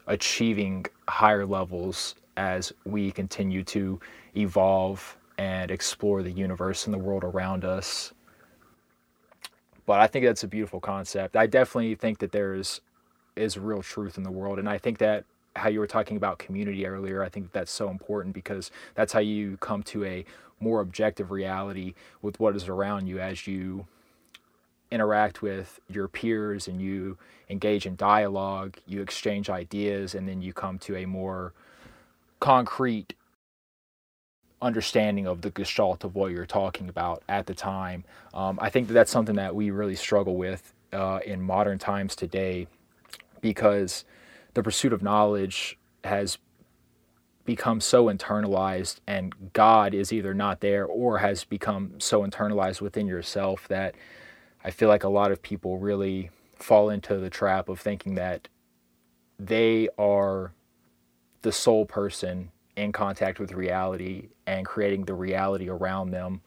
achieving 0.07 0.87
higher 1.09 1.47
levels 1.47 2.15
as 2.37 2.73
we 2.85 3.11
continue 3.11 3.63
to 3.65 4.01
evolve 4.37 5.17
and 5.39 5.71
explore 5.71 6.23
the 6.23 6.31
universe 6.31 6.87
and 6.87 6.95
the 6.95 6.99
world 6.99 7.25
around 7.25 7.65
us. 7.65 8.13
But 9.87 10.01
I 10.01 10.07
think 10.07 10.25
that's 10.25 10.45
a 10.45 10.49
beautiful 10.49 10.81
concept. 10.81 11.37
I 11.37 11.47
definitely 11.47 11.95
think 11.97 12.19
that 12.19 12.33
there 12.33 12.55
is 12.55 12.81
is 13.35 13.57
real 13.57 13.83
truth 13.83 14.19
in 14.19 14.25
the 14.25 14.31
world 14.31 14.59
and 14.59 14.69
I 14.69 14.77
think 14.77 14.99
that 14.99 15.25
how 15.57 15.69
you 15.69 15.81
were 15.81 15.87
talking 15.87 16.17
about 16.17 16.39
community 16.39 16.87
earlier, 16.87 17.23
I 17.23 17.29
think 17.29 17.53
that's 17.53 17.71
so 17.71 17.91
important 17.91 18.35
because 18.35 18.71
that's 18.95 19.13
how 19.13 19.21
you 19.21 19.57
come 19.59 19.83
to 19.85 20.05
a 20.05 20.25
more 20.63 20.81
objective 20.81 21.31
reality 21.31 21.95
with 22.23 22.41
what 22.41 22.57
is 22.57 22.69
around 22.69 23.07
you 23.07 23.21
as 23.21 23.47
you 23.47 23.87
interact 24.91 25.43
with 25.43 25.81
your 25.89 26.07
peers 26.07 26.69
and 26.69 26.81
you 26.81 27.19
engage 27.49 27.87
in 27.87 27.97
dialogue, 27.97 28.77
you 28.87 29.01
exchange 29.01 29.51
ideas, 29.51 30.15
and 30.15 30.29
then 30.29 30.43
you 30.43 30.53
come 30.53 30.79
to 30.79 30.97
a 30.97 31.07
more 31.07 31.53
concrete 32.41 33.15
understanding 34.61 35.27
of 35.27 35.41
the 35.41 35.51
gestalt 35.51 36.05
of 36.05 36.15
what 36.15 36.31
you're 36.31 36.47
talking 36.47 36.89
about 36.89 37.23
at 37.29 37.47
the 37.47 37.55
time. 37.55 38.05
Um, 38.33 38.59
I 38.63 38.71
think 38.71 38.87
that 38.89 38.95
that's 38.95 39.11
something 39.11 39.37
that 39.37 39.55
we 39.55 39.71
really 39.71 39.97
struggle 39.97 40.37
with 40.37 40.73
uh, 40.93 41.19
in 41.27 41.43
modern 41.43 41.79
times 41.79 42.15
today 42.15 42.69
because 43.41 44.05
the 44.55 44.63
pursuit 44.63 44.93
of 44.93 45.03
knowledge 45.03 45.79
has 46.05 46.39
become 47.45 47.81
so 47.81 48.07
internalized 48.07 48.97
and 49.07 49.53
God 49.53 49.95
is 49.95 50.13
either 50.13 50.33
not 50.33 50.61
there 50.61 50.85
or 50.85 51.19
has 51.19 51.45
become 51.45 51.99
so 51.99 52.25
internalized 52.25 52.81
within 52.81 53.07
yourself 53.07 53.67
that 53.69 53.95
I 54.65 54.71
feel 54.71 54.89
like 54.89 55.05
a 55.05 55.09
lot 55.09 55.33
of 55.33 55.43
people 55.43 55.79
really 55.79 56.31
fall 56.55 56.89
into 56.89 57.19
the 57.19 57.31
trap 57.31 57.69
of 57.69 57.81
thinking 57.81 58.15
that 58.15 58.49
they 59.39 59.89
are 59.99 60.53
the 61.43 61.53
sole 61.53 61.85
person 61.85 62.53
in 62.77 62.93
contact 62.93 63.41
with 63.41 63.53
reality 63.53 64.29
and 64.47 64.65
creating 64.65 65.05
the 65.05 65.15
reality 65.15 65.69
around 65.69 66.13
them. 66.13 66.41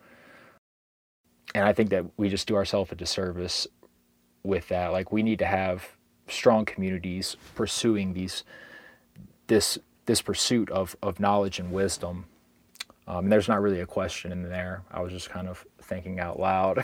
And 1.53 1.65
I 1.65 1.73
think 1.73 1.89
that 1.89 2.05
we 2.17 2.29
just 2.29 2.47
do 2.47 2.55
ourselves 2.55 2.91
a 2.91 2.95
disservice 2.95 3.67
with 4.43 4.69
that. 4.69 4.91
Like 4.91 5.11
we 5.11 5.23
need 5.23 5.39
to 5.39 5.45
have 5.45 5.87
strong 6.27 6.65
communities 6.65 7.35
pursuing 7.53 8.13
these 8.13 8.43
this 9.47 9.77
this 10.05 10.21
pursuit 10.21 10.69
of, 10.69 10.95
of 11.01 11.19
knowledge 11.19 11.59
and 11.59 11.71
wisdom. 11.71 12.25
Um, 13.07 13.25
and 13.25 13.31
there's 13.31 13.47
not 13.47 13.61
really 13.61 13.81
a 13.81 13.85
question 13.85 14.31
in 14.31 14.43
there. 14.43 14.83
I 14.91 15.01
was 15.01 15.11
just 15.11 15.29
kind 15.29 15.47
of 15.47 15.65
thinking 15.81 16.19
out 16.19 16.39
loud. 16.39 16.83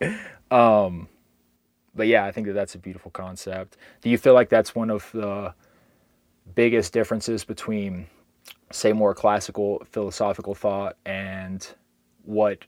um, 0.50 1.08
but 1.94 2.06
yeah, 2.06 2.24
I 2.24 2.32
think 2.32 2.46
that 2.46 2.54
that's 2.54 2.74
a 2.74 2.78
beautiful 2.78 3.10
concept. 3.10 3.76
Do 4.00 4.10
you 4.10 4.18
feel 4.18 4.34
like 4.34 4.48
that's 4.48 4.74
one 4.74 4.90
of 4.90 5.10
the 5.12 5.54
biggest 6.54 6.92
differences 6.92 7.44
between, 7.44 8.06
say, 8.70 8.92
more 8.92 9.14
classical 9.14 9.82
philosophical 9.90 10.54
thought 10.54 10.96
and 11.04 11.66
what 12.24 12.64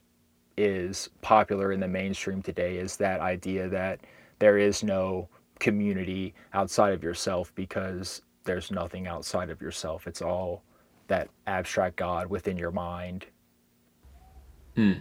is 0.56 1.08
popular 1.22 1.72
in 1.72 1.80
the 1.80 1.88
mainstream 1.88 2.42
today? 2.42 2.76
Is 2.76 2.96
that 2.98 3.20
idea 3.20 3.68
that 3.68 4.00
there 4.38 4.58
is 4.58 4.82
no 4.82 5.28
community 5.60 6.34
outside 6.52 6.92
of 6.92 7.02
yourself 7.02 7.54
because 7.54 8.22
there's 8.44 8.70
nothing 8.70 9.06
outside 9.06 9.50
of 9.50 9.60
yourself. 9.60 10.06
It's 10.06 10.22
all 10.22 10.62
that 11.08 11.28
abstract 11.46 11.96
God 11.96 12.28
within 12.28 12.56
your 12.56 12.70
mind. 12.70 13.26
Hmm. 14.74 14.92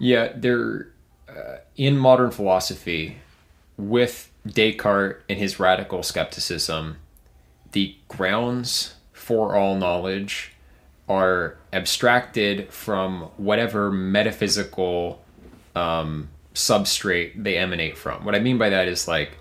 Yeah, 0.00 0.32
there 0.34 0.92
uh, 1.28 1.58
in 1.76 1.96
modern 1.96 2.30
philosophy, 2.30 3.18
with 3.76 4.30
Descartes 4.46 5.22
and 5.28 5.38
his 5.38 5.58
radical 5.58 6.02
skepticism, 6.02 6.96
the 7.72 7.96
grounds 8.08 8.94
for 9.12 9.56
all 9.56 9.76
knowledge 9.76 10.52
are 11.08 11.56
abstracted 11.72 12.72
from 12.72 13.22
whatever 13.36 13.90
metaphysical 13.90 15.22
um, 15.74 16.28
substrate 16.54 17.42
they 17.42 17.56
emanate 17.56 17.96
from. 17.96 18.24
What 18.24 18.34
I 18.34 18.38
mean 18.38 18.58
by 18.58 18.70
that 18.70 18.88
is 18.88 19.08
like 19.08 19.38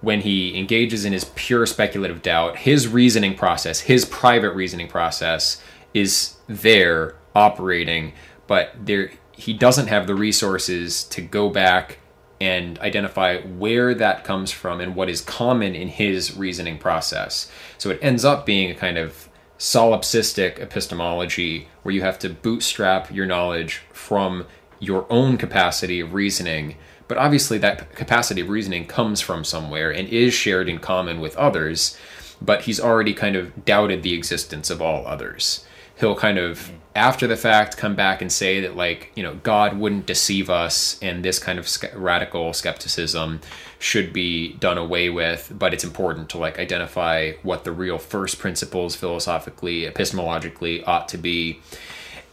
when 0.00 0.20
he 0.20 0.58
engages 0.58 1.04
in 1.04 1.12
his 1.12 1.24
pure 1.34 1.66
speculative 1.66 2.22
doubt, 2.22 2.58
his 2.58 2.88
reasoning 2.88 3.34
process, 3.34 3.80
his 3.80 4.04
private 4.04 4.52
reasoning 4.52 4.88
process, 4.88 5.62
is 5.94 6.36
there 6.46 7.16
operating, 7.34 8.12
but 8.46 8.72
there 8.80 9.10
he 9.32 9.52
doesn't 9.52 9.88
have 9.88 10.06
the 10.06 10.14
resources 10.14 11.04
to 11.04 11.20
go 11.20 11.50
back 11.50 11.98
and 12.40 12.78
identify 12.80 13.40
where 13.40 13.94
that 13.94 14.24
comes 14.24 14.50
from 14.50 14.80
and 14.80 14.94
what 14.94 15.08
is 15.08 15.20
common 15.20 15.74
in 15.74 15.88
his 15.88 16.36
reasoning 16.36 16.78
process. 16.78 17.50
So 17.78 17.90
it 17.90 17.98
ends 18.02 18.24
up 18.24 18.44
being 18.44 18.70
a 18.70 18.74
kind 18.74 18.98
of 18.98 19.28
solipsistic 19.58 20.58
epistemology 20.58 21.68
where 21.82 21.94
you 21.94 22.02
have 22.02 22.18
to 22.18 22.28
bootstrap 22.28 23.12
your 23.12 23.26
knowledge 23.26 23.82
from 23.92 24.46
your 24.78 25.06
own 25.08 25.38
capacity 25.38 26.00
of 26.00 26.12
reasoning 26.12 26.76
but 27.08 27.18
obviously, 27.18 27.58
that 27.58 27.94
capacity 27.94 28.40
of 28.40 28.48
reasoning 28.48 28.86
comes 28.86 29.20
from 29.20 29.44
somewhere 29.44 29.90
and 29.90 30.08
is 30.08 30.34
shared 30.34 30.68
in 30.68 30.78
common 30.78 31.20
with 31.20 31.36
others, 31.36 31.96
but 32.42 32.62
he's 32.62 32.80
already 32.80 33.14
kind 33.14 33.36
of 33.36 33.64
doubted 33.64 34.02
the 34.02 34.14
existence 34.14 34.70
of 34.70 34.82
all 34.82 35.06
others. 35.06 35.64
He'll 35.98 36.16
kind 36.16 36.36
of, 36.36 36.72
after 36.94 37.26
the 37.26 37.36
fact, 37.36 37.78
come 37.78 37.94
back 37.94 38.20
and 38.20 38.30
say 38.30 38.60
that, 38.60 38.76
like, 38.76 39.12
you 39.14 39.22
know, 39.22 39.36
God 39.36 39.78
wouldn't 39.78 40.04
deceive 40.04 40.50
us, 40.50 40.98
and 41.00 41.24
this 41.24 41.38
kind 41.38 41.58
of 41.58 41.68
radical 41.94 42.52
skepticism 42.52 43.40
should 43.78 44.12
be 44.12 44.54
done 44.54 44.76
away 44.76 45.08
with, 45.08 45.50
but 45.58 45.72
it's 45.72 45.84
important 45.84 46.28
to, 46.30 46.38
like, 46.38 46.58
identify 46.58 47.32
what 47.42 47.64
the 47.64 47.72
real 47.72 47.98
first 47.98 48.38
principles 48.38 48.94
philosophically, 48.94 49.82
epistemologically 49.82 50.86
ought 50.86 51.08
to 51.08 51.18
be. 51.18 51.60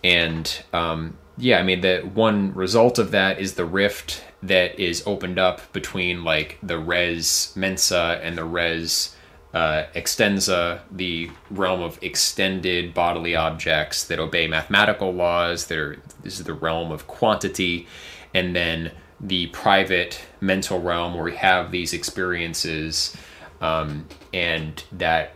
And, 0.03 0.63
um, 0.73 1.17
yeah, 1.37 1.59
I 1.59 1.63
mean, 1.63 1.81
the 1.81 2.01
one 2.13 2.53
result 2.53 2.99
of 2.99 3.11
that 3.11 3.39
is 3.39 3.55
the 3.55 3.65
rift 3.65 4.23
that 4.43 4.79
is 4.79 5.03
opened 5.05 5.39
up 5.39 5.71
between 5.73 6.23
like 6.23 6.59
the 6.61 6.77
res 6.77 7.53
mensa 7.55 8.19
and 8.21 8.37
the 8.37 8.43
res 8.43 9.15
uh, 9.53 9.85
extensa, 9.95 10.81
the 10.91 11.29
realm 11.51 11.81
of 11.81 11.99
extended 12.01 12.93
bodily 12.93 13.35
objects 13.35 14.03
that 14.05 14.19
obey 14.19 14.47
mathematical 14.47 15.11
laws. 15.11 15.67
That 15.67 15.77
are, 15.77 15.97
this 16.23 16.39
is 16.39 16.45
the 16.45 16.53
realm 16.53 16.91
of 16.91 17.07
quantity, 17.07 17.87
and 18.33 18.55
then 18.55 18.91
the 19.19 19.47
private 19.47 20.19
mental 20.41 20.81
realm 20.81 21.13
where 21.13 21.23
we 21.23 21.35
have 21.35 21.71
these 21.71 21.93
experiences 21.93 23.15
um, 23.61 24.05
and 24.33 24.83
that 24.91 25.33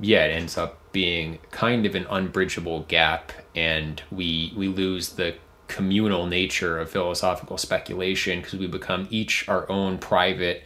yeah, 0.00 0.24
it 0.24 0.30
ends 0.32 0.56
up 0.56 0.78
being 0.94 1.40
kind 1.50 1.84
of 1.84 1.94
an 1.94 2.06
unbridgeable 2.08 2.84
gap, 2.84 3.32
and 3.54 4.00
we 4.10 4.54
we 4.56 4.68
lose 4.68 5.10
the 5.10 5.34
communal 5.66 6.26
nature 6.26 6.78
of 6.78 6.88
philosophical 6.88 7.58
speculation 7.58 8.40
because 8.40 8.58
we 8.58 8.66
become 8.66 9.06
each 9.10 9.46
our 9.48 9.70
own 9.70 9.98
private 9.98 10.62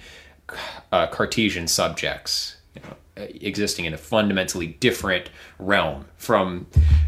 uh, 0.92 1.06
Cartesian 1.06 1.66
subjects, 1.66 2.58
you 2.74 2.82
know, 2.82 2.94
existing 3.40 3.86
in 3.86 3.94
a 3.94 3.98
fundamentally 3.98 4.66
different 4.66 5.30
realm 5.58 6.04
from 6.16 6.66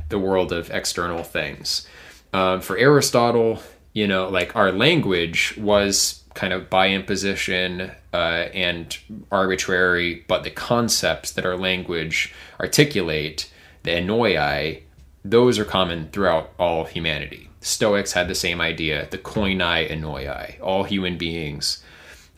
the 0.09 0.19
world 0.19 0.51
of 0.53 0.71
external 0.71 1.23
things. 1.23 1.87
Um, 2.33 2.61
for 2.61 2.79
Aristotle, 2.79 3.61
you 3.93 4.07
know, 4.07 4.29
like 4.29 4.57
our 4.57 4.73
language 4.73 5.55
was 5.59 6.25
kind 6.35 6.53
of 6.53 6.71
by 6.71 6.89
imposition 6.89 7.93
uh, 8.13 8.49
and 8.55 8.99
arbitrary, 9.31 10.25
but 10.29 10.43
the 10.43 10.51
concepts 10.51 11.31
that 11.33 11.47
our 11.47 11.57
language 11.57 12.35
articulate, 12.59 13.51
the 13.83 13.91
enoi, 13.91 14.83
those 15.25 15.59
are 15.59 15.65
common 15.65 16.09
throughout 16.11 16.53
all 16.59 16.85
humanity. 16.85 17.49
Stoics 17.61 18.13
had 18.13 18.29
the 18.29 18.35
same 18.35 18.61
idea, 18.61 19.07
the 19.11 19.19
koinai 19.19 19.91
enoi, 19.91 20.61
all 20.61 20.85
human 20.85 21.19
beings 21.19 21.83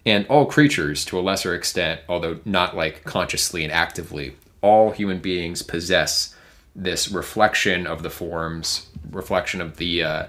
and 0.05 0.27
all 0.27 0.47
creatures 0.47 1.05
to 1.07 1.19
a 1.19 1.23
lesser 1.23 1.55
extent, 1.55 2.01
although 2.09 2.41
not 2.45 2.77
like 2.77 3.05
consciously 3.05 3.63
and 3.63 3.73
actively, 3.73 4.37
all 4.61 4.91
human 4.91 5.21
beings 5.21 5.63
possess 5.63 6.35
this 6.75 7.11
reflection 7.11 7.87
of 7.87 8.03
the 8.03 8.11
forms, 8.11 8.89
reflection 9.11 9.61
of 9.61 9.77
the 9.77 10.03
uh, 10.03 10.27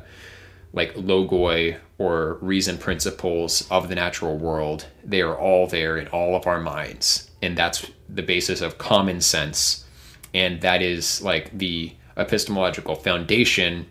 like 0.74 0.96
logoi 0.96 1.78
or 1.98 2.40
reason 2.42 2.78
principles 2.78 3.68
of 3.70 3.88
the 3.88 3.96
natural 3.96 4.38
world. 4.38 4.88
They 5.06 5.22
are 5.22 5.38
all 5.38 5.68
there 5.68 5.98
in 5.98 6.08
all 6.08 6.36
of 6.36 6.48
our 6.48 6.60
minds, 6.60 7.30
and 7.42 7.58
that's 7.58 7.86
the 8.10 8.24
basis 8.24 8.62
of 8.62 8.78
common 8.78 9.22
sense, 9.22 9.86
and 10.34 10.62
that 10.62 10.82
is 10.82 11.22
like 11.22 11.58
the 11.58 11.94
epistemological 12.18 12.96
foundation. 12.96 13.88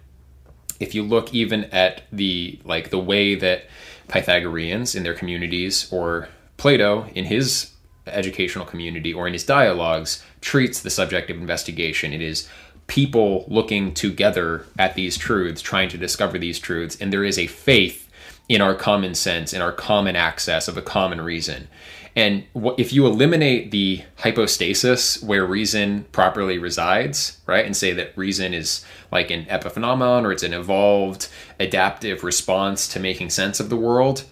If 0.80 0.94
you 0.94 1.02
look 1.04 1.32
even 1.32 1.64
at 1.66 2.02
the 2.12 2.58
like 2.64 2.90
the 2.90 2.98
way 2.98 3.36
that 3.36 3.66
Pythagoreans 4.08 4.94
in 4.94 5.04
their 5.04 5.14
communities 5.14 5.90
or 5.92 6.28
Plato 6.56 7.06
in 7.14 7.24
his 7.24 7.70
educational 8.06 8.64
community 8.64 9.12
or 9.12 9.26
in 9.26 9.32
his 9.32 9.44
dialogues 9.44 10.24
treats 10.40 10.80
the 10.80 10.90
subject 10.90 11.30
of 11.30 11.36
investigation. 11.36 12.12
It 12.12 12.20
is 12.20 12.48
people 12.92 13.46
looking 13.48 13.94
together 13.94 14.66
at 14.78 14.94
these 14.94 15.16
truths, 15.16 15.62
trying 15.62 15.88
to 15.88 15.96
discover 15.96 16.38
these 16.38 16.58
truths, 16.58 16.94
and 17.00 17.10
there 17.10 17.24
is 17.24 17.38
a 17.38 17.46
faith 17.46 18.06
in 18.50 18.60
our 18.60 18.74
common 18.74 19.14
sense, 19.14 19.54
in 19.54 19.62
our 19.62 19.72
common 19.72 20.14
access 20.14 20.68
of 20.68 20.76
a 20.76 20.82
common 20.82 21.18
reason. 21.18 21.68
And 22.14 22.44
if 22.76 22.92
you 22.92 23.06
eliminate 23.06 23.70
the 23.70 24.02
hypostasis 24.18 25.22
where 25.22 25.46
reason 25.46 26.04
properly 26.12 26.58
resides, 26.58 27.38
right, 27.46 27.64
and 27.64 27.74
say 27.74 27.94
that 27.94 28.14
reason 28.14 28.52
is 28.52 28.84
like 29.10 29.30
an 29.30 29.46
epiphenomenon 29.46 30.24
or 30.24 30.32
it's 30.32 30.42
an 30.42 30.52
evolved 30.52 31.30
adaptive 31.58 32.22
response 32.22 32.86
to 32.88 33.00
making 33.00 33.30
sense 33.30 33.58
of 33.58 33.70
the 33.70 33.76
world, 33.76 34.24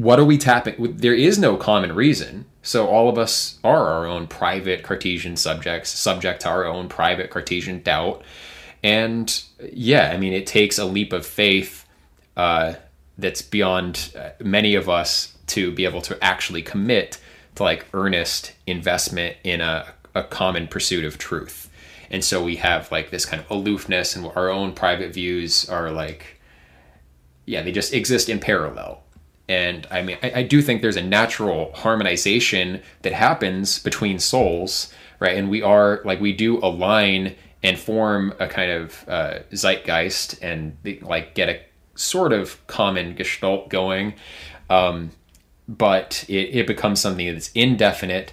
what 0.00 0.18
are 0.18 0.24
we 0.24 0.38
tapping? 0.38 0.96
There 0.96 1.14
is 1.14 1.38
no 1.38 1.56
common 1.56 1.94
reason. 1.94 2.46
So 2.62 2.86
all 2.86 3.08
of 3.08 3.18
us 3.18 3.58
are 3.62 3.88
our 3.88 4.06
own 4.06 4.26
private 4.26 4.82
Cartesian 4.82 5.36
subjects, 5.36 5.90
subject 5.90 6.42
to 6.42 6.48
our 6.48 6.64
own 6.64 6.88
private 6.88 7.30
Cartesian 7.30 7.82
doubt. 7.82 8.22
And 8.82 9.42
yeah, 9.72 10.10
I 10.12 10.16
mean, 10.16 10.32
it 10.32 10.46
takes 10.46 10.78
a 10.78 10.84
leap 10.84 11.12
of 11.12 11.26
faith 11.26 11.86
uh, 12.36 12.74
that's 13.18 13.42
beyond 13.42 14.14
uh, 14.18 14.30
many 14.42 14.74
of 14.74 14.88
us 14.88 15.36
to 15.48 15.70
be 15.72 15.84
able 15.84 16.02
to 16.02 16.22
actually 16.24 16.62
commit 16.62 17.20
to 17.56 17.62
like 17.62 17.86
earnest 17.92 18.52
investment 18.66 19.36
in 19.44 19.60
a, 19.60 19.86
a 20.14 20.22
common 20.22 20.66
pursuit 20.66 21.04
of 21.04 21.18
truth. 21.18 21.70
And 22.10 22.24
so 22.24 22.42
we 22.42 22.56
have 22.56 22.90
like 22.90 23.10
this 23.10 23.26
kind 23.26 23.42
of 23.42 23.50
aloofness 23.50 24.16
and 24.16 24.26
our 24.26 24.48
own 24.48 24.72
private 24.72 25.12
views 25.12 25.68
are 25.68 25.90
like, 25.90 26.40
yeah, 27.44 27.62
they 27.62 27.72
just 27.72 27.92
exist 27.92 28.28
in 28.28 28.38
parallel. 28.38 29.02
And 29.50 29.84
I 29.90 30.02
mean, 30.02 30.16
I, 30.22 30.32
I 30.36 30.42
do 30.44 30.62
think 30.62 30.80
there's 30.80 30.96
a 30.96 31.02
natural 31.02 31.72
harmonization 31.74 32.80
that 33.02 33.12
happens 33.12 33.80
between 33.80 34.20
souls, 34.20 34.94
right? 35.18 35.36
And 35.36 35.50
we 35.50 35.60
are 35.60 36.00
like, 36.04 36.20
we 36.20 36.32
do 36.32 36.58
align 36.58 37.34
and 37.60 37.76
form 37.76 38.32
a 38.38 38.46
kind 38.46 38.70
of 38.70 39.04
uh, 39.08 39.40
zeitgeist 39.52 40.40
and 40.40 40.76
like 41.02 41.34
get 41.34 41.48
a 41.48 41.60
sort 41.96 42.32
of 42.32 42.64
common 42.68 43.16
gestalt 43.16 43.68
going. 43.70 44.14
Um, 44.70 45.10
but 45.66 46.24
it, 46.28 46.60
it 46.60 46.66
becomes 46.68 47.00
something 47.00 47.26
that's 47.32 47.50
indefinite 47.50 48.32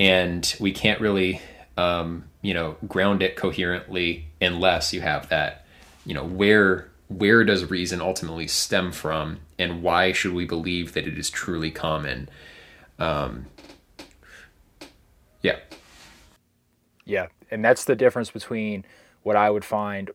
and 0.00 0.56
we 0.58 0.72
can't 0.72 1.00
really 1.00 1.40
um, 1.76 2.24
you 2.42 2.54
know 2.54 2.76
ground 2.88 3.22
it 3.22 3.36
coherently 3.36 4.26
unless 4.40 4.92
you 4.92 5.00
have 5.00 5.28
that 5.28 5.64
you 6.04 6.12
know 6.12 6.24
where 6.24 6.90
where 7.08 7.44
does 7.44 7.70
reason 7.70 8.00
ultimately 8.00 8.48
stem 8.48 8.90
from 8.90 9.38
and 9.58 9.82
why 9.82 10.12
should 10.12 10.32
we 10.32 10.44
believe 10.44 10.92
that 10.94 11.06
it 11.06 11.18
is 11.18 11.30
truly 11.30 11.70
common? 11.70 12.28
Um, 12.98 13.46
yeah. 15.42 15.58
Yeah 17.04 17.28
and 17.50 17.64
that's 17.64 17.84
the 17.84 17.96
difference 17.96 18.30
between 18.30 18.84
what 19.22 19.36
i 19.36 19.50
would 19.50 19.64
find 19.64 20.10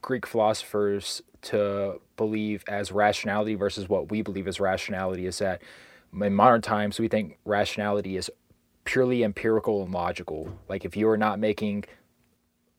greek 0.00 0.26
philosophers 0.26 1.22
to 1.40 2.00
believe 2.16 2.64
as 2.68 2.92
rationality 2.92 3.54
versus 3.54 3.88
what 3.88 4.10
we 4.10 4.22
believe 4.22 4.46
as 4.46 4.60
rationality 4.60 5.26
is 5.26 5.38
that 5.38 5.60
in 6.20 6.34
modern 6.34 6.60
times 6.60 6.98
we 6.98 7.08
think 7.08 7.38
rationality 7.44 8.16
is 8.16 8.30
purely 8.84 9.24
empirical 9.24 9.82
and 9.82 9.92
logical. 9.92 10.58
Like 10.68 10.84
if 10.84 10.96
you 10.96 11.08
are 11.08 11.16
not 11.16 11.38
making 11.38 11.84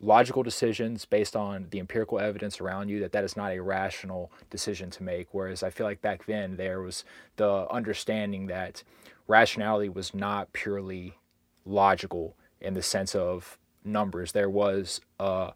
logical 0.04 0.44
decisions 0.44 1.06
based 1.06 1.36
on 1.36 1.68
the 1.72 1.80
empirical 1.80 2.20
evidence 2.20 2.60
around 2.60 2.90
you 2.90 3.00
that 3.00 3.14
that 3.14 3.24
is 3.24 3.38
not 3.38 3.52
a 3.54 3.62
rational 3.62 4.32
decision 4.50 4.90
to 4.90 5.04
make. 5.04 5.28
Whereas 5.32 5.64
i 5.64 5.70
feel 5.70 5.86
like 5.88 6.02
back 6.02 6.26
then 6.26 6.58
there 6.58 6.82
was 6.82 7.06
the 7.38 7.68
understanding 7.72 8.48
that 8.48 8.84
rationality 9.28 9.90
was 9.90 10.14
not 10.14 10.52
purely 10.54 11.18
logical 11.66 12.36
in 12.60 12.74
the 12.74 12.82
sense 12.82 13.16
of 13.16 13.58
numbers. 13.84 14.32
There 14.32 14.50
was 14.50 15.02
a 15.20 15.54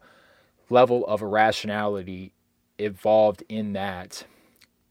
level 0.70 1.06
of 1.06 1.22
irrationality 1.22 2.32
evolved 2.78 3.42
in 3.48 3.72
that 3.74 4.24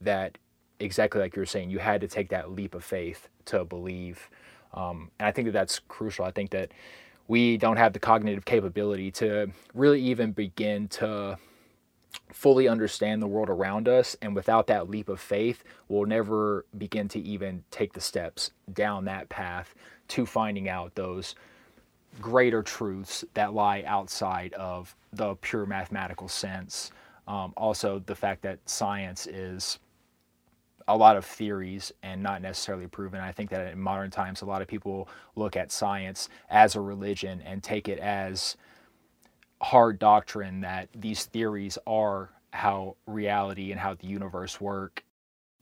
that 0.02 0.38
exactly 0.80 1.20
like 1.20 1.36
you 1.36 1.42
were 1.42 1.46
saying 1.46 1.70
you 1.72 1.80
had 1.80 2.02
to 2.02 2.08
take 2.08 2.30
that 2.30 2.52
leap 2.52 2.76
of 2.76 2.84
faith 2.84 3.30
to 3.46 3.66
believe. 3.66 4.30
Um, 4.74 5.10
and 5.20 5.28
i 5.28 5.32
think 5.32 5.48
that 5.48 5.54
that's 5.54 5.80
crucial. 5.88 6.26
I 6.26 6.32
think 6.32 6.52
that 6.52 6.72
we 7.28 7.58
don't 7.58 7.78
have 7.78 7.94
the 7.94 8.00
cognitive 8.00 8.46
capability 8.46 9.12
to 9.12 9.48
really 9.74 10.02
even 10.02 10.32
begin 10.32 10.88
to 10.88 11.38
fully 12.32 12.68
understand 12.68 13.22
the 13.22 13.28
world 13.28 13.50
around 13.50 13.88
us 13.88 14.16
and 14.22 14.36
without 14.36 14.68
that 14.68 14.90
leap 14.90 15.10
of 15.10 15.20
faith 15.20 15.64
we'll 15.88 16.06
never 16.06 16.66
begin 16.78 17.08
to 17.08 17.20
even 17.20 17.64
take 17.72 17.94
the 17.94 18.02
steps 18.02 18.52
down 18.74 19.06
that 19.06 19.30
path 19.30 19.74
to 20.08 20.26
finding 20.26 20.70
out 20.70 20.96
those 20.96 21.36
greater 22.22 22.64
truths 22.64 23.24
that 23.34 23.54
lie 23.54 23.84
outside 23.86 24.54
of 24.54 24.96
the 25.14 25.36
pure 25.36 25.66
mathematical 25.66 26.28
sense. 26.28 26.92
Um, 27.28 27.54
also, 27.58 28.02
the 28.06 28.16
fact 28.16 28.42
that 28.44 28.60
science 28.66 29.28
is 29.28 29.80
a 30.88 30.96
lot 30.96 31.18
of 31.18 31.26
theories 31.26 31.92
and 32.02 32.24
not 32.24 32.42
necessarily 32.42 32.88
proven. 32.88 33.20
I 33.20 33.32
think 33.32 33.50
that 33.50 33.74
in 33.74 33.80
modern 33.80 34.10
times, 34.10 34.42
a 34.42 34.46
lot 34.46 34.62
of 34.62 34.68
people 34.68 35.10
look 35.36 35.58
at 35.58 35.72
science 35.72 36.30
as 36.50 36.76
a 36.76 36.82
religion 36.82 37.42
and 37.46 37.62
take 37.62 37.90
it 37.90 38.00
as 38.00 38.56
hard 39.62 40.00
doctrine 40.00 40.62
that 40.62 40.90
these 40.96 41.26
theories 41.26 41.78
are 41.88 42.30
how 42.52 42.96
reality 43.06 43.72
and 43.72 43.80
how 43.80 43.96
the 43.96 44.08
universe 44.08 44.62
work. 44.62 45.04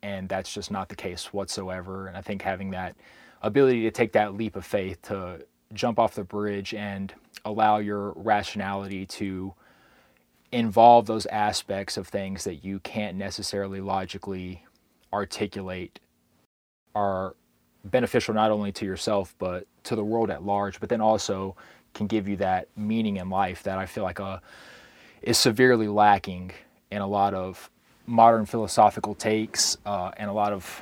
And 0.03 0.29
that's 0.29 0.53
just 0.53 0.69
not 0.69 0.89
the 0.89 0.95
case 0.95 1.33
whatsoever. 1.33 2.07
And 2.07 2.15
I 2.15 2.21
think 2.21 2.41
having 2.41 2.71
that 2.71 2.95
ability 3.41 3.83
to 3.83 3.91
take 3.91 4.11
that 4.13 4.35
leap 4.35 4.55
of 4.55 4.65
faith 4.65 5.01
to 5.03 5.45
jump 5.73 5.97
off 5.97 6.15
the 6.15 6.23
bridge 6.23 6.73
and 6.73 7.13
allow 7.43 7.77
your 7.77 8.13
rationality 8.15 9.05
to 9.05 9.53
involve 10.51 11.05
those 11.05 11.25
aspects 11.27 11.97
of 11.97 12.07
things 12.07 12.43
that 12.43 12.63
you 12.63 12.79
can't 12.79 13.17
necessarily 13.17 13.81
logically 13.81 14.64
articulate 15.15 15.99
are 16.93 17.35
beneficial 17.85 18.33
not 18.33 18.51
only 18.51 18.71
to 18.71 18.85
yourself 18.85 19.33
but 19.39 19.65
to 19.83 19.95
the 19.95 20.03
world 20.03 20.29
at 20.29 20.43
large 20.43 20.79
but 20.79 20.89
then 20.89 21.01
also 21.01 21.55
can 21.93 22.05
give 22.07 22.27
you 22.27 22.35
that 22.35 22.67
meaning 22.75 23.17
in 23.17 23.29
life 23.29 23.63
that 23.63 23.77
I 23.77 23.85
feel 23.85 24.03
like 24.03 24.19
uh, 24.19 24.39
is 25.21 25.37
severely 25.37 25.87
lacking 25.87 26.51
in 26.91 27.01
a 27.01 27.07
lot 27.07 27.33
of 27.33 27.69
modern 28.05 28.45
philosophical 28.45 29.15
takes 29.15 29.77
uh, 29.85 30.11
and 30.17 30.29
a 30.29 30.33
lot 30.33 30.51
of 30.53 30.81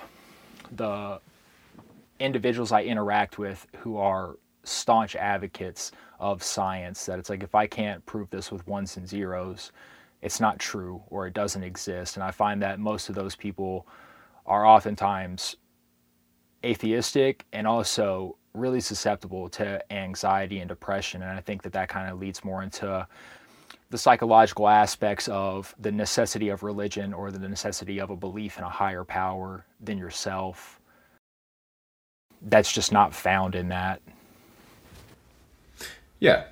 the 0.76 1.20
individuals 2.20 2.72
I 2.72 2.84
interact 2.84 3.38
with 3.38 3.68
who 3.78 3.98
are 3.98 4.38
staunch 4.64 5.16
advocates 5.16 5.92
of 6.20 6.42
science 6.42 7.06
that 7.06 7.20
it's 7.20 7.30
like 7.30 7.44
if 7.44 7.54
I 7.54 7.68
can't 7.68 8.06
prove 8.06 8.30
this 8.30 8.52
with 8.52 8.66
ones 8.68 8.98
and 8.98 9.08
zeros, 9.08 9.72
it's 10.22 10.40
not 10.40 10.58
true 10.58 11.02
or 11.08 11.28
it 11.28 11.34
doesn't 11.34 11.64
exist. 11.64 12.16
And 12.16 12.24
I 12.24 12.32
find 12.32 12.62
that 12.62 12.80
most 12.80 13.10
of 13.10 13.16
those 13.16 13.36
people 13.36 13.86
are 14.46 14.66
oftentimes 14.66 15.56
atheistic 16.64 17.46
and 17.52 17.68
also 17.68 18.38
really 18.54 18.80
susceptible 18.80 19.50
to 19.50 19.92
anxiety 19.92 20.60
and 20.60 20.70
depression. 20.70 21.22
And 21.22 21.32
I 21.32 21.42
think 21.42 21.64
that 21.64 21.74
that 21.74 21.90
kind 21.90 22.12
of 22.12 22.20
leads 22.20 22.44
more 22.44 22.62
into 22.62 23.08
the 23.90 23.98
psychological 23.98 24.68
aspects 24.68 25.28
of 25.28 25.76
the 25.80 25.92
necessity 25.92 26.50
of 26.50 26.64
religion 26.64 27.14
or 27.14 27.32
the 27.32 27.48
necessity 27.48 28.00
of 28.00 28.10
a 28.10 28.16
belief 28.16 28.58
in 28.58 28.64
a 28.64 28.70
higher 28.70 29.04
power 29.04 29.66
than 29.80 29.98
yourself. 29.98 30.80
That's 32.42 32.72
just 32.72 32.92
not 32.92 33.14
found 33.14 33.56
in 33.56 33.70
that. 33.70 34.02
Yeah. 36.20 36.46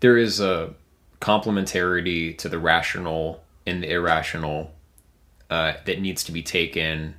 There 0.00 0.16
is 0.16 0.40
a 0.40 0.74
complementarity 1.20 2.36
to 2.38 2.48
the 2.48 2.58
rational 2.58 3.42
and 3.66 3.82
the 3.82 3.90
irrational 3.90 4.72
uh, 5.50 5.74
that 5.84 6.00
needs 6.00 6.24
to 6.24 6.32
be 6.32 6.42
taken 6.42 7.14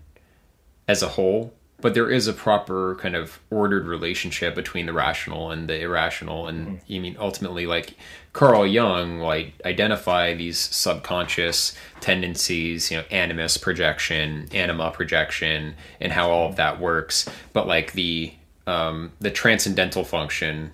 as 0.87 1.01
a 1.01 1.09
whole 1.09 1.53
but 1.79 1.93
there 1.93 2.09
is 2.09 2.27
a 2.27 2.33
proper 2.33 2.95
kind 2.95 3.15
of 3.15 3.39
ordered 3.51 3.85
relationship 3.85 4.55
between 4.55 4.87
the 4.87 4.93
rational 4.93 5.51
and 5.51 5.69
the 5.69 5.79
irrational 5.79 6.47
and 6.47 6.67
mm-hmm. 6.67 6.75
you 6.87 6.99
mean 6.99 7.15
ultimately 7.19 7.65
like 7.65 7.95
carl 8.33 8.65
jung 8.65 9.19
like 9.19 9.53
identify 9.65 10.33
these 10.33 10.57
subconscious 10.57 11.75
tendencies 11.99 12.91
you 12.91 12.97
know 12.97 13.03
animus 13.11 13.57
projection 13.57 14.47
anima 14.53 14.91
projection 14.91 15.75
and 16.01 16.11
how 16.11 16.29
all 16.29 16.49
of 16.49 16.55
that 16.55 16.79
works 16.79 17.29
but 17.53 17.67
like 17.67 17.93
the 17.93 18.33
um, 18.67 19.13
the 19.21 19.31
transcendental 19.31 20.03
function 20.03 20.71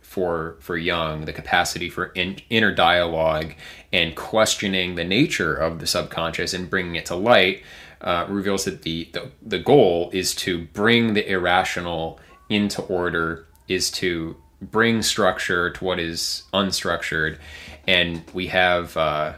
for 0.00 0.56
for 0.60 0.78
Jung, 0.78 1.26
the 1.26 1.32
capacity 1.34 1.90
for 1.90 2.06
in, 2.06 2.38
inner 2.48 2.74
dialogue 2.74 3.52
and 3.92 4.16
questioning 4.16 4.94
the 4.94 5.04
nature 5.04 5.54
of 5.54 5.78
the 5.78 5.86
subconscious 5.86 6.54
and 6.54 6.70
bringing 6.70 6.96
it 6.96 7.04
to 7.06 7.14
light 7.14 7.62
uh, 8.00 8.26
reveals 8.28 8.64
that 8.64 8.82
the, 8.82 9.08
the 9.12 9.30
the 9.42 9.58
goal 9.58 10.10
is 10.12 10.34
to 10.34 10.66
bring 10.66 11.14
the 11.14 11.28
irrational 11.28 12.20
into 12.48 12.82
order, 12.82 13.46
is 13.68 13.90
to 13.90 14.36
bring 14.60 15.02
structure 15.02 15.70
to 15.70 15.84
what 15.84 15.98
is 15.98 16.44
unstructured, 16.52 17.38
and 17.86 18.22
we 18.32 18.48
have, 18.48 18.96
uh, 18.96 19.34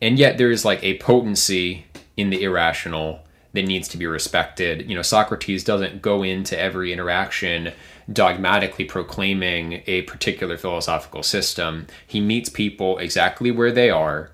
and 0.00 0.18
yet 0.18 0.38
there 0.38 0.50
is 0.50 0.64
like 0.64 0.82
a 0.82 0.98
potency 0.98 1.86
in 2.16 2.30
the 2.30 2.42
irrational 2.42 3.20
that 3.52 3.66
needs 3.66 3.88
to 3.88 3.98
be 3.98 4.06
respected. 4.06 4.88
You 4.88 4.96
know, 4.96 5.02
Socrates 5.02 5.64
doesn't 5.64 6.02
go 6.02 6.22
into 6.22 6.58
every 6.58 6.92
interaction 6.92 7.72
dogmatically 8.10 8.84
proclaiming 8.84 9.82
a 9.86 10.02
particular 10.02 10.56
philosophical 10.56 11.22
system. 11.22 11.86
He 12.06 12.20
meets 12.20 12.48
people 12.48 12.98
exactly 12.98 13.50
where 13.50 13.72
they 13.72 13.90
are 13.90 14.30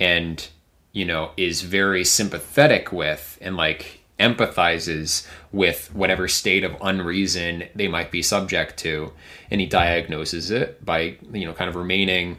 and 0.00 0.48
you 0.92 1.04
know, 1.04 1.30
is 1.36 1.62
very 1.62 2.04
sympathetic 2.04 2.92
with 2.92 3.38
and 3.40 3.56
like 3.56 4.02
empathizes 4.20 5.26
with 5.50 5.92
whatever 5.94 6.28
state 6.28 6.64
of 6.64 6.76
unreason 6.80 7.64
they 7.74 7.88
might 7.88 8.10
be 8.10 8.22
subject 8.22 8.76
to. 8.78 9.12
And 9.50 9.60
he 9.60 9.66
diagnoses 9.66 10.50
it 10.50 10.84
by, 10.84 11.16
you 11.32 11.46
know, 11.46 11.52
kind 11.52 11.68
of 11.68 11.76
remaining 11.76 12.38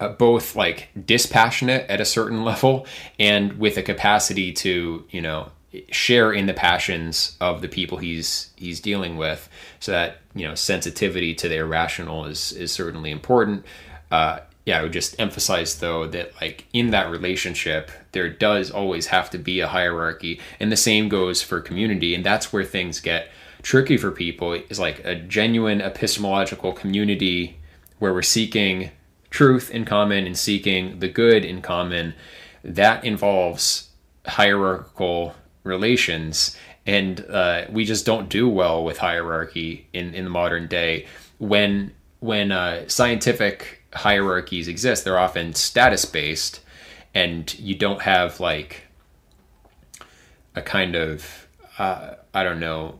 uh, 0.00 0.08
both 0.08 0.56
like 0.56 0.88
dispassionate 1.04 1.88
at 1.88 2.00
a 2.00 2.04
certain 2.04 2.44
level 2.50 2.86
and 3.18 3.58
with 3.58 3.76
a 3.76 3.82
capacity 3.82 4.52
to, 4.52 5.04
you 5.10 5.20
know, 5.20 5.50
share 5.90 6.32
in 6.32 6.46
the 6.46 6.54
passions 6.54 7.36
of 7.40 7.60
the 7.60 7.68
people 7.68 7.98
he's 7.98 8.50
he's 8.56 8.80
dealing 8.80 9.18
with 9.18 9.48
so 9.78 9.92
that 9.92 10.18
you 10.34 10.46
know 10.46 10.54
sensitivity 10.54 11.34
to 11.34 11.50
the 11.50 11.56
irrational 11.56 12.24
is 12.24 12.52
is 12.52 12.72
certainly 12.72 13.10
important 13.10 13.62
uh, 14.10 14.38
yeah, 14.66 14.80
I 14.80 14.82
would 14.82 14.92
just 14.92 15.18
emphasize 15.20 15.78
though 15.78 16.08
that 16.08 16.32
like 16.40 16.66
in 16.72 16.90
that 16.90 17.08
relationship, 17.08 17.90
there 18.10 18.28
does 18.28 18.70
always 18.70 19.06
have 19.06 19.30
to 19.30 19.38
be 19.38 19.60
a 19.60 19.68
hierarchy, 19.68 20.40
and 20.58 20.70
the 20.70 20.76
same 20.76 21.08
goes 21.08 21.40
for 21.40 21.60
community, 21.60 22.14
and 22.14 22.26
that's 22.26 22.52
where 22.52 22.64
things 22.64 23.00
get 23.00 23.30
tricky 23.62 23.96
for 23.96 24.10
people. 24.10 24.54
Is 24.54 24.80
like 24.80 25.04
a 25.04 25.14
genuine 25.14 25.80
epistemological 25.80 26.72
community 26.72 27.58
where 28.00 28.12
we're 28.12 28.22
seeking 28.22 28.90
truth 29.30 29.70
in 29.70 29.84
common 29.84 30.26
and 30.26 30.36
seeking 30.36 30.98
the 30.98 31.08
good 31.08 31.44
in 31.44 31.62
common. 31.62 32.14
That 32.64 33.04
involves 33.04 33.90
hierarchical 34.26 35.36
relations, 35.62 36.56
and 36.84 37.24
uh, 37.30 37.66
we 37.70 37.84
just 37.84 38.04
don't 38.04 38.28
do 38.28 38.48
well 38.48 38.82
with 38.82 38.98
hierarchy 38.98 39.86
in 39.92 40.12
in 40.12 40.24
the 40.24 40.30
modern 40.30 40.66
day. 40.66 41.06
When 41.38 41.92
when 42.18 42.50
uh, 42.50 42.88
scientific 42.88 43.75
hierarchies 43.94 44.68
exist, 44.68 45.04
they're 45.04 45.18
often 45.18 45.54
status 45.54 46.04
based, 46.04 46.60
and 47.14 47.58
you 47.58 47.74
don't 47.74 48.02
have 48.02 48.40
like 48.40 48.82
a 50.54 50.62
kind 50.62 50.94
of 50.94 51.46
uh, 51.78 52.14
I 52.34 52.42
don't 52.42 52.60
know, 52.60 52.98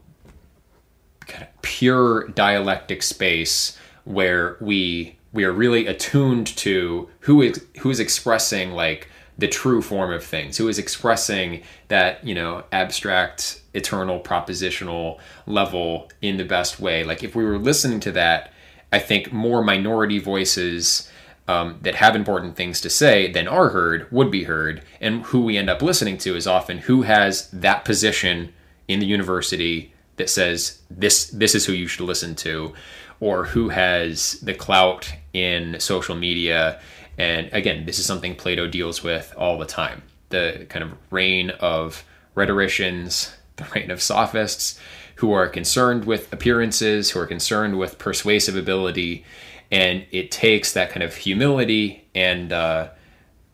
kind 1.26 1.44
of 1.44 1.62
pure 1.62 2.28
dialectic 2.28 3.02
space 3.02 3.78
where 4.04 4.56
we 4.60 5.18
we 5.32 5.44
are 5.44 5.52
really 5.52 5.86
attuned 5.86 6.46
to 6.46 7.08
who 7.20 7.42
is 7.42 7.64
who 7.80 7.90
is 7.90 8.00
expressing 8.00 8.72
like 8.72 9.08
the 9.38 9.48
true 9.48 9.82
form 9.82 10.12
of 10.12 10.24
things, 10.24 10.56
who 10.56 10.68
is 10.68 10.78
expressing 10.78 11.62
that 11.88 12.24
you 12.24 12.34
know 12.34 12.64
abstract, 12.72 13.62
eternal, 13.74 14.20
propositional 14.20 15.18
level 15.46 16.10
in 16.22 16.36
the 16.36 16.44
best 16.44 16.80
way. 16.80 17.04
Like 17.04 17.22
if 17.22 17.34
we 17.34 17.44
were 17.44 17.58
listening 17.58 18.00
to 18.00 18.12
that 18.12 18.52
I 18.92 18.98
think 18.98 19.32
more 19.32 19.62
minority 19.62 20.18
voices 20.18 21.10
um, 21.48 21.78
that 21.82 21.96
have 21.96 22.16
important 22.16 22.56
things 22.56 22.80
to 22.80 22.90
say 22.90 23.30
than 23.30 23.46
are 23.46 23.70
heard 23.70 24.10
would 24.10 24.30
be 24.30 24.44
heard. 24.44 24.82
And 25.00 25.22
who 25.24 25.42
we 25.42 25.56
end 25.56 25.70
up 25.70 25.82
listening 25.82 26.18
to 26.18 26.36
is 26.36 26.46
often 26.46 26.78
who 26.78 27.02
has 27.02 27.48
that 27.50 27.84
position 27.84 28.52
in 28.88 28.98
the 28.98 29.06
university 29.06 29.92
that 30.16 30.30
says 30.30 30.80
this 30.90 31.26
this 31.30 31.54
is 31.54 31.66
who 31.66 31.72
you 31.72 31.86
should 31.86 32.06
listen 32.06 32.34
to, 32.36 32.72
or 33.20 33.44
who 33.44 33.68
has 33.68 34.32
the 34.40 34.54
clout 34.54 35.12
in 35.32 35.78
social 35.80 36.16
media. 36.16 36.80
And 37.18 37.48
again, 37.52 37.86
this 37.86 37.98
is 37.98 38.06
something 38.06 38.34
Plato 38.34 38.66
deals 38.66 39.02
with 39.02 39.32
all 39.36 39.58
the 39.58 39.66
time. 39.66 40.02
The 40.30 40.66
kind 40.68 40.84
of 40.84 40.92
reign 41.10 41.50
of 41.50 42.04
rhetoricians, 42.34 43.34
the 43.56 43.66
reign 43.74 43.90
of 43.90 44.02
sophists, 44.02 44.78
who 45.16 45.32
are 45.32 45.48
concerned 45.48 46.04
with 46.04 46.32
appearances, 46.32 47.10
who 47.10 47.20
are 47.20 47.26
concerned 47.26 47.78
with 47.78 47.98
persuasive 47.98 48.56
ability, 48.56 49.24
and 49.70 50.06
it 50.10 50.30
takes 50.30 50.72
that 50.72 50.90
kind 50.90 51.02
of 51.02 51.14
humility 51.14 52.06
and 52.14 52.52
uh, 52.52 52.88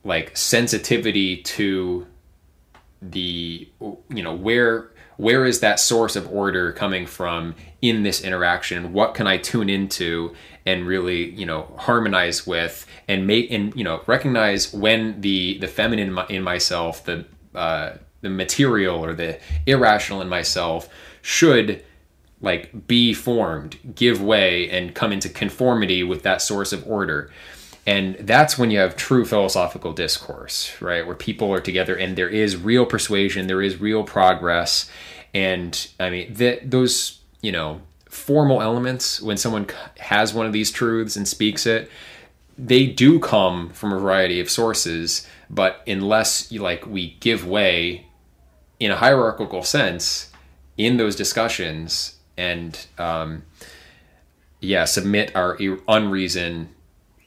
like 0.05 0.37
sensitivity 0.37 1.39
to 1.39 2.07
the 3.01 3.69
you 4.09 4.23
know 4.23 4.35
where 4.35 4.91
where 5.17 5.45
is 5.45 5.61
that 5.61 5.79
source 5.79 6.17
of 6.17 6.31
order 6.33 6.73
coming 6.73 7.07
from 7.07 7.55
in 7.81 8.03
this 8.03 8.23
interaction? 8.23 8.93
What 8.93 9.15
can 9.15 9.27
i 9.27 9.37
tune 9.37 9.69
into 9.69 10.35
and 10.67 10.87
really 10.87 11.31
you 11.31 11.47
know 11.47 11.73
harmonize 11.79 12.47
with 12.47 12.87
and 13.09 13.27
make 13.27 13.51
and 13.51 13.75
you 13.75 13.85
know 13.85 14.03
recognize 14.07 14.73
when 14.73 15.21
the 15.21 15.59
the 15.59 15.69
feminine 15.69 16.19
in 16.29 16.43
myself 16.43 17.05
the 17.05 17.25
uh, 17.55 17.93
the 18.21 18.31
material 18.31 19.05
or 19.05 19.13
the 19.13 19.39
irrational 19.67 20.23
in 20.23 20.29
myself 20.29 20.89
should 21.23 21.83
like 22.43 22.89
be 22.89 23.15
formed, 23.15 23.79
give 23.95 24.21
way, 24.21 24.69
and 24.69 24.95
come 24.95 25.13
into 25.13 25.29
conformity 25.29 26.03
with 26.03 26.25
that 26.25 26.43
source 26.43 26.73
of 26.73 26.87
order. 26.87 27.31
And 27.87 28.17
that's 28.21 28.59
when 28.59 28.71
you 28.71 28.79
have 28.79 28.97
true 28.97 29.25
philosophical 29.25 29.93
discourse, 29.93 30.81
right? 30.81 31.07
Where 31.07 31.17
people 31.17 31.53
are 31.53 31.61
together 31.61 31.97
and 31.97 32.17
there 32.17 32.29
is 32.29 32.57
real 32.57 32.85
persuasion, 32.85 33.47
there 33.47 33.63
is 33.63 33.81
real 33.81 34.05
progress. 34.05 34.91
And 35.33 35.89
I 35.99 36.11
mean, 36.11 36.35
that 36.35 36.71
those, 36.71 37.21
you 37.41 37.53
know, 37.53 37.81
formal 38.09 38.61
elements, 38.61 39.23
when 39.23 39.37
someone 39.37 39.69
has 39.99 40.35
one 40.35 40.47
of 40.47 40.53
these 40.53 40.71
truths 40.71 41.17
and 41.17 41.27
speaks 41.27 41.65
it, 41.67 41.91
they 42.59 42.87
do 42.87 43.19
come 43.19 43.71
from 43.71 43.93
a 43.93 43.99
variety 43.99 44.39
of 44.39 44.51
sources. 44.51 45.27
But 45.49 45.83
unless 45.87 46.53
you 46.53 46.61
like, 46.61 46.87
we 46.87 47.17
give 47.21 47.47
way 47.47 48.07
in 48.79 48.91
a 48.91 48.97
hierarchical 48.97 49.63
sense, 49.63 50.32
in 50.77 50.97
those 50.97 51.17
discussions 51.17 52.17
and 52.37 52.87
um, 52.99 53.43
yeah 54.61 54.85
submit 54.85 55.35
our 55.35 55.59
unreason 55.89 56.69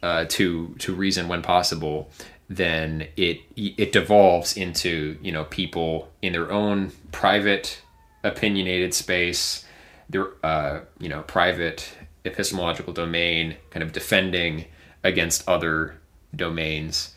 uh, 0.04 0.26
to 0.30 0.76
to 0.80 0.94
reason 0.94 1.28
when 1.28 1.42
possible 1.42 2.10
then 2.50 3.08
it 3.18 3.40
it 3.56 3.92
devolves 3.92 4.56
into 4.56 5.18
you 5.22 5.32
know 5.32 5.46
people 5.46 6.12
in 6.22 6.34
their 6.34 6.52
own 6.52 6.92
private 7.12 7.82
opinionated 8.24 8.94
space 8.94 9.66
their 10.10 10.28
uh, 10.44 10.82
you 11.00 11.10
know 11.10 11.22
private 11.24 11.92
epistemological 12.26 12.94
domain 12.94 13.56
kind 13.70 13.84
of 13.84 13.92
defending 13.92 14.66
against 15.04 15.48
other 15.48 16.00
domains. 16.36 17.14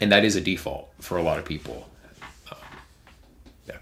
And 0.00 0.12
that 0.12 0.24
is 0.24 0.36
a 0.36 0.40
default 0.40 0.92
for 1.00 1.16
a 1.16 1.22
lot 1.22 1.38
of 1.38 1.44
people. 1.44 1.88
Yeah. 3.66 3.76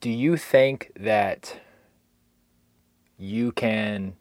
Do 0.00 0.10
you 0.10 0.36
think 0.36 0.92
that 0.96 1.60
you 3.18 3.52
can, 3.52 4.14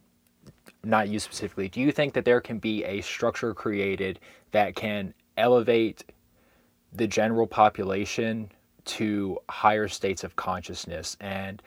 not 0.84 1.10
you 1.10 1.20
specifically, 1.20 1.70
do 1.70 1.82
you 1.82 1.92
think 1.92 2.14
that 2.14 2.26
there 2.26 2.42
can 2.42 2.60
be 2.60 2.84
a 2.84 3.02
structure 3.02 3.54
created 3.54 4.20
that 4.52 4.76
can 4.76 5.14
elevate 5.38 6.04
the 6.94 7.08
general 7.08 7.48
population 7.48 8.52
to 8.84 9.38
higher 9.50 9.88
states 9.88 10.24
of 10.24 10.36
consciousness. 10.36 11.16
And 11.20 11.62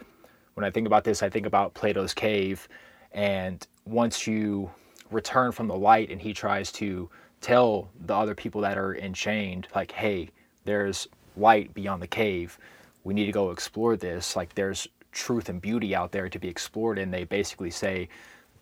when 0.54 0.64
I 0.64 0.70
think 0.70 0.86
about 0.86 1.04
this, 1.04 1.22
I 1.22 1.28
think 1.28 1.46
about 1.46 1.74
Plato's 1.74 2.14
cave. 2.14 2.68
And 3.12 3.66
once 3.84 4.26
you 4.26 4.70
return 5.10 5.52
from 5.52 5.68
the 5.68 5.76
light 5.76 6.10
and 6.10 6.20
he 6.20 6.32
tries 6.32 6.72
to 6.72 7.08
tell 7.40 7.90
the 8.04 8.14
other 8.14 8.34
people 8.34 8.60
that 8.62 8.78
are 8.78 8.96
enchained, 8.96 9.68
like, 9.74 9.92
hey, 9.92 10.30
there's 10.64 11.08
light 11.36 11.74
beyond 11.74 12.02
the 12.02 12.06
cave. 12.06 12.58
We 13.04 13.14
need 13.14 13.26
to 13.26 13.32
go 13.32 13.50
explore 13.50 13.96
this. 13.96 14.36
Like, 14.36 14.54
there's 14.54 14.88
truth 15.12 15.48
and 15.48 15.60
beauty 15.60 15.94
out 15.94 16.12
there 16.12 16.28
to 16.28 16.38
be 16.38 16.48
explored. 16.48 16.98
And 16.98 17.12
they 17.12 17.24
basically 17.24 17.70
say, 17.70 18.08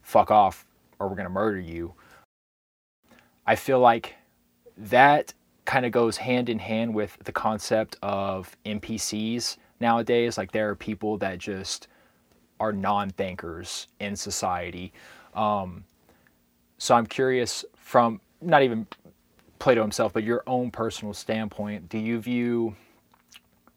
fuck 0.03 0.31
off 0.31 0.67
or 0.99 1.09
we're 1.09 1.17
going 1.17 1.27
to 1.27 1.31
murder 1.31 1.61
you. 1.61 1.95
I 3.47 3.57
feel 3.57 3.81
like 3.81 4.15
that 4.77 5.35
kind 5.65 5.87
of 5.87 5.93
goes 5.93 6.17
hand 6.17 6.49
in 6.49 6.59
hand 6.59 6.95
with 6.95 7.17
the 7.25 7.33
concept 7.33 7.97
of 8.03 8.57
NPCs 8.65 9.57
nowadays. 9.81 10.39
Like 10.39 10.53
there 10.53 10.69
are 10.71 10.77
people 10.77 11.19
that 11.19 11.39
just 11.39 11.89
are 12.61 12.73
non-thinkers 12.73 13.89
in 14.01 14.17
society. 14.17 14.93
Um, 15.35 15.85
so 16.79 16.95
I'm 16.95 17.07
curious 17.07 17.65
from 17.77 18.21
not 18.41 18.63
even 18.63 18.87
Plato 19.63 19.81
himself, 19.81 20.13
but 20.13 20.25
your 20.25 20.43
own 20.49 20.73
personal 20.73 21.15
standpoint. 21.15 21.89
Do 21.89 21.97
you 21.97 22.21
view 22.21 22.75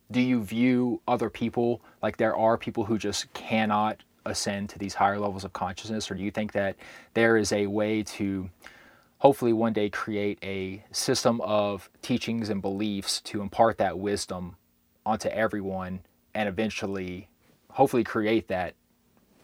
do 0.09 0.19
you 0.19 0.41
view 0.41 0.99
other 1.07 1.29
people 1.29 1.79
like 2.01 2.17
there 2.17 2.35
are 2.35 2.57
people 2.57 2.85
who 2.85 2.97
just 2.97 3.31
cannot 3.33 4.01
ascend 4.25 4.69
to 4.71 4.79
these 4.79 4.95
higher 4.95 5.19
levels 5.19 5.43
of 5.43 5.53
consciousness, 5.53 6.09
or 6.09 6.15
do 6.15 6.23
you 6.23 6.31
think 6.31 6.53
that 6.53 6.75
there 7.13 7.37
is 7.37 7.51
a 7.51 7.67
way 7.67 8.01
to 8.01 8.49
hopefully 9.19 9.53
one 9.53 9.73
day 9.73 9.87
create 9.87 10.39
a 10.41 10.83
system 10.91 11.39
of 11.41 11.87
teachings 12.01 12.49
and 12.49 12.63
beliefs 12.63 13.21
to 13.21 13.43
impart 13.43 13.77
that 13.77 13.99
wisdom 13.99 14.55
onto 15.05 15.27
everyone 15.27 15.99
and 16.33 16.49
eventually 16.49 17.27
hopefully 17.69 18.03
create 18.03 18.47
that 18.47 18.73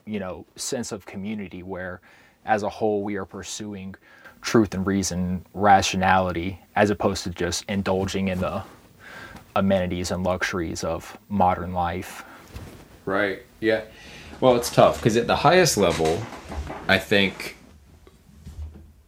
you 0.07 0.19
know 0.19 0.47
sense 0.55 0.91
of 0.91 1.05
community 1.05 1.61
where 1.61 2.01
as 2.45 2.63
a 2.63 2.69
whole 2.69 3.03
we 3.03 3.15
are 3.15 3.25
pursuing 3.25 3.93
truth 4.41 4.73
and 4.73 4.85
reason 4.85 5.45
rationality 5.53 6.59
as 6.75 6.89
opposed 6.89 7.23
to 7.23 7.29
just 7.29 7.63
indulging 7.69 8.27
in 8.27 8.39
the 8.39 8.63
amenities 9.55 10.11
and 10.11 10.23
luxuries 10.23 10.83
of 10.83 11.17
modern 11.29 11.73
life. 11.73 12.23
Right 13.05 13.43
yeah. 13.59 13.81
Well 14.39 14.55
it's 14.55 14.73
tough 14.73 14.97
because 14.97 15.15
at 15.15 15.27
the 15.27 15.37
highest 15.37 15.77
level 15.77 16.21
i 16.87 16.97
think 16.97 17.55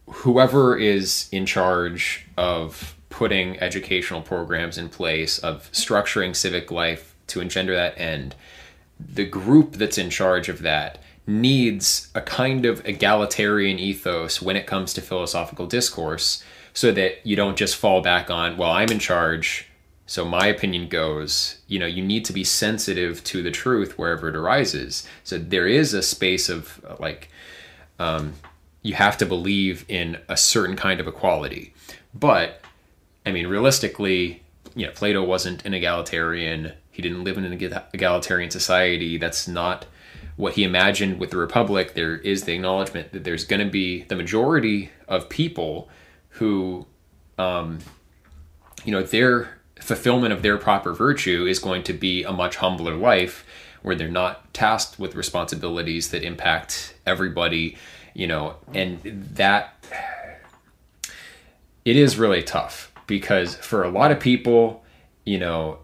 whoever 0.07 0.77
is 0.77 1.27
in 1.31 1.45
charge 1.45 2.27
of 2.37 2.95
putting 3.09 3.59
educational 3.59 4.21
programs 4.21 4.77
in 4.77 4.89
place, 4.89 5.37
of 5.39 5.71
structuring 5.71 6.35
civic 6.35 6.71
life 6.71 7.15
to 7.27 7.41
engender 7.41 7.75
that 7.75 7.97
end, 7.99 8.35
the 8.99 9.25
group 9.25 9.73
that's 9.73 9.97
in 9.97 10.09
charge 10.09 10.49
of 10.49 10.61
that 10.61 10.97
needs 11.25 12.09
a 12.13 12.21
kind 12.21 12.65
of 12.65 12.85
egalitarian 12.85 13.79
ethos 13.79 14.41
when 14.41 14.55
it 14.55 14.67
comes 14.67 14.93
to 14.93 15.01
philosophical 15.01 15.65
discourse 15.65 16.43
so 16.73 16.91
that 16.91 17.25
you 17.25 17.35
don't 17.35 17.57
just 17.57 17.75
fall 17.75 18.01
back 18.01 18.29
on, 18.29 18.57
well, 18.57 18.71
I'm 18.71 18.89
in 18.89 18.99
charge, 18.99 19.69
so 20.05 20.25
my 20.25 20.47
opinion 20.47 20.89
goes. 20.89 21.59
You 21.67 21.79
know, 21.79 21.85
you 21.85 22.03
need 22.03 22.25
to 22.25 22.33
be 22.33 22.43
sensitive 22.43 23.23
to 23.25 23.41
the 23.41 23.51
truth 23.51 23.97
wherever 23.97 24.27
it 24.27 24.35
arises. 24.35 25.07
So 25.23 25.37
there 25.37 25.67
is 25.67 25.93
a 25.93 26.01
space 26.01 26.49
of 26.49 26.83
like, 26.99 27.29
um, 27.99 28.33
you 28.81 28.95
have 28.95 29.17
to 29.19 29.25
believe 29.25 29.85
in 29.87 30.17
a 30.27 30.35
certain 30.35 30.75
kind 30.75 30.99
of 30.99 31.07
equality. 31.07 31.73
But 32.13 32.61
I 33.25 33.31
mean, 33.31 33.47
realistically, 33.47 34.43
you 34.75 34.85
know, 34.85 34.91
Plato 34.91 35.23
wasn't 35.23 35.65
an 35.65 35.73
egalitarian. 35.73 36.73
He 36.91 37.01
didn't 37.01 37.23
live 37.23 37.37
in 37.37 37.45
an 37.45 37.81
egalitarian 37.93 38.51
society. 38.51 39.17
That's 39.17 39.47
not 39.47 39.85
what 40.35 40.53
he 40.53 40.63
imagined 40.63 41.19
with 41.19 41.31
the 41.31 41.37
Republic. 41.37 41.93
There 41.93 42.17
is 42.17 42.43
the 42.43 42.53
acknowledgement 42.53 43.11
that 43.11 43.23
there's 43.23 43.45
going 43.45 43.65
to 43.65 43.71
be 43.71 44.03
the 44.03 44.15
majority 44.15 44.91
of 45.07 45.29
people 45.29 45.89
who, 46.29 46.87
um, 47.37 47.79
you 48.83 48.91
know, 48.91 49.03
their 49.03 49.59
fulfillment 49.79 50.33
of 50.33 50.41
their 50.41 50.57
proper 50.57 50.93
virtue 50.93 51.45
is 51.45 51.59
going 51.59 51.83
to 51.83 51.93
be 51.93 52.23
a 52.23 52.31
much 52.31 52.57
humbler 52.57 52.95
life 52.95 53.45
where 53.81 53.95
they're 53.95 54.07
not 54.07 54.53
tasked 54.53 54.97
with 54.97 55.13
responsibilities 55.13 56.09
that 56.09 56.23
impact 56.23 56.95
everybody 57.05 57.77
you 58.13 58.27
know, 58.27 58.55
and 58.73 59.01
that 59.33 59.75
it 61.83 61.95
is 61.95 62.17
really 62.17 62.43
tough 62.43 62.91
because 63.07 63.55
for 63.55 63.83
a 63.83 63.89
lot 63.89 64.11
of 64.11 64.19
people, 64.19 64.83
you 65.25 65.39
know, 65.39 65.79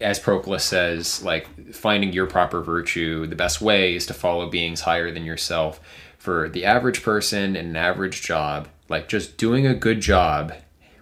as 0.00 0.18
Proclus 0.18 0.64
says, 0.64 1.22
like 1.22 1.74
finding 1.74 2.12
your 2.12 2.26
proper 2.26 2.62
virtue, 2.62 3.26
the 3.26 3.36
best 3.36 3.60
way 3.60 3.94
is 3.94 4.06
to 4.06 4.14
follow 4.14 4.48
beings 4.48 4.82
higher 4.82 5.10
than 5.10 5.24
yourself. 5.24 5.80
For 6.18 6.48
the 6.48 6.64
average 6.64 7.02
person 7.02 7.56
in 7.56 7.66
an 7.66 7.76
average 7.76 8.22
job, 8.22 8.68
like 8.88 9.08
just 9.08 9.36
doing 9.36 9.66
a 9.66 9.74
good 9.74 10.00
job 10.00 10.52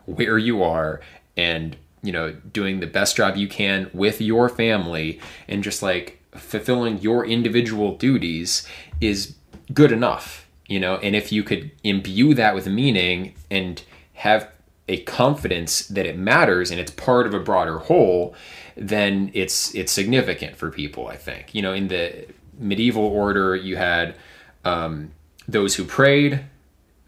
where 0.06 0.38
you 0.38 0.62
are 0.62 1.00
and, 1.36 1.76
you 2.02 2.12
know, 2.12 2.32
doing 2.32 2.80
the 2.80 2.86
best 2.86 3.16
job 3.16 3.36
you 3.36 3.48
can 3.48 3.90
with 3.92 4.20
your 4.20 4.48
family 4.48 5.20
and 5.48 5.62
just 5.62 5.82
like 5.82 6.22
fulfilling 6.32 6.98
your 6.98 7.24
individual 7.24 7.96
duties 7.96 8.66
is 9.00 9.36
good 9.72 9.90
enough 9.90 10.46
you 10.68 10.78
know 10.78 10.96
and 10.96 11.14
if 11.16 11.32
you 11.32 11.42
could 11.42 11.70
imbue 11.82 12.34
that 12.34 12.54
with 12.54 12.66
meaning 12.66 13.34
and 13.50 13.82
have 14.14 14.50
a 14.88 14.98
confidence 15.02 15.86
that 15.88 16.06
it 16.06 16.16
matters 16.16 16.70
and 16.70 16.78
it's 16.78 16.92
part 16.92 17.26
of 17.26 17.34
a 17.34 17.40
broader 17.40 17.78
whole 17.78 18.34
then 18.76 19.30
it's 19.34 19.74
it's 19.74 19.90
significant 19.90 20.56
for 20.56 20.70
people 20.70 21.08
i 21.08 21.16
think. 21.16 21.54
You 21.54 21.62
know 21.62 21.72
in 21.72 21.88
the 21.88 22.26
medieval 22.58 23.04
order 23.04 23.54
you 23.54 23.76
had 23.76 24.16
um, 24.64 25.12
those 25.46 25.76
who 25.76 25.84
prayed 25.84 26.40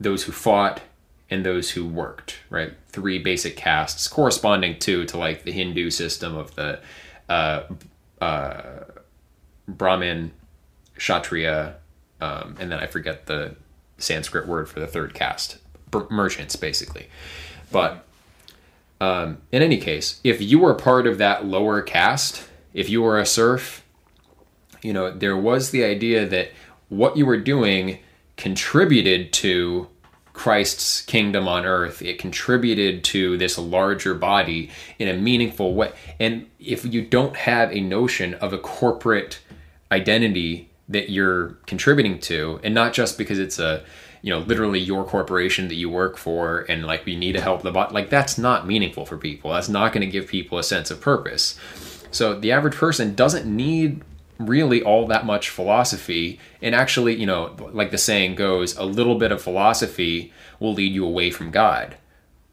those 0.00 0.24
who 0.24 0.32
fought 0.32 0.80
and 1.30 1.44
those 1.44 1.70
who 1.70 1.86
worked 1.86 2.38
right? 2.50 2.72
Three 2.88 3.18
basic 3.18 3.56
castes 3.56 4.08
corresponding 4.08 4.78
to 4.80 5.04
to 5.06 5.16
like 5.16 5.44
the 5.44 5.52
hindu 5.52 5.90
system 5.90 6.36
of 6.36 6.54
the 6.54 6.80
uh, 7.28 7.62
uh, 8.20 8.84
brahmin 9.68 10.32
kshatriya 10.96 11.76
um, 12.20 12.56
and 12.58 12.70
then 12.70 12.80
I 12.80 12.86
forget 12.86 13.26
the 13.26 13.54
Sanskrit 13.98 14.46
word 14.46 14.68
for 14.68 14.80
the 14.80 14.86
third 14.86 15.14
caste, 15.14 15.58
merchants 16.10 16.56
basically. 16.56 17.08
But 17.70 18.04
um, 19.00 19.38
in 19.52 19.62
any 19.62 19.78
case, 19.78 20.20
if 20.24 20.40
you 20.40 20.58
were 20.58 20.74
part 20.74 21.06
of 21.06 21.18
that 21.18 21.44
lower 21.44 21.82
caste, 21.82 22.48
if 22.74 22.88
you 22.88 23.02
were 23.02 23.18
a 23.18 23.26
serf, 23.26 23.84
you 24.82 24.92
know 24.92 25.10
there 25.10 25.36
was 25.36 25.70
the 25.70 25.84
idea 25.84 26.26
that 26.26 26.50
what 26.88 27.16
you 27.16 27.26
were 27.26 27.38
doing 27.38 27.98
contributed 28.36 29.32
to 29.32 29.88
Christ's 30.38 31.02
kingdom 31.02 31.48
on 31.48 31.66
earth. 31.66 32.00
It 32.00 32.20
contributed 32.20 33.02
to 33.04 33.36
this 33.36 33.58
larger 33.58 34.14
body 34.14 34.70
in 34.98 35.08
a 35.08 35.14
meaningful 35.14 35.74
way. 35.74 35.92
And 36.20 36.46
if 36.60 36.84
you 36.84 37.02
don't 37.02 37.34
have 37.34 37.72
a 37.72 37.80
notion 37.80 38.34
of 38.34 38.52
a 38.52 38.58
corporate 38.58 39.40
identity 39.90 40.70
that 40.88 41.10
you're 41.10 41.58
contributing 41.66 42.20
to 42.20 42.60
and 42.62 42.72
not 42.72 42.92
just 42.92 43.18
because 43.18 43.40
it's 43.40 43.58
a 43.58 43.82
you 44.22 44.32
know 44.32 44.40
literally 44.40 44.80
your 44.80 45.04
corporation 45.04 45.68
that 45.68 45.74
you 45.74 45.88
work 45.88 46.16
for 46.16 46.60
and 46.68 46.84
like 46.84 47.04
we 47.04 47.16
need 47.16 47.32
to 47.32 47.40
help 47.40 47.62
the 47.62 47.70
bot 47.70 47.92
like 47.92 48.10
that's 48.10 48.38
not 48.38 48.66
meaningful 48.66 49.06
for 49.06 49.16
people. 49.16 49.52
That's 49.52 49.68
not 49.68 49.92
going 49.92 50.06
to 50.06 50.10
give 50.10 50.28
people 50.28 50.58
a 50.58 50.62
sense 50.62 50.90
of 50.90 51.00
purpose. 51.00 51.58
So 52.10 52.38
the 52.38 52.52
average 52.52 52.74
person 52.74 53.14
doesn't 53.14 53.44
need 53.44 54.02
really 54.38 54.82
all 54.82 55.06
that 55.08 55.26
much 55.26 55.50
philosophy 55.50 56.38
and 56.62 56.72
actually 56.74 57.14
you 57.14 57.26
know 57.26 57.56
like 57.72 57.90
the 57.90 57.98
saying 57.98 58.36
goes 58.36 58.76
a 58.76 58.84
little 58.84 59.16
bit 59.16 59.32
of 59.32 59.42
philosophy 59.42 60.32
will 60.60 60.72
lead 60.72 60.92
you 60.92 61.04
away 61.04 61.30
from 61.30 61.50
god. 61.50 61.96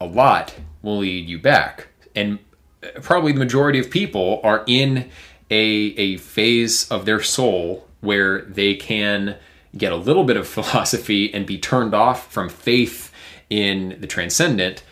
A 0.00 0.06
lot 0.06 0.54
will 0.82 0.98
lead 0.98 1.28
you 1.28 1.38
back. 1.38 1.88
And 2.14 2.38
uh, 2.82 3.00
probably 3.00 3.32
the 3.32 3.38
majority 3.38 3.78
of 3.78 3.90
people 3.90 4.40
are 4.42 4.64
in 4.66 5.10
a 5.50 5.56
a 5.56 6.16
phase 6.18 6.90
of 6.90 7.04
their 7.04 7.20
soul 7.20 7.86
where 8.00 8.42
they 8.42 8.74
can 8.74 9.36
get 9.76 9.92
a 9.92 9.96
little 9.96 10.24
bit 10.24 10.36
of 10.36 10.46
philosophy 10.56 11.32
and 11.32 11.46
be 11.46 11.58
turned 11.58 11.94
off 11.94 12.30
from 12.32 12.48
faith 12.48 13.12
in 13.48 13.96
the 14.00 14.06
transcendent 14.06 14.82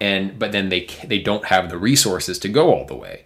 and 0.00 0.38
but 0.38 0.52
then 0.52 0.68
they 0.68 0.86
they 1.04 1.18
don't 1.18 1.46
have 1.46 1.70
the 1.70 1.78
resources 1.78 2.38
to 2.40 2.48
go 2.48 2.72
all 2.72 2.84
the 2.84 2.94
way. 2.94 3.24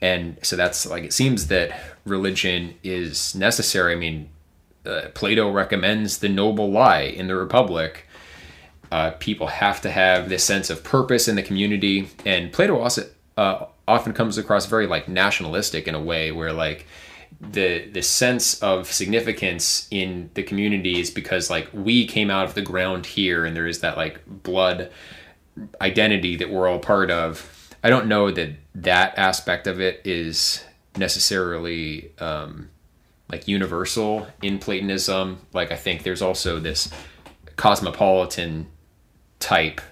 And 0.00 0.38
so 0.42 0.56
that's 0.56 0.86
like 0.86 1.04
it 1.04 1.12
seems 1.12 1.48
that 1.48 1.72
religion 2.04 2.74
is 2.82 3.34
necessary. 3.34 3.92
I 3.92 3.96
mean 3.96 4.30
uh, 4.86 5.08
plato 5.14 5.50
recommends 5.50 6.18
the 6.18 6.28
noble 6.28 6.70
lie 6.70 7.02
in 7.02 7.26
the 7.26 7.36
republic. 7.36 8.06
Uh, 8.92 9.12
people 9.12 9.46
have 9.46 9.80
to 9.80 9.90
have 9.90 10.28
this 10.28 10.44
sense 10.44 10.70
of 10.70 10.84
purpose 10.84 11.26
in 11.26 11.36
the 11.36 11.42
community. 11.42 12.08
And 12.24 12.52
plato 12.52 12.78
also 12.78 13.08
uh, 13.36 13.66
often 13.88 14.12
comes 14.12 14.38
across 14.38 14.66
very 14.66 14.86
like 14.86 15.08
nationalistic 15.08 15.88
in 15.88 15.94
a 15.94 16.00
way 16.00 16.30
where 16.32 16.52
like 16.52 16.86
the 17.50 17.88
the 17.92 18.02
sense 18.02 18.62
of 18.62 18.90
significance 18.90 19.88
in 19.90 20.30
the 20.34 20.42
community 20.42 21.00
is 21.00 21.10
because 21.10 21.50
like 21.50 21.68
we 21.72 22.06
came 22.06 22.30
out 22.30 22.46
of 22.46 22.54
the 22.54 22.62
ground 22.62 23.06
here 23.06 23.44
and 23.44 23.56
there 23.56 23.66
is 23.66 23.80
that 23.80 23.96
like 23.96 24.20
blood 24.26 24.90
identity 25.80 26.36
that 26.36 26.50
we're 26.50 26.68
all 26.68 26.78
part 26.78 27.10
of 27.10 27.50
I 27.84 27.90
don't 27.90 28.06
know 28.06 28.30
that 28.30 28.50
that 28.76 29.18
aspect 29.18 29.66
of 29.66 29.78
it 29.80 30.00
is 30.04 30.64
necessarily 30.96 32.12
um, 32.18 32.70
like 33.30 33.46
universal 33.46 34.26
in 34.42 34.58
Platonism. 34.58 35.38
Like 35.52 35.70
I 35.70 35.76
think 35.76 36.02
there's 36.02 36.22
also 36.22 36.58
this 36.58 36.90
cosmopolitan 37.56 38.68
type 39.38 39.82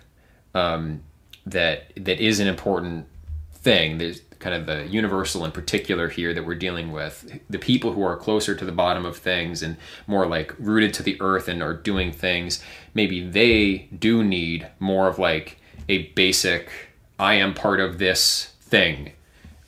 um, 0.55 1.03
that 1.45 1.93
that 1.97 2.19
is 2.19 2.41
an 2.41 2.49
important 2.49 3.07
thing. 3.53 3.99
There's 3.99 4.23
kind 4.43 4.55
of 4.55 4.67
the 4.67 4.87
universal 4.87 5.45
and 5.45 5.55
particular 5.55 6.09
here 6.09 6.35
that 6.35 6.45
we're 6.45 6.55
dealing 6.55 6.93
with. 6.93 7.41
The 7.49 7.59
people 7.59 7.93
who 7.93 8.03
are 8.03 8.17
closer 8.17 8.55
to 8.55 8.65
the 8.65 8.73
bottom 8.73 9.07
of 9.07 9.17
things 9.17 9.63
and 9.63 9.77
more 10.07 10.27
like 10.27 10.55
rooted 10.59 10.93
to 10.95 11.03
the 11.03 11.17
earth 11.21 11.49
and 11.49 11.63
are 11.63 11.75
doing 11.75 12.13
things, 12.13 12.63
maybe 12.93 13.27
they 13.27 13.89
do 13.97 14.23
need 14.23 14.69
more 14.79 15.09
of 15.09 15.19
like 15.19 15.59
a 15.89 16.09
basic 16.09 16.71
I 17.19 17.35
am 17.35 17.55
part 17.55 17.79
of 17.79 17.99
this 17.99 18.53
thing 18.61 19.13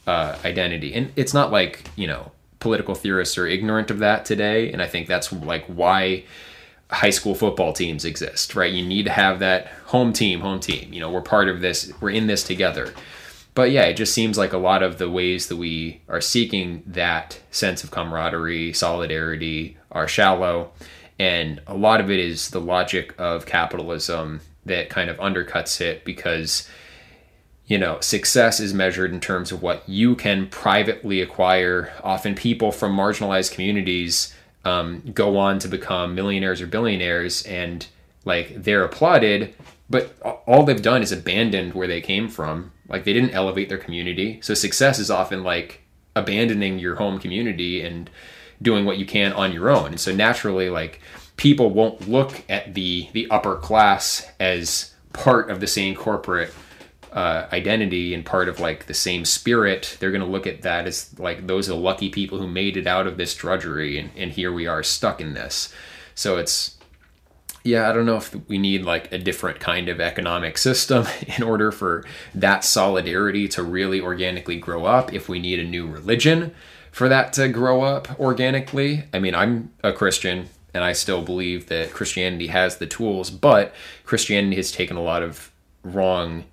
uh, 0.07 0.37
identity. 0.45 0.93
And 0.93 1.13
it's 1.15 1.33
not 1.33 1.53
like, 1.53 1.89
you 1.95 2.07
know, 2.07 2.33
political 2.59 2.95
theorists 2.95 3.39
are 3.39 3.47
ignorant 3.47 3.91
of 3.91 4.01
that 4.01 4.25
today. 4.25 4.73
And 4.73 4.83
I 4.83 4.87
think 4.87 5.07
that's 5.07 5.33
like 5.33 5.65
why 5.67 6.25
high 6.91 7.11
school 7.11 7.35
football 7.35 7.73
teams 7.73 8.05
exist, 8.05 8.55
right? 8.55 8.73
You 8.73 8.85
need 8.85 9.05
to 9.05 9.13
have 9.13 9.39
that 9.39 9.69
home 9.87 10.13
team, 10.13 10.41
home 10.41 10.61
team. 10.61 10.93
You 10.93 11.01
know, 11.01 11.11
we're 11.11 11.23
part 11.23 11.49
of 11.49 11.61
this, 11.61 11.93
we're 12.01 12.11
in 12.11 12.27
this 12.27 12.43
together. 12.43 12.93
But 13.55 13.71
yeah, 13.71 13.85
it 13.85 13.95
just 13.95 14.13
seems 14.13 14.37
like 14.37 14.53
a 14.53 14.59
lot 14.59 14.83
of 14.83 14.99
the 14.99 15.09
ways 15.09 15.47
that 15.49 15.57
we 15.57 16.03
are 16.09 16.21
seeking 16.21 16.83
that 16.87 17.41
sense 17.51 17.85
of 17.85 17.91
camaraderie, 17.91 18.73
solidarity 18.73 19.77
are 19.93 20.09
shallow. 20.09 20.73
And 21.19 21.61
a 21.67 21.75
lot 21.75 22.01
of 22.01 22.11
it 22.11 22.19
is 22.19 22.51
the 22.51 22.61
logic 22.61 23.15
of 23.17 23.47
capitalism 23.47 24.41
that 24.67 24.91
kind 24.91 25.09
of 25.09 25.19
undercuts 25.19 25.81
it 25.81 26.05
because 26.05 26.69
you 27.67 27.79
know, 27.79 27.99
success 28.01 28.61
is 28.61 28.75
measured 28.75 29.13
in 29.13 29.21
terms 29.21 29.51
of 29.51 29.63
what 29.63 29.89
you 29.89 30.15
can 30.15 30.47
privately 30.49 31.21
acquire. 31.23 31.93
Often, 32.03 32.35
people 32.35 32.73
from 32.73 32.95
marginalized 32.95 33.53
communities 33.53 34.35
um, 34.65 35.03
go 35.15 35.39
on 35.39 35.59
to 35.61 35.69
become 35.69 36.15
millionaires 36.15 36.61
or 36.61 36.67
billionaires, 36.67 37.43
and 37.45 37.87
like 38.25 38.63
they're 38.63 38.85
applauded, 38.85 39.55
but 39.89 40.15
all 40.47 40.65
they've 40.65 40.83
done 40.83 41.03
is 41.03 41.13
abandoned 41.13 41.73
where 41.75 41.87
they 41.87 42.01
came 42.01 42.29
from. 42.29 42.71
Like 42.89 43.05
they 43.05 43.13
didn't 43.13 43.35
elevate 43.35 43.69
their 43.69 43.79
community. 43.79 44.41
So 44.43 44.55
success 44.55 44.99
is 44.99 45.11
often 45.11 45.43
like 45.43 45.83
abandoning 46.15 46.79
your 46.79 46.97
home 46.97 47.19
community 47.19 47.83
and 47.83 48.11
doing 48.63 48.85
what 48.85 48.99
you 48.99 49.07
can 49.07 49.33
on 49.33 49.53
your 49.53 49.71
own. 49.71 49.89
And 49.89 50.01
so 50.01 50.15
naturally, 50.15 50.71
like 50.71 51.01
people 51.37 51.71
won't 51.71 52.09
look 52.09 52.43
at 52.49 52.75
the 52.75 53.09
the 53.13 53.29
upper 53.31 53.57
class 53.57 54.31
as 54.39 54.95
part 55.13 55.51
of 55.51 55.61
the 55.61 55.67
same 55.67 55.95
corporate 55.95 56.53
uh, 57.15 57.47
identity 57.53 58.13
and 58.13 58.27
part 58.27 58.49
of 58.49 58.59
like 58.59 58.87
the 58.87 58.95
same 58.95 59.25
spirit, 59.25 59.97
they're 60.01 60.11
going 60.11 60.21
to 60.21 60.27
look 60.27 60.49
at 60.49 60.63
that 60.63 60.87
as 60.87 61.17
like 61.19 61.47
those 61.47 61.69
are 61.69 61.73
the 61.75 61.79
lucky 61.79 62.11
people 62.11 62.39
who 62.39 62.49
made 62.49 62.77
it 62.77 62.89
out 62.89 63.07
of 63.07 63.17
this 63.17 63.35
drudgery, 63.37 63.99
and, 63.99 64.11
and 64.17 64.33
here 64.33 64.53
we 64.53 64.67
are 64.67 64.83
stuck 64.83 65.21
in 65.21 65.33
this. 65.33 65.73
So 66.17 66.37
it's, 66.39 66.74
yeah, 67.65 67.89
I 67.89 67.93
don't 67.93 68.07
know 68.07 68.17
if 68.17 68.35
we 68.49 68.59
need 68.59 68.83
like 68.83 69.11
a 69.11 69.19
different 69.19 69.59
kind 69.59 69.89
of 69.89 70.01
economic 70.01 70.59
system 70.59 71.07
in 71.37 71.43
order 71.43 71.73
for 71.73 72.05
that 72.35 72.65
solidarity 72.65 73.49
to 73.49 73.63
really 73.63 74.01
organically 74.01 74.57
grow 74.57 74.85
up. 74.85 75.13
If 75.13 75.29
we 75.29 75.41
need 75.41 75.59
a 75.59 75.65
new 75.65 75.87
religion 75.87 76.55
for 76.93 77.09
that 77.09 77.33
to 77.35 77.49
grow 77.49 77.83
up 77.83 78.21
organically, 78.21 79.05
I 79.13 79.19
mean, 79.19 79.35
I'm 79.35 79.73
a 79.83 79.93
Christian 79.93 80.49
and 80.75 80.85
I 80.85 80.93
still 80.93 81.23
believe 81.23 81.67
that 81.69 81.93
Christianity 81.93 82.49
has 82.49 82.77
the 82.77 82.87
tools, 82.87 83.31
but 83.31 83.75
Christianity 84.05 84.57
has 84.57 84.71
taken 84.71 84.97
a 84.97 85.03
lot 85.03 85.23
of 85.23 85.51
wrong 85.83 86.45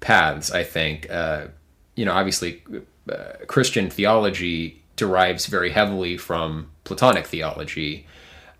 paths. 0.00 0.50
I 0.52 0.62
think 0.64 1.10
uh, 1.10 1.48
you 1.96 2.04
know, 2.04 2.12
obviously, 2.12 2.62
uh, 3.10 3.32
Christian 3.48 3.90
theology 3.90 4.82
derives 4.94 5.46
very 5.46 5.70
heavily 5.70 6.16
from 6.16 6.70
Platonic 6.84 7.26
theology. 7.26 8.06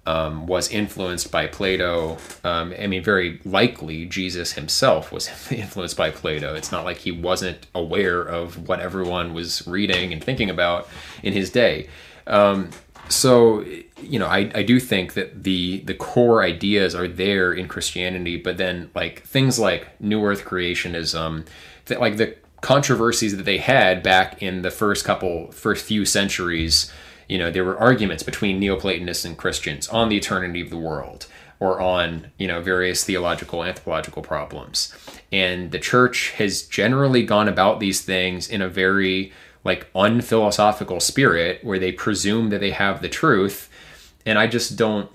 Um, 0.07 0.46
was 0.46 0.70
influenced 0.70 1.32
by 1.32 1.48
Plato. 1.48 2.18
Um, 2.44 2.72
I 2.78 2.86
mean, 2.86 3.02
very 3.02 3.40
likely 3.44 4.07
Jesus 4.07 4.52
himself 4.52 5.11
was 5.11 5.28
influenced 5.50 5.96
by 5.96 6.12
Plato. 6.12 6.54
It's 6.54 6.70
not 6.70 6.84
like 6.84 6.98
he 6.98 7.11
wasn't 7.11 7.66
aware 7.74 8.22
of 8.22 8.68
what 8.68 8.78
everyone 8.78 9.34
was 9.34 9.66
reading 9.66 10.12
and 10.12 10.22
thinking 10.22 10.48
about 10.48 10.88
in 11.24 11.32
his 11.32 11.50
day. 11.50 11.88
Um, 12.28 12.70
so 13.09 13.64
you 14.00 14.18
know 14.18 14.26
I, 14.26 14.50
I 14.54 14.62
do 14.62 14.80
think 14.80 15.14
that 15.14 15.44
the 15.44 15.80
the 15.80 15.94
core 15.94 16.42
ideas 16.42 16.94
are 16.94 17.07
there 17.07 17.52
in 17.52 17.68
christianity 17.68 18.36
but 18.36 18.57
then 18.57 18.90
like 18.94 19.22
things 19.22 19.59
like 19.59 20.00
new 20.00 20.24
earth 20.24 20.44
creationism 20.44 21.46
like 21.88 22.16
the 22.16 22.36
controversies 22.61 23.36
that 23.36 23.44
they 23.44 23.59
had 23.59 24.02
back 24.02 24.42
in 24.42 24.62
the 24.62 24.70
first 24.70 25.04
couple 25.04 25.50
first 25.52 25.84
few 25.84 26.04
centuries 26.04 26.92
you 27.29 27.39
know 27.39 27.51
there 27.51 27.64
were 27.64 27.79
arguments 27.79 28.22
between 28.22 28.59
neoplatonists 28.59 29.24
and 29.24 29.37
christians 29.37 29.89
on 29.89 30.09
the 30.09 30.16
eternity 30.16 30.61
of 30.61 30.70
the 30.70 30.77
world 30.77 31.27
or 31.59 31.81
on 31.81 32.31
you 32.39 32.47
know 32.47 32.61
various 32.61 33.05
theological 33.05 33.64
anthropological 33.64 34.22
problems. 34.22 34.95
And 35.33 35.70
the 35.70 35.79
church 35.79 36.33
has 36.33 36.62
generally 36.62 37.24
gone 37.24 37.49
about 37.49 37.81
these 37.81 38.03
things 38.03 38.49
in 38.49 38.62
a 38.62 38.68
very 38.68 39.33
like 39.64 39.91
unphilosophical 39.95 41.01
spirit 41.01 41.64
where 41.64 41.79
they 41.79 41.93
presume 41.93 42.51
that 42.51 42.61
they 42.61 42.70
have 42.70 43.03
the 43.03 43.09
truth. 43.09 43.70
And 44.24 44.39
i 44.39 44.47
just 44.47 44.77
don't 44.77 45.09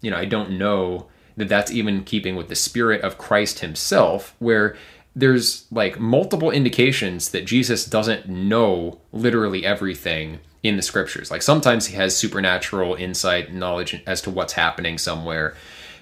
you 0.00 0.10
know 0.10 0.16
i 0.16 0.24
don't 0.24 0.50
know 0.50 1.08
that 1.36 1.48
that's 1.48 1.72
even 1.72 2.04
keeping 2.04 2.36
with 2.36 2.48
the 2.48 2.54
spirit 2.54 3.00
of 3.02 3.18
christ 3.18 3.58
himself 3.58 4.36
where 4.38 4.76
there's 5.16 5.66
like 5.72 5.98
multiple 5.98 6.52
indications 6.52 7.30
that 7.30 7.44
jesus 7.44 7.84
doesn't 7.84 8.28
know 8.28 9.00
literally 9.10 9.66
everything 9.66 10.38
in 10.68 10.76
the 10.76 10.82
scriptures 10.82 11.30
like 11.30 11.42
sometimes 11.42 11.86
he 11.86 11.96
has 11.96 12.16
supernatural 12.16 12.94
insight 12.94 13.48
and 13.48 13.60
knowledge 13.60 14.02
as 14.06 14.20
to 14.20 14.30
what's 14.30 14.54
happening 14.54 14.98
somewhere 14.98 15.54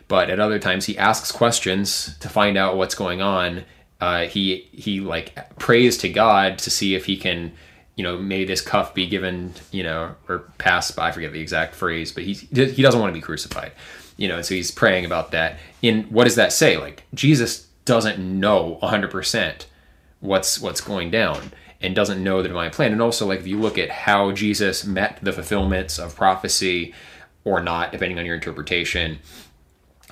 but 0.09 0.31
at 0.31 0.41
other 0.41 0.59
times 0.59 0.87
he 0.87 0.99
asks 0.99 1.33
questions 1.33 2.17
to 2.19 2.29
find 2.29 2.57
out 2.57 2.77
what's 2.77 2.95
going 2.95 3.21
on 3.21 3.65
uh, 4.01 4.25
he 4.25 4.69
he 4.73 5.01
like 5.01 5.57
prays 5.59 5.97
to 5.97 6.09
god 6.09 6.59
to 6.59 6.71
see 6.71 6.95
if 6.95 7.07
he 7.07 7.17
can 7.17 7.53
you 7.97 8.03
know, 8.03 8.17
may 8.17 8.45
this 8.45 8.61
cuff 8.61 8.95
be 8.95 9.07
given, 9.07 9.55
you 9.71 9.83
know, 9.83 10.15
or 10.29 10.41
passed 10.59 10.97
by, 10.97 11.09
I 11.09 11.13
forget 11.13 11.33
the 11.33 11.41
exact 11.41 11.75
phrase, 11.75 12.11
but 12.11 12.25
he, 12.25 12.33
he 12.33 12.83
doesn't 12.83 13.01
want 13.01 13.11
to 13.11 13.15
be 13.15 13.21
crucified, 13.21 13.73
you 14.17 14.29
know, 14.29 14.37
and 14.37 14.45
so 14.45 14.55
he's 14.55 14.71
praying 14.71 15.05
about 15.05 15.31
that. 15.31 15.59
In 15.81 16.05
what 16.05 16.25
does 16.25 16.35
that 16.35 16.53
say? 16.53 16.77
Like, 16.77 17.05
Jesus 17.15 17.69
doesn't 17.85 18.19
know 18.19 18.79
100% 18.83 19.67
what's, 20.21 20.61
what's 20.61 20.81
going 20.81 21.11
down 21.11 21.53
and 21.85 21.95
doesn't 21.95 22.23
know 22.23 22.43
the 22.43 22.49
divine 22.49 22.71
plan. 22.71 22.93
And 22.93 23.03
also, 23.03 23.27
like, 23.27 23.41
if 23.41 23.47
you 23.47 23.59
look 23.59 23.79
at 23.79 23.91
how 23.91 24.33
Jesus 24.33 24.85
met 24.85 25.19
the 25.23 25.33
fulfillments 25.33 25.99
of 25.99 26.17
prophecy 26.17 26.95
or 27.45 27.63
not, 27.63 27.93
depending 27.93 28.19
on 28.19 28.27
your 28.27 28.35
interpretation, 28.35 29.19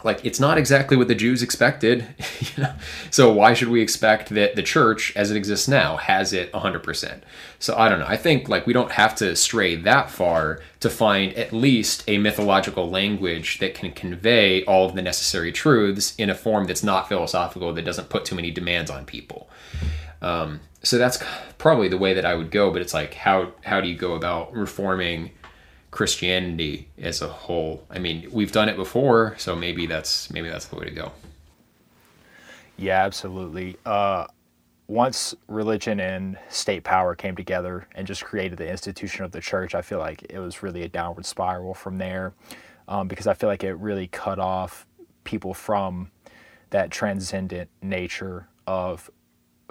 like 0.05 0.25
it's 0.25 0.41
not 0.41 0.59
exactly 0.59 0.97
what 0.97 1.09
the 1.09 1.15
Jews 1.15 1.43
expected. 1.43 2.07
you 2.41 2.63
know? 2.65 2.75
So 3.11 3.33
why 3.33 3.55
should 3.55 3.69
we 3.69 3.81
expect 3.81 4.31
that 4.31 4.57
the 4.57 4.63
church 4.63 5.13
as 5.17 5.31
it 5.31 5.37
exists 5.37 5.69
now 5.69 5.97
has 5.97 6.33
it 6.33 6.53
100%? 6.53 7.21
So 7.59 7.77
I 7.77 7.89
don't 7.89 8.01
know. 8.01 8.07
I 8.07 8.17
think 8.17 8.49
like 8.49 8.67
we 8.67 8.73
don't 8.73 8.93
have 8.93 9.15
to 9.17 9.37
stray 9.37 9.77
that 9.77 10.11
far 10.11 10.61
to 10.81 10.91
find 10.91 11.33
at 11.35 11.53
least 11.53 12.05
a 12.09 12.19
mythological 12.19 12.91
language 12.91 13.59
that 13.59 13.75
can 13.75 13.93
convey 13.93 14.65
all 14.65 14.87
of 14.87 14.95
the 14.95 15.03
necessary 15.03 15.53
truths 15.53 16.15
in 16.17 16.31
a 16.31 16.35
form 16.35 16.67
that's 16.67 16.83
not 16.83 17.09
philosophical 17.09 17.73
that 17.73 17.85
doesn't 17.85 18.09
put 18.09 18.25
too 18.25 18.35
many 18.35 18.51
demands 18.51 18.91
on 18.91 19.05
people. 19.05 19.49
Um, 20.21 20.61
so 20.83 20.99
that's 20.99 21.23
probably 21.59 21.89
the 21.89 21.99
way 21.99 22.15
that 22.15 22.25
I 22.25 22.35
would 22.35 22.51
go, 22.51 22.71
but 22.71 22.83
it's 22.83 22.95
like 22.95 23.15
how 23.15 23.53
how 23.63 23.81
do 23.81 23.89
you 23.89 23.97
go 23.97 24.15
about 24.15 24.53
reforming 24.53 25.31
Christianity 25.93 26.89
as 26.99 27.21
a 27.21 27.29
whole. 27.29 27.87
I 27.91 27.99
mean, 27.99 28.27
we've 28.33 28.51
done 28.51 28.69
it 28.69 28.77
before, 28.77 29.35
so 29.39 29.55
maybe 29.55 29.87
that's 29.87 30.31
maybe 30.31 30.49
that's 30.49 30.67
the 30.67 30.77
way 30.77 30.87
to 30.87 30.91
go. 30.91 31.13
Yeah, 32.77 33.05
absolutely. 33.05 33.77
Uh, 33.85 34.27
once 34.89 35.35
religion 35.49 36.01
and 36.01 36.39
state 36.49 36.83
power 36.83 37.15
came 37.15 37.37
together 37.37 37.87
and 37.95 38.07
just 38.07 38.25
created 38.25 38.59
the 38.59 38.69
institution 38.69 39.25
of 39.25 39.33
the 39.33 39.41
church, 39.41 39.75
I 39.75 39.83
feel 39.83 39.99
like 39.99 40.25
it 40.31 40.39
was 40.39 40.63
really 40.63 40.83
a 40.83 40.89
downward 40.89 41.27
spiral 41.27 41.75
from 41.75 41.99
there, 41.99 42.33
um, 42.89 43.07
because 43.07 43.27
I 43.27 43.35
feel 43.35 43.49
like 43.51 43.63
it 43.63 43.75
really 43.75 44.09
cut 44.09 44.39
off 44.39 44.87
people 45.25 45.53
from 45.53 46.11
that 46.71 46.91
transcendent 46.91 47.69
nature 47.83 48.49
of 48.67 49.11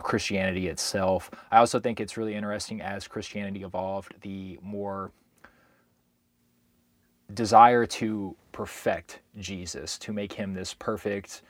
Christianity 0.03 0.67
itself. 0.67 1.31
I 1.51 1.57
also 1.57 1.79
think 1.79 1.99
it's 1.99 2.17
really 2.17 2.35
interesting 2.35 2.81
as 2.81 3.07
Christianity 3.07 3.63
evolved, 3.63 4.15
the 4.21 4.59
more 4.61 5.11
desire 7.33 7.85
to 7.85 8.35
perfect 8.51 9.19
Jesus, 9.39 9.97
to 9.99 10.13
make 10.13 10.33
him 10.33 10.53
this 10.53 10.73
perfect, 10.73 11.41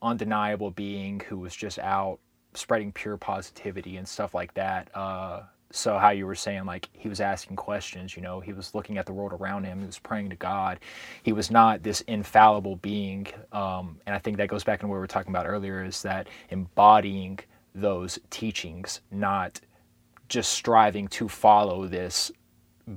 undeniable 0.00 0.70
being 0.70 1.20
who 1.28 1.38
was 1.38 1.54
just 1.54 1.78
out 1.78 2.18
spreading 2.54 2.92
pure 2.92 3.16
positivity 3.16 3.96
and 3.96 4.06
stuff 4.06 4.34
like 4.34 4.54
that. 4.54 4.94
Uh, 4.94 5.42
so 5.72 5.98
how 5.98 6.10
you 6.10 6.26
were 6.26 6.34
saying 6.34 6.66
like 6.66 6.88
he 6.92 7.08
was 7.08 7.20
asking 7.20 7.56
questions 7.56 8.14
you 8.14 8.22
know 8.22 8.40
he 8.40 8.52
was 8.52 8.74
looking 8.74 8.98
at 8.98 9.06
the 9.06 9.12
world 9.12 9.32
around 9.32 9.64
him 9.64 9.80
he 9.80 9.86
was 9.86 9.98
praying 9.98 10.28
to 10.28 10.36
god 10.36 10.78
he 11.22 11.32
was 11.32 11.50
not 11.50 11.82
this 11.82 12.02
infallible 12.02 12.76
being 12.76 13.26
um, 13.52 13.98
and 14.06 14.14
i 14.14 14.18
think 14.18 14.36
that 14.36 14.48
goes 14.48 14.62
back 14.62 14.80
to 14.80 14.86
what 14.86 14.92
we 14.94 14.98
were 15.00 15.06
talking 15.06 15.32
about 15.32 15.46
earlier 15.46 15.82
is 15.82 16.02
that 16.02 16.28
embodying 16.50 17.38
those 17.74 18.18
teachings, 18.30 19.00
not 19.10 19.60
just 20.28 20.52
striving 20.52 21.08
to 21.08 21.28
follow 21.28 21.86
this 21.86 22.32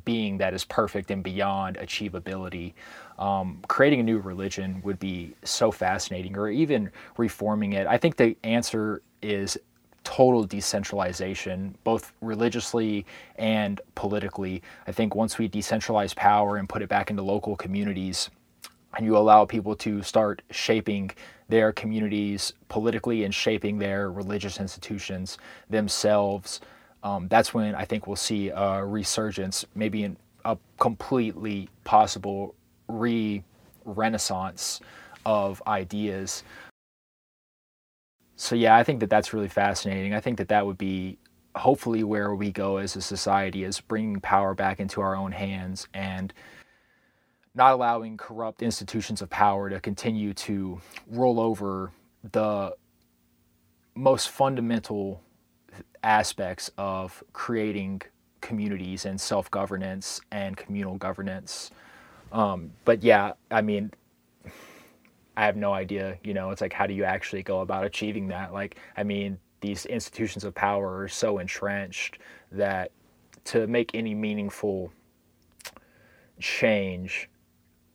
being 0.04 0.38
that 0.40 0.54
is 0.54 0.66
perfect 0.66 1.12
and 1.12 1.24
beyond 1.24 1.78
achievability. 1.78 2.74
Um, 3.20 3.62
creating 3.68 4.00
a 4.00 4.04
new 4.04 4.20
religion 4.20 4.82
would 4.84 5.00
be 5.00 5.36
so 5.44 5.72
fascinating, 5.72 6.38
or 6.38 6.50
even 6.50 6.92
reforming 7.18 7.74
it. 7.74 7.88
I 7.88 7.98
think 7.98 8.18
the 8.18 8.36
answer 8.44 9.02
is 9.22 9.58
total 10.04 10.44
decentralization, 10.44 11.76
both 11.84 12.14
religiously 12.22 13.06
and 13.38 13.82
politically. 13.96 14.62
I 14.88 14.92
think 14.92 15.16
once 15.16 15.38
we 15.38 15.50
decentralize 15.50 16.16
power 16.16 16.58
and 16.58 16.70
put 16.70 16.82
it 16.82 16.90
back 16.90 17.10
into 17.10 17.24
local 17.24 17.56
communities, 17.56 18.30
and 18.96 19.06
you 19.06 19.18
allow 19.18 19.46
people 19.46 19.76
to 19.78 20.02
start 20.02 20.42
shaping 20.52 21.12
their 21.50 21.72
communities 21.72 22.54
politically 22.70 23.24
and 23.24 23.34
shaping 23.34 23.78
their 23.78 24.12
religious 24.12 24.60
institutions 24.60 25.38
themselves, 25.70 26.62
um, 27.04 27.28
that's 27.28 27.54
when 27.54 27.76
I 27.76 27.86
think 27.86 28.08
we'll 28.08 28.16
see 28.16 28.50
a 28.50 28.84
resurgence, 28.84 29.66
maybe 29.76 30.04
in 30.04 30.18
a 30.44 30.58
completely 30.80 31.70
possible 31.84 32.56
re 32.88 33.44
renaissance 33.86 34.82
of 35.26 35.62
ideas. 35.68 36.44
So, 38.38 38.56
yeah, 38.56 38.76
I 38.76 38.84
think 38.84 39.00
that 39.00 39.10
that's 39.10 39.34
really 39.34 39.48
fascinating. 39.48 40.14
I 40.14 40.20
think 40.20 40.38
that 40.40 40.50
that 40.50 40.66
would 40.66 40.78
be 40.78 41.18
hopefully 41.56 42.04
where 42.04 42.36
we 42.36 42.52
go 42.52 42.78
as 42.78 42.96
a 42.96 43.02
society 43.02 43.64
is 43.64 43.80
bringing 43.80 44.20
power 44.20 44.54
back 44.54 44.80
into 44.80 45.00
our 45.00 45.16
own 45.16 45.32
hands 45.32 45.88
and 45.94 46.34
not 47.56 47.74
allowing 47.74 48.18
corrupt 48.18 48.62
institutions 48.62 49.22
of 49.22 49.30
power 49.30 49.70
to 49.70 49.80
continue 49.80 50.34
to 50.34 50.80
roll 51.08 51.40
over 51.40 51.92
the 52.32 52.76
most 53.96 54.30
fundamental 54.30 55.22
aspects 56.04 56.70
of 56.78 57.24
creating 57.34 58.02
communities 58.42 59.06
and 59.06 59.20
self 59.20 59.50
governance 59.50 60.22
and 60.32 60.58
communal 60.58 60.98
governance. 60.98 61.72
Um, 62.32 62.72
but 62.84 63.04
yeah, 63.04 63.34
I 63.50 63.62
mean, 63.62 63.92
I 65.38 65.46
have 65.46 65.56
no 65.56 65.74
idea. 65.74 66.18
You 66.24 66.34
know, 66.34 66.52
it's 66.52 66.62
like, 66.62 66.74
how 66.74 66.88
do 66.88 66.94
you 66.94 67.06
actually 67.06 67.44
go 67.44 67.62
about 67.62 67.86
achieving 67.86 68.28
that? 68.28 68.54
Like, 68.54 68.78
I 68.98 69.04
mean, 69.04 69.40
these 69.62 69.86
institutions 69.86 70.44
of 70.44 70.54
power 70.54 71.02
are 71.02 71.08
so 71.08 71.40
entrenched 71.40 72.20
that 72.52 72.92
to 73.46 73.66
make 73.68 73.92
any 73.94 74.14
meaningful 74.14 74.92
change 76.40 77.30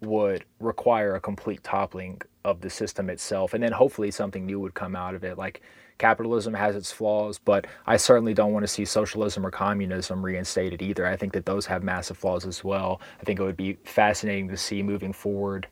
would 0.00 0.44
require 0.60 1.14
a 1.14 1.20
complete 1.20 1.62
toppling 1.62 2.20
of 2.44 2.60
the 2.60 2.70
system 2.70 3.10
itself 3.10 3.52
and 3.54 3.62
then 3.62 3.72
hopefully 3.72 4.10
something 4.10 4.46
new 4.46 4.58
would 4.58 4.74
come 4.74 4.96
out 4.96 5.14
of 5.14 5.24
it. 5.24 5.36
Like 5.36 5.60
capitalism 5.98 6.54
has 6.54 6.74
its 6.74 6.90
flaws 6.90 7.38
but 7.38 7.66
i 7.86 7.94
certainly 7.94 8.32
don't 8.32 8.54
want 8.54 8.62
to 8.62 8.66
see 8.66 8.86
socialism 8.86 9.44
or 9.44 9.50
communism 9.50 10.24
reinstated 10.24 10.80
either. 10.80 11.06
I 11.06 11.16
think 11.16 11.34
that 11.34 11.44
those 11.44 11.66
have 11.66 11.82
massive 11.82 12.16
flaws 12.16 12.46
as 12.46 12.64
well. 12.64 13.02
I 13.20 13.24
think 13.24 13.38
it 13.38 13.42
would 13.42 13.56
be 13.56 13.74
fascinating 13.84 14.48
to 14.48 14.56
see 14.56 14.82
moving 14.82 15.12
forward 15.12 15.66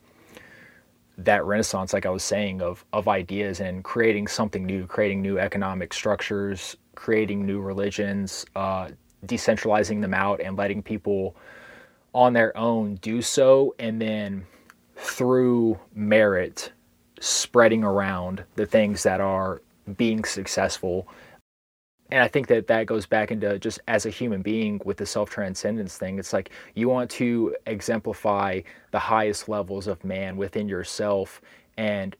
that 1.19 1.43
renaissance 1.43 1.91
like 1.91 2.05
i 2.05 2.09
was 2.09 2.23
saying 2.23 2.61
of 2.61 2.85
of 2.93 3.09
ideas 3.09 3.59
and 3.59 3.83
creating 3.83 4.25
something 4.25 4.65
new 4.65 4.87
creating 4.87 5.21
new 5.21 5.37
economic 5.37 5.93
structures 5.93 6.77
creating 6.95 7.45
new 7.45 7.59
religions 7.59 8.45
uh, 8.55 8.87
decentralizing 9.25 10.01
them 10.01 10.13
out 10.13 10.39
and 10.39 10.57
letting 10.57 10.81
people 10.81 11.35
on 12.13 12.33
their 12.33 12.55
own 12.57 12.95
do 12.95 13.21
so 13.21 13.75
and 13.79 14.01
then 14.01 14.45
through 14.95 15.79
merit 15.93 16.71
spreading 17.19 17.83
around 17.83 18.43
the 18.55 18.65
things 18.65 19.03
that 19.03 19.21
are 19.21 19.61
being 19.97 20.23
successful. 20.23 21.07
And 22.11 22.23
i 22.23 22.27
think 22.27 22.47
that 22.47 22.67
that 22.67 22.87
goes 22.87 23.05
back 23.05 23.31
into 23.31 23.59
just 23.59 23.79
as 23.87 24.05
a 24.05 24.09
human 24.09 24.41
being 24.41 24.81
with 24.83 24.97
the 24.97 25.05
self-transcendence 25.05 25.97
thing 25.97 26.17
it's 26.17 26.33
like 26.33 26.49
you 26.73 26.89
want 26.89 27.09
to 27.11 27.55
exemplify 27.67 28.61
the 28.91 28.99
highest 28.99 29.47
levels 29.47 29.85
of 29.85 30.03
man 30.03 30.35
within 30.35 30.67
yourself 30.67 31.39
and 31.77 32.15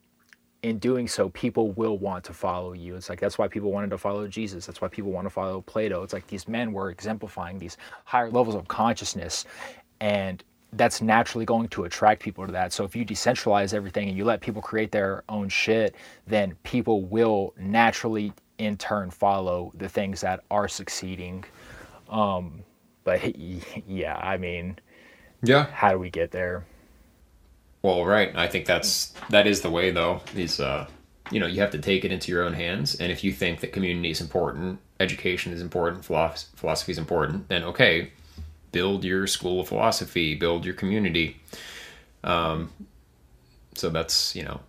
in 0.64 0.78
doing 0.78 1.08
so 1.08 1.30
people 1.30 1.72
will 1.72 1.98
want 1.98 2.24
to 2.26 2.34
follow 2.34 2.74
you. 2.74 2.96
It's 2.96 3.10
like 3.10 3.20
that's 3.20 3.38
why 3.38 3.48
people 3.48 3.72
wanted 3.72 3.92
to 3.92 3.98
follow 3.98 4.28
jesus. 4.28 4.66
That's 4.66 4.82
why 4.82 4.90
people 4.90 5.12
want 5.12 5.26
to 5.26 5.30
follow 5.30 5.62
plato. 5.62 6.04
It's 6.04 6.14
like 6.14 6.28
these 6.28 6.48
men 6.48 6.74
were 6.74 6.90
exemplifying 6.90 7.60
these 7.60 7.78
higher 8.04 8.30
levels 8.30 8.56
of 8.56 8.68
consciousness 8.68 9.46
and 10.00 10.44
that's 10.74 11.02
naturally 11.02 11.46
going 11.46 11.68
to 11.70 11.86
attract 11.86 12.22
people 12.22 12.46
to 12.46 12.52
that. 12.52 12.72
So 12.72 12.84
if 12.84 12.96
you 12.96 13.06
decentralize 13.06 13.74
everything 13.74 14.08
and 14.10 14.18
you 14.18 14.24
let 14.24 14.42
people 14.42 14.62
create 14.62 14.92
their 14.92 15.24
own 15.28 15.50
shit, 15.50 15.96
then 16.28 16.56
people 16.64 17.04
will 17.04 17.54
naturally 17.58 18.34
in 18.60 18.78
turn 18.78 19.10
follow 19.10 19.72
the 19.76 19.90
things 19.90 20.22
that 20.22 20.44
are 20.52 20.68
succeeding. 20.68 21.44
Um, 22.10 22.64
but 23.04 23.36
yeah, 23.88 24.18
I 24.18 24.38
mean, 24.38 24.78
yeah, 25.42 25.66
how 25.72 25.92
do 25.92 26.00
we 26.00 26.10
get 26.10 26.32
there? 26.32 26.66
Well, 27.82 28.06
right. 28.06 28.36
I 28.36 28.48
think 28.48 28.66
that's 28.66 29.14
that 29.30 29.48
is 29.48 29.62
the 29.62 29.70
way 29.70 29.92
though. 29.92 30.22
Is 30.36 30.60
uh, 30.60 30.88
you 31.32 31.40
know, 31.40 31.48
you 31.48 31.62
have 31.62 31.72
to 31.72 31.80
take 31.80 32.04
it 32.04 32.12
into 32.12 32.32
your 32.32 32.44
own 32.44 32.54
hands. 32.54 32.96
And 32.96 33.12
if 33.12 33.24
you 33.24 33.32
think 33.32 33.62
that 33.62 33.72
community 33.72 34.12
is 34.12 34.22
important, 34.22 34.80
education 35.00 35.54
is 35.54 35.62
important, 35.62 36.04
philosophy 36.04 36.92
is 36.92 36.98
important, 36.98 37.48
then 37.50 37.64
okay, 37.64 38.12
build 38.72 39.04
your 39.04 39.28
school 39.28 39.62
of 39.62 39.68
philosophy, 39.68 40.36
build 40.36 40.66
your 40.66 40.74
community. 40.74 41.38
Um, 42.24 42.72
so 43.76 43.90
that's 43.90 44.36
you 44.36 44.44
know, 44.44 44.60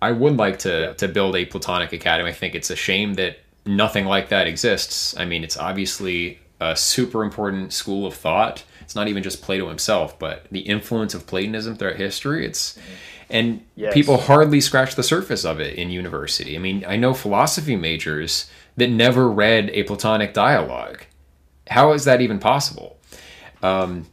I 0.00 0.12
would 0.12 0.36
like 0.36 0.58
to 0.60 0.80
yeah. 0.80 0.92
to 0.94 1.08
build 1.08 1.36
a 1.36 1.44
Platonic 1.46 1.92
academy. 1.92 2.30
I 2.30 2.32
think 2.32 2.54
it's 2.54 2.70
a 2.70 2.76
shame 2.76 3.14
that 3.14 3.38
nothing 3.64 4.04
like 4.04 4.28
that 4.28 4.46
exists. 4.46 5.16
I 5.16 5.24
mean, 5.24 5.42
it's 5.44 5.56
obviously 5.56 6.38
a 6.60 6.76
super 6.76 7.24
important 7.24 7.72
school 7.72 8.06
of 8.06 8.14
thought. 8.14 8.64
It's 8.80 8.94
not 8.94 9.08
even 9.08 9.22
just 9.22 9.42
Plato 9.42 9.68
himself, 9.68 10.18
but 10.18 10.46
the 10.50 10.60
influence 10.60 11.12
of 11.14 11.26
Platonism 11.26 11.76
throughout 11.76 11.96
history. 11.96 12.46
It's 12.46 12.78
and 13.28 13.64
yes. 13.74 13.92
people 13.92 14.16
hardly 14.18 14.60
scratch 14.60 14.94
the 14.94 15.02
surface 15.02 15.44
of 15.44 15.60
it 15.60 15.74
in 15.74 15.90
university. 15.90 16.54
I 16.54 16.60
mean, 16.60 16.84
I 16.86 16.96
know 16.96 17.12
philosophy 17.12 17.74
majors 17.74 18.48
that 18.76 18.90
never 18.90 19.28
read 19.28 19.70
a 19.70 19.82
Platonic 19.82 20.32
dialogue. 20.32 21.02
How 21.68 21.92
is 21.92 22.04
that 22.04 22.20
even 22.20 22.38
possible? 22.38 22.95
Um, 23.66 24.06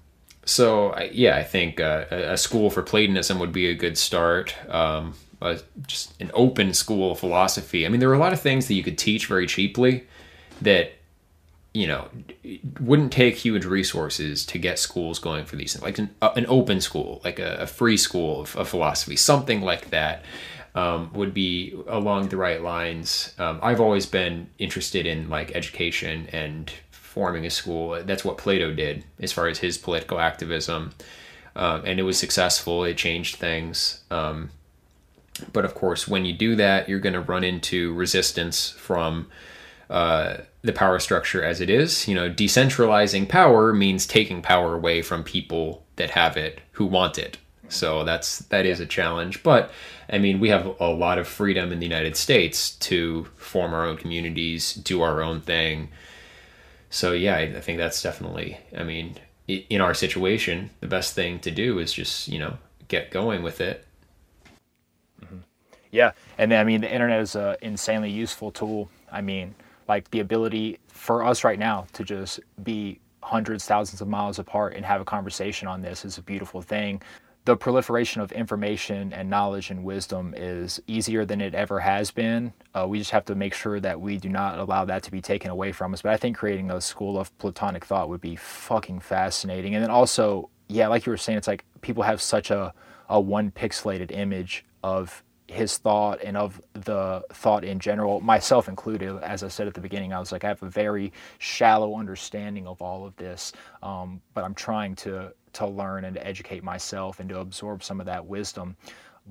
so 0.46 0.98
yeah, 1.12 1.38
I 1.38 1.44
think 1.44 1.80
uh, 1.80 2.06
a 2.10 2.38
school 2.38 2.70
for 2.70 2.82
Platonism 2.82 3.40
would 3.40 3.54
be 3.54 3.68
a 3.68 3.76
good 3.76 3.98
start. 3.98 4.56
Um, 4.70 5.14
just 5.88 6.20
an 6.22 6.32
open 6.34 6.74
school 6.74 7.12
of 7.12 7.20
philosophy. 7.20 7.86
I 7.86 7.90
mean, 7.90 8.00
there 8.00 8.10
are 8.10 8.14
a 8.14 8.20
lot 8.20 8.34
of 8.34 8.40
things 8.40 8.68
that 8.68 8.74
you 8.74 8.84
could 8.84 8.98
teach 8.98 9.28
very 9.28 9.46
cheaply 9.46 10.06
that 10.62 10.94
you 11.74 11.88
know 11.88 12.08
wouldn't 12.80 13.12
take 13.12 13.36
huge 13.36 13.66
resources 13.66 14.46
to 14.46 14.58
get 14.58 14.80
schools 14.80 15.20
going 15.20 15.46
for 15.46 15.56
these 15.56 15.74
things, 15.74 15.84
like 15.84 15.98
an, 15.98 16.10
uh, 16.22 16.32
an 16.36 16.46
open 16.48 16.82
school, 16.82 17.22
like 17.24 17.40
a, 17.40 17.56
a 17.62 17.68
free 17.68 17.98
school 17.98 18.42
of, 18.42 18.56
of, 18.56 18.70
philosophy, 18.70 19.16
something 19.16 19.62
like 19.62 19.90
that. 19.90 20.24
Um, 20.76 21.14
would 21.14 21.36
be 21.36 21.78
along 21.88 22.30
the 22.30 22.38
right 22.38 22.60
lines. 22.60 23.36
Um, 23.38 23.60
I've 23.62 23.80
always 23.80 24.08
been 24.08 24.50
interested 24.58 25.06
in 25.06 25.30
like 25.30 25.52
education 25.54 26.28
and 26.34 26.74
forming 27.14 27.46
a 27.46 27.50
school. 27.50 28.02
That's 28.04 28.26
what 28.26 28.40
Plato 28.40 28.74
did 28.74 29.04
as 29.20 29.32
far 29.32 29.48
as 29.48 29.60
his 29.60 29.78
political 29.78 30.20
activism. 30.20 30.94
Um, 31.56 31.84
and 31.86 32.00
it 32.00 32.04
was 32.04 32.18
successful, 32.18 32.84
it 32.84 32.98
changed 32.98 33.36
things. 33.36 34.04
Um, 34.10 34.50
but 35.52 35.64
of 35.64 35.76
course, 35.76 36.08
when 36.08 36.26
you 36.26 36.34
do 36.34 36.56
that, 36.56 36.90
you're 36.90 37.00
going 37.00 37.14
to 37.14 37.22
run 37.22 37.44
into 37.44 37.94
resistance 37.94 38.72
from 38.72 39.28
uh, 39.92 40.38
the 40.64 40.74
power 40.74 40.98
structure 40.98 41.44
as 41.44 41.62
it 41.62 41.70
is. 41.70 42.08
You 42.08 42.16
know, 42.16 42.32
decentralizing 42.32 43.30
power 43.30 43.74
means 43.74 44.08
taking 44.08 44.42
power 44.42 44.74
away 44.74 45.04
from 45.04 45.24
people 45.24 45.84
that 45.98 46.12
have 46.12 46.36
it 46.36 46.62
who 46.72 46.86
want 46.86 47.20
it. 47.20 47.38
So 47.70 48.04
that's 48.04 48.40
that 48.40 48.66
is 48.66 48.80
a 48.80 48.88
challenge. 48.88 49.44
But 49.44 49.72
I 50.10 50.18
mean, 50.18 50.40
we 50.40 50.50
have 50.50 50.80
a 50.80 50.90
lot 50.90 51.20
of 51.20 51.28
freedom 51.28 51.72
in 51.72 51.80
the 51.80 51.86
United 51.86 52.18
States 52.18 52.72
to 52.88 53.26
form 53.36 53.74
our 53.74 53.86
own 53.86 53.98
communities, 53.98 54.74
do 54.74 55.02
our 55.04 55.22
own 55.22 55.42
thing, 55.42 55.90
so 56.94 57.12
yeah, 57.12 57.36
I, 57.38 57.60
think 57.60 57.80
that's 57.80 58.04
definitely. 58.04 58.60
I 58.78 58.84
mean, 58.84 59.16
in 59.48 59.82
our 59.82 59.96
situation, 59.96 60.70
the 60.80 60.86
best 60.86 61.16
thing 61.16 61.40
to 61.40 61.50
do 61.50 61.80
is 61.80 61.92
just 61.92 62.28
you 62.28 62.38
know 62.38 62.58
get 62.88 63.10
going 63.10 63.42
with 63.42 63.60
it. 63.62 63.88
Mm-hmm. 65.20 65.40
Yeah, 65.90 66.12
and 66.38 66.54
I 66.54 66.64
mean 66.64 66.82
the 66.82 66.94
internet 66.94 67.20
is 67.20 67.36
an 67.36 67.56
insanely 67.64 68.12
useful 68.12 68.52
tool. 68.52 68.92
I 69.12 69.22
mean, 69.22 69.56
like 69.88 70.12
the 70.12 70.20
ability 70.20 70.78
for 70.88 71.26
us 71.26 71.44
right 71.44 71.58
now 71.58 71.88
to 71.94 72.04
just 72.04 72.40
be 72.62 73.00
hundreds, 73.24 73.66
thousands 73.66 74.00
of 74.00 74.08
miles 74.08 74.38
apart 74.38 74.76
and 74.76 74.86
have 74.86 75.02
a 75.02 75.06
conversation 75.06 75.68
on 75.68 75.82
this 75.82 76.06
is 76.06 76.20
a 76.20 76.22
beautiful 76.22 76.62
thing 76.62 77.02
the 77.46 77.58
proliferation 77.58 78.22
of 78.22 78.32
information 78.32 79.12
and 79.12 79.30
knowledge 79.30 79.70
and 79.70 79.84
wisdom 79.84 80.34
is 80.38 80.82
easier 80.88 81.26
than 81.26 81.42
it 81.42 81.54
ever 81.54 81.80
has 81.82 82.10
been. 82.10 82.54
Uh, 82.74 82.86
we 82.88 82.98
just 82.98 83.12
have 83.12 83.26
to 83.26 83.36
make 83.36 83.54
sure 83.54 83.80
that 83.82 84.00
we 84.00 84.18
do 84.18 84.30
not 84.30 84.60
allow 84.60 84.86
that 84.86 85.04
to 85.04 85.12
be 85.12 85.22
taken 85.22 85.52
away 85.52 85.72
from 85.74 85.94
us. 85.94 86.02
But 86.02 86.14
I 86.14 86.18
think 86.18 86.38
creating 86.38 86.72
a 86.72 86.80
school 86.80 87.20
of 87.20 87.38
Platonic 87.40 87.84
thought 87.84 88.08
would 88.08 88.22
be 88.22 88.38
fucking 88.38 89.02
fascinating. 89.02 89.76
And 89.76 89.84
then 89.84 89.92
also, 89.92 90.50
yeah, 90.70 90.88
like 90.88 91.06
you 91.06 91.12
were 91.12 91.18
saying, 91.18 91.38
it's 91.38 91.48
like 91.48 91.66
people 91.82 92.04
have 92.04 92.22
such 92.22 92.50
a, 92.50 92.74
a 93.10 93.20
one 93.20 93.52
pixelated 93.52 94.12
image 94.12 94.64
of 94.82 95.22
his 95.48 95.78
thought 95.78 96.20
and 96.24 96.38
of 96.38 96.62
the 96.74 97.22
thought 97.34 97.66
in 97.66 97.78
general, 97.78 98.22
myself 98.22 98.70
included. 98.70 99.22
As 99.22 99.44
I 99.44 99.50
said 99.50 99.68
at 99.68 99.74
the 99.74 99.82
beginning, 99.82 100.14
I 100.14 100.20
was 100.20 100.32
like, 100.32 100.46
I 100.46 100.48
have 100.48 100.64
a 100.64 100.70
very 100.70 101.12
shallow 101.40 101.98
understanding 102.00 102.66
of 102.68 102.82
all 102.82 103.06
of 103.06 103.16
this, 103.18 103.52
um, 103.84 104.22
but 104.34 104.46
I'm 104.46 104.56
trying 104.56 104.96
to 104.98 105.34
to 105.54 105.68
learn 105.68 106.06
and 106.06 106.16
to 106.16 106.26
educate 106.26 106.64
myself 106.64 107.20
and 107.20 107.30
to 107.30 107.40
absorb 107.40 107.84
some 107.84 108.00
of 108.00 108.06
that 108.06 108.26
wisdom. 108.26 108.76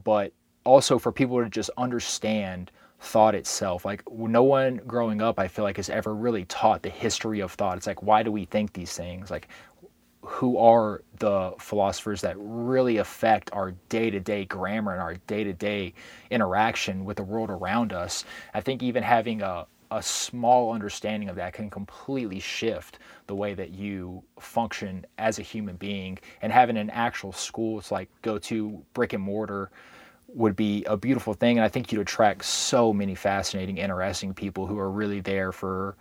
But 0.05 0.33
also 0.65 0.99
for 0.99 1.13
people 1.13 1.43
to 1.43 1.49
just 1.49 1.71
understand 1.77 2.71
thought 3.01 3.35
itself. 3.35 3.85
Like 3.85 4.03
no 4.11 4.45
one 4.45 4.81
growing 4.87 5.21
up, 5.21 5.39
I 5.39 5.49
feel 5.49 5.65
like 5.65 5.77
has 5.77 5.91
ever 5.91 6.15
really 6.15 6.45
taught 6.45 6.83
the 6.83 6.89
history 6.89 7.41
of 7.41 7.53
thought. 7.53 7.77
It's 7.77 7.87
like 7.87 8.03
why 8.03 8.23
do 8.23 8.31
we 8.31 8.45
think 8.45 8.73
these 8.73 8.97
things? 8.97 9.31
Like 9.31 9.49
who 10.25 10.57
are 10.57 11.03
the 11.19 11.53
philosophers 11.59 12.21
that 12.21 12.37
really 12.39 12.99
affect 12.99 13.51
our 13.53 13.73
day-to-day 13.89 14.45
grammar 14.45 14.93
and 14.93 15.03
our 15.03 15.17
day-to-day 15.27 15.93
interaction 16.31 17.05
with 17.05 17.17
the 17.17 17.25
world 17.25 17.51
around 17.51 17.93
us? 17.93 18.25
I 18.55 18.61
think 18.61 18.85
even 18.85 19.03
having 19.03 19.43
a 19.43 19.67
a 19.93 20.03
small 20.03 20.73
understanding 20.73 21.29
of 21.29 21.37
that 21.37 21.53
can 21.53 21.71
completely 21.71 22.41
shift 22.41 22.99
the 23.27 23.35
way 23.35 23.55
that 23.55 23.71
you 23.71 24.23
function 24.41 25.05
as 25.19 25.39
a 25.39 25.43
human 25.43 25.77
being 25.77 26.19
and 26.43 26.53
having 26.53 26.77
an 26.77 26.91
actual 26.91 27.33
school 27.33 27.79
it's 27.79 27.91
like 27.91 28.09
go 28.23 28.39
to 28.39 28.83
brick 28.95 29.13
and 29.13 29.23
mortar 29.23 29.71
would 30.35 30.57
be 30.57 30.85
a 30.85 30.97
beautiful 30.97 31.35
thing. 31.35 31.59
And 31.59 31.65
I 31.65 31.69
think 31.69 31.93
you'd 31.93 32.01
attract 32.01 32.45
so 32.45 32.93
many 32.93 33.15
fascinating, 33.15 33.79
interesting 33.79 34.35
people 34.35 34.67
who 34.67 34.79
are 34.79 34.91
really 34.91 35.21
there 35.21 35.53
for 35.53 35.97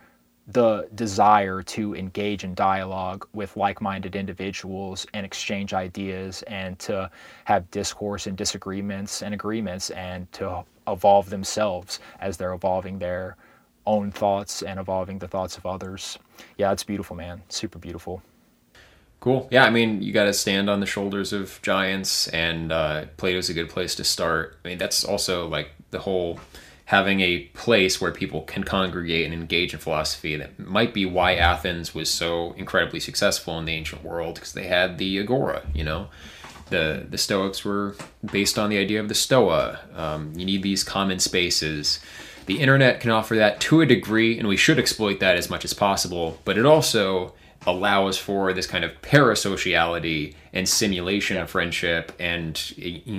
the 0.48 0.88
desire 0.94 1.62
to 1.62 1.94
engage 1.94 2.42
in 2.42 2.52
dialogue 2.54 3.26
with 3.32 3.56
like 3.56 3.80
minded 3.80 4.16
individuals 4.16 5.06
and 5.14 5.24
exchange 5.24 5.72
ideas 5.72 6.42
and 6.48 6.78
to 6.80 7.08
have 7.44 7.70
discourse 7.70 8.26
and 8.26 8.36
disagreements 8.36 9.22
and 9.22 9.34
agreements 9.34 9.90
and 9.90 10.30
to 10.32 10.64
evolve 10.88 11.30
themselves 11.30 12.00
as 12.18 12.36
they're 12.36 12.54
evolving 12.54 12.98
their 12.98 13.36
own 13.86 14.10
thoughts 14.10 14.62
and 14.62 14.78
evolving 14.78 15.18
the 15.18 15.28
thoughts 15.28 15.56
of 15.56 15.66
others. 15.66 16.18
Yeah, 16.56 16.72
it's 16.72 16.84
beautiful, 16.84 17.16
man. 17.16 17.42
Super 17.48 17.78
beautiful. 17.78 18.22
Cool. 19.20 19.48
Yeah, 19.52 19.64
I 19.64 19.70
mean, 19.70 20.02
you 20.02 20.12
got 20.12 20.24
to 20.24 20.32
stand 20.32 20.68
on 20.68 20.80
the 20.80 20.86
shoulders 20.86 21.32
of 21.32 21.60
giants, 21.62 22.26
and 22.28 22.72
uh, 22.72 23.04
Plato's 23.16 23.48
a 23.48 23.54
good 23.54 23.68
place 23.68 23.94
to 23.94 24.04
start. 24.04 24.58
I 24.64 24.68
mean, 24.68 24.78
that's 24.78 25.04
also 25.04 25.46
like 25.46 25.70
the 25.90 26.00
whole 26.00 26.40
having 26.86 27.20
a 27.20 27.38
place 27.54 28.00
where 28.00 28.10
people 28.10 28.42
can 28.42 28.64
congregate 28.64 29.24
and 29.24 29.32
engage 29.32 29.72
in 29.72 29.78
philosophy. 29.78 30.36
That 30.36 30.58
might 30.58 30.92
be 30.92 31.06
why 31.06 31.36
Athens 31.36 31.94
was 31.94 32.10
so 32.10 32.52
incredibly 32.52 33.00
successful 33.00 33.58
in 33.58 33.64
the 33.64 33.72
ancient 33.72 34.02
world 34.02 34.34
because 34.34 34.54
they 34.54 34.66
had 34.66 34.98
the 34.98 35.18
agora. 35.20 35.62
You 35.72 35.84
know, 35.84 36.08
the 36.70 37.06
the 37.08 37.16
Stoics 37.16 37.64
were 37.64 37.94
based 38.30 38.58
on 38.58 38.70
the 38.70 38.78
idea 38.78 38.98
of 38.98 39.08
the 39.08 39.14
Stoa. 39.14 39.80
Um, 39.94 40.32
you 40.36 40.44
need 40.44 40.62
these 40.62 40.82
common 40.82 41.20
spaces. 41.20 42.00
The 42.46 42.60
internet 42.60 43.00
can 43.00 43.10
offer 43.10 43.36
that 43.36 43.60
to 43.60 43.80
a 43.80 43.86
degree, 43.86 44.38
and 44.38 44.48
we 44.48 44.56
should 44.56 44.78
exploit 44.78 45.20
that 45.20 45.36
as 45.36 45.48
much 45.48 45.64
as 45.64 45.72
possible. 45.74 46.38
But 46.44 46.58
it 46.58 46.66
also 46.66 47.34
allows 47.66 48.18
for 48.18 48.52
this 48.52 48.66
kind 48.66 48.84
of 48.84 48.90
parasociality 49.02 50.34
and 50.52 50.68
simulation 50.68 51.36
yeah. 51.36 51.42
of 51.42 51.50
friendship 51.50 52.12
and 52.18 52.74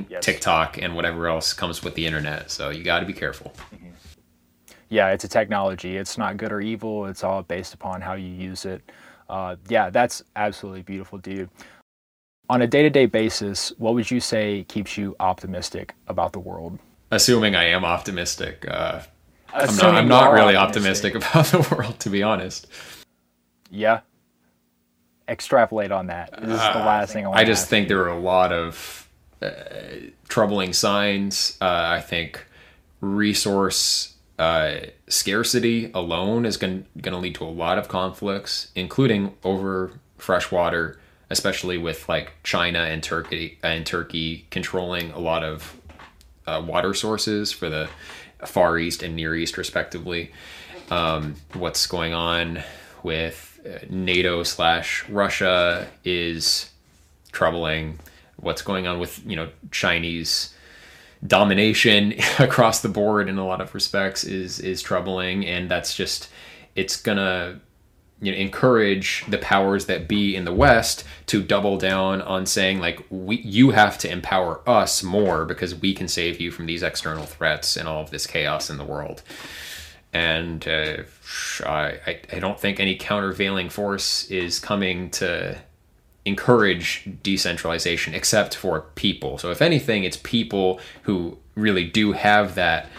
yes. 0.10 0.24
TikTok 0.24 0.78
and 0.78 0.96
whatever 0.96 1.28
else 1.28 1.54
comes 1.54 1.84
with 1.84 1.96
the 1.96 2.06
internet. 2.06 2.52
So 2.52 2.70
you 2.70 2.84
got 2.84 3.00
to 3.00 3.06
be 3.06 3.14
careful. 3.14 3.54
Mm-hmm. 3.74 3.90
Yeah, 4.90 5.10
it's 5.10 5.24
a 5.24 5.28
technology. 5.28 5.98
It's 5.98 6.18
not 6.18 6.38
good 6.38 6.52
or 6.52 6.62
evil. 6.62 7.06
It's 7.06 7.24
all 7.24 7.42
based 7.42 7.74
upon 7.74 8.02
how 8.02 8.14
you 8.14 8.28
use 8.28 8.66
it. 8.66 8.92
Uh, 9.30 9.56
yeah, 9.68 9.90
that's 9.90 10.22
absolutely 10.36 10.84
beautiful, 10.84 11.18
dude. 11.18 11.50
On 12.50 12.62
a 12.62 12.68
day 12.68 12.84
to 12.84 12.90
day 12.90 13.06
basis, 13.06 13.72
what 13.78 13.94
would 13.94 14.12
you 14.12 14.20
say 14.20 14.66
keeps 14.68 14.98
you 14.98 15.16
optimistic 15.20 15.96
about 16.08 16.34
the 16.34 16.40
world? 16.40 16.78
Assuming 17.10 17.56
I 17.56 17.66
am 17.66 17.86
optimistic. 17.86 18.66
Uh, 18.70 19.02
I'm 19.54 19.76
not, 19.76 19.96
I'm 19.96 20.08
not 20.08 20.34
really 20.34 20.56
optimistic. 20.56 21.16
about 21.16 21.46
the 21.46 21.68
world, 21.72 22.00
to 22.00 22.10
be 22.10 22.24
honest. 22.24 22.68
Yeah, 23.70 24.02
extrapolate 25.28 25.92
on 25.92 26.08
that. 26.08 26.32
This 26.34 26.52
is 26.52 26.60
the 26.60 26.82
uh, 26.82 26.86
last 26.86 27.14
thing 27.14 27.26
I 27.26 27.30
want. 27.30 27.40
I 27.40 27.44
just 27.44 27.70
think 27.70 27.88
there 27.88 28.02
are 28.04 28.10
a 28.10 28.20
lot 28.20 28.52
of 28.52 29.10
uh, 29.42 29.52
troubling 30.28 30.74
signs. 30.74 31.58
Uh, 31.62 31.66
I 31.66 32.02
think 32.02 32.46
resource 33.02 34.16
uh, 34.40 34.76
scarcity 35.08 35.92
alone 35.94 36.46
is 36.46 36.58
going 36.58 36.86
to 37.02 37.18
lead 37.18 37.36
to 37.36 37.44
a 37.44 37.46
lot 37.46 37.78
of 37.78 37.88
conflicts, 37.88 38.72
including 38.76 39.36
over 39.44 39.92
fresh 40.18 40.52
water, 40.52 41.00
especially 41.30 41.78
with 41.78 42.08
like 42.10 42.34
China 42.44 42.80
and 42.80 43.04
Turkey 43.04 43.58
and 43.64 43.86
Turkey 43.86 44.48
controlling 44.50 45.12
a 45.12 45.20
lot 45.20 45.44
of 45.44 45.78
uh, 46.48 46.62
water 46.66 46.94
sources 46.94 47.52
for 47.52 47.70
the 47.70 47.90
Far 48.46 48.78
East 48.78 49.04
and 49.04 49.16
Near 49.16 49.36
East, 49.36 49.58
respectively. 49.58 50.32
Um, 50.90 51.36
what's 51.54 51.88
going 51.88 52.14
on 52.14 52.64
with 53.04 53.60
NATO 53.90 54.44
slash 54.44 55.08
Russia 55.10 55.88
is 56.04 56.70
troubling. 57.32 58.00
What's 58.38 58.62
going 58.62 58.88
on 58.88 59.00
with 59.00 59.26
you 59.26 59.36
know 59.36 59.50
Chinese 59.72 60.54
domination 61.26 62.16
across 62.40 62.82
the 62.82 62.90
board 62.90 63.30
in 63.30 63.38
a 63.38 63.46
lot 63.46 63.62
of 63.62 63.74
respects 63.74 64.24
is 64.24 64.60
is 64.60 64.82
troubling, 64.82 65.46
and 65.46 65.70
that's 65.70 65.96
just 65.96 66.30
it's 66.76 67.02
gonna 67.02 67.60
you 68.24 68.32
know, 68.32 68.38
encourage 68.38 69.26
the 69.28 69.38
powers 69.38 69.86
that 69.86 70.08
be 70.08 70.36
in 70.36 70.46
the 70.46 70.54
West 70.54 71.04
to 71.28 71.44
double 71.44 71.78
down 71.78 72.22
on 72.22 72.46
saying 72.46 72.80
like 72.80 73.06
we 73.10 73.38
you 73.38 73.72
have 73.72 73.98
to 74.00 74.12
empower 74.12 74.62
us 74.68 75.04
more 75.04 75.46
because 75.46 75.76
we 75.76 75.94
can 75.94 76.08
save 76.08 76.40
you 76.40 76.52
from 76.52 76.66
these 76.66 76.84
external 76.84 77.26
threats 77.26 77.76
and 77.76 77.88
all 77.88 78.02
of 78.02 78.10
this 78.10 78.26
chaos 78.26 78.70
in 78.70 78.78
the 78.78 78.86
world 78.86 79.22
and 80.14 80.68
uh, 80.68 80.98
I, 81.66 82.20
I 82.32 82.40
don't 82.40 82.60
think 82.60 82.80
any 82.80 82.96
countervailing 82.96 83.70
force 83.70 84.30
is 84.30 84.60
coming 84.60 85.10
to 85.12 85.58
encourage 86.26 87.10
decentralization 87.24 88.14
except 88.14 88.56
for 88.56 88.82
people. 88.96 89.40
So, 89.40 89.50
if 89.50 89.62
anything, 89.62 90.04
it's 90.04 90.18
people 90.18 90.80
who 91.04 91.40
really 91.56 91.86
do 91.86 92.12
have 92.12 92.56
that 92.56 92.90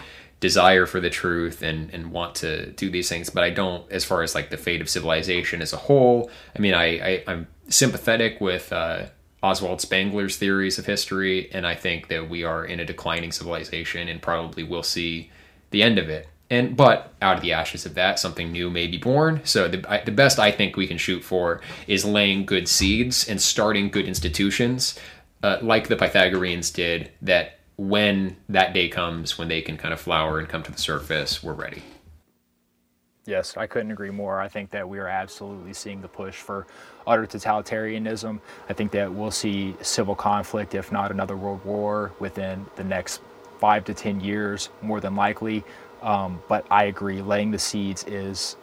desire 0.44 0.84
for 0.84 1.00
the 1.00 1.08
truth 1.08 1.62
and, 1.62 1.88
and 1.94 2.12
want 2.12 2.34
to 2.34 2.66
do 2.72 2.90
these 2.90 3.08
things. 3.08 3.30
But 3.30 3.44
I 3.44 3.48
don't, 3.48 3.90
as 3.90 4.04
far 4.04 4.22
as 4.22 4.34
like 4.34 4.50
the 4.50 4.58
fate 4.58 4.82
of 4.82 4.90
civilization 4.90 5.62
as 5.62 5.72
a 5.72 5.78
whole, 5.78 6.30
I 6.54 6.58
mean, 6.58 6.74
I, 6.74 7.22
I, 7.26 7.32
am 7.32 7.46
sympathetic 7.70 8.42
with 8.42 8.70
uh, 8.70 9.06
Oswald 9.42 9.80
Spengler's 9.80 10.36
theories 10.36 10.78
of 10.78 10.84
history, 10.84 11.50
and 11.50 11.66
I 11.66 11.74
think 11.74 12.08
that 12.08 12.28
we 12.28 12.44
are 12.44 12.62
in 12.62 12.78
a 12.78 12.84
declining 12.84 13.32
civilization 13.32 14.06
and 14.06 14.20
probably 14.20 14.64
will 14.64 14.82
see 14.82 15.30
the 15.70 15.82
end 15.82 15.98
of 15.98 16.10
it 16.10 16.28
and 16.50 16.76
but 16.76 17.14
out 17.22 17.36
of 17.36 17.42
the 17.42 17.54
ashes 17.54 17.86
of 17.86 17.94
that 17.94 18.18
something 18.18 18.52
new 18.52 18.68
may 18.68 18.86
be 18.86 18.98
born 18.98 19.40
so 19.44 19.66
the, 19.66 19.82
I, 19.90 20.04
the 20.04 20.12
best 20.12 20.38
i 20.38 20.52
think 20.52 20.76
we 20.76 20.86
can 20.86 20.98
shoot 20.98 21.24
for 21.24 21.62
is 21.88 22.04
laying 22.04 22.44
good 22.44 22.68
seeds 22.68 23.26
and 23.26 23.40
starting 23.40 23.88
good 23.88 24.06
institutions 24.06 24.96
uh, 25.42 25.56
like 25.62 25.88
the 25.88 25.96
pythagoreans 25.96 26.70
did 26.70 27.10
that 27.22 27.58
when 27.76 28.36
that 28.48 28.72
day 28.72 28.88
comes 28.88 29.38
when 29.38 29.48
they 29.48 29.60
can 29.60 29.76
kind 29.76 29.92
of 29.92 30.00
flower 30.00 30.38
and 30.38 30.48
come 30.48 30.62
to 30.62 30.72
the 30.72 30.78
surface 30.78 31.42
we're 31.42 31.52
ready 31.52 31.82
Yes, 33.26 33.56
I 33.56 33.66
couldn't 33.66 33.90
agree 33.90 34.10
more. 34.10 34.38
I 34.38 34.48
think 34.48 34.70
that 34.70 34.86
we 34.86 34.98
are 34.98 35.08
absolutely 35.08 35.72
seeing 35.72 36.02
the 36.02 36.08
push 36.08 36.36
for 36.36 36.66
utter 37.06 37.26
totalitarianism. 37.26 38.38
I 38.68 38.74
think 38.74 38.90
that 38.92 39.12
we'll 39.12 39.30
see 39.30 39.74
civil 39.80 40.14
conflict, 40.14 40.74
if 40.74 40.92
not 40.92 41.10
another 41.10 41.36
world 41.36 41.64
war, 41.64 42.12
within 42.18 42.66
the 42.76 42.84
next 42.84 43.22
five 43.58 43.84
to 43.86 43.94
10 43.94 44.20
years, 44.20 44.68
more 44.82 45.00
than 45.00 45.16
likely. 45.16 45.64
Um, 46.02 46.42
but 46.48 46.66
I 46.70 46.84
agree, 46.84 47.22
laying 47.22 47.50
the 47.50 47.58
seeds 47.58 48.04
is 48.04 48.56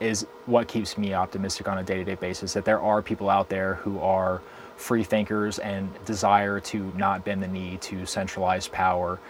is 0.00 0.26
what 0.46 0.66
keeps 0.66 0.98
me 0.98 1.14
optimistic 1.14 1.68
on 1.68 1.78
a 1.78 1.82
day-to-day 1.84 2.16
basis. 2.16 2.54
That 2.54 2.64
there 2.64 2.80
are 2.80 3.02
people 3.02 3.30
out 3.30 3.48
there 3.48 3.74
who 3.74 4.00
are 4.00 4.42
free 4.82 5.04
thinkers 5.04 5.60
and 5.60 5.88
desire 6.04 6.58
to 6.58 6.92
not 6.96 7.24
bend 7.24 7.40
the 7.40 7.46
knee 7.46 7.78
to 7.80 8.04
centralized 8.04 8.72
power. 8.72 9.20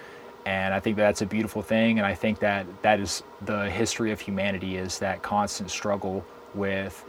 And 0.46 0.72
I 0.72 0.80
think 0.80 0.96
that's 0.96 1.20
a 1.20 1.26
beautiful 1.26 1.60
thing. 1.60 1.98
And 1.98 2.06
I 2.06 2.14
think 2.14 2.38
that 2.38 2.66
that 2.82 2.98
is 2.98 3.22
the 3.42 3.70
history 3.70 4.12
of 4.12 4.20
humanity 4.20 4.76
is 4.76 4.98
that 5.00 5.22
constant 5.22 5.70
struggle 5.70 6.24
with 6.54 7.04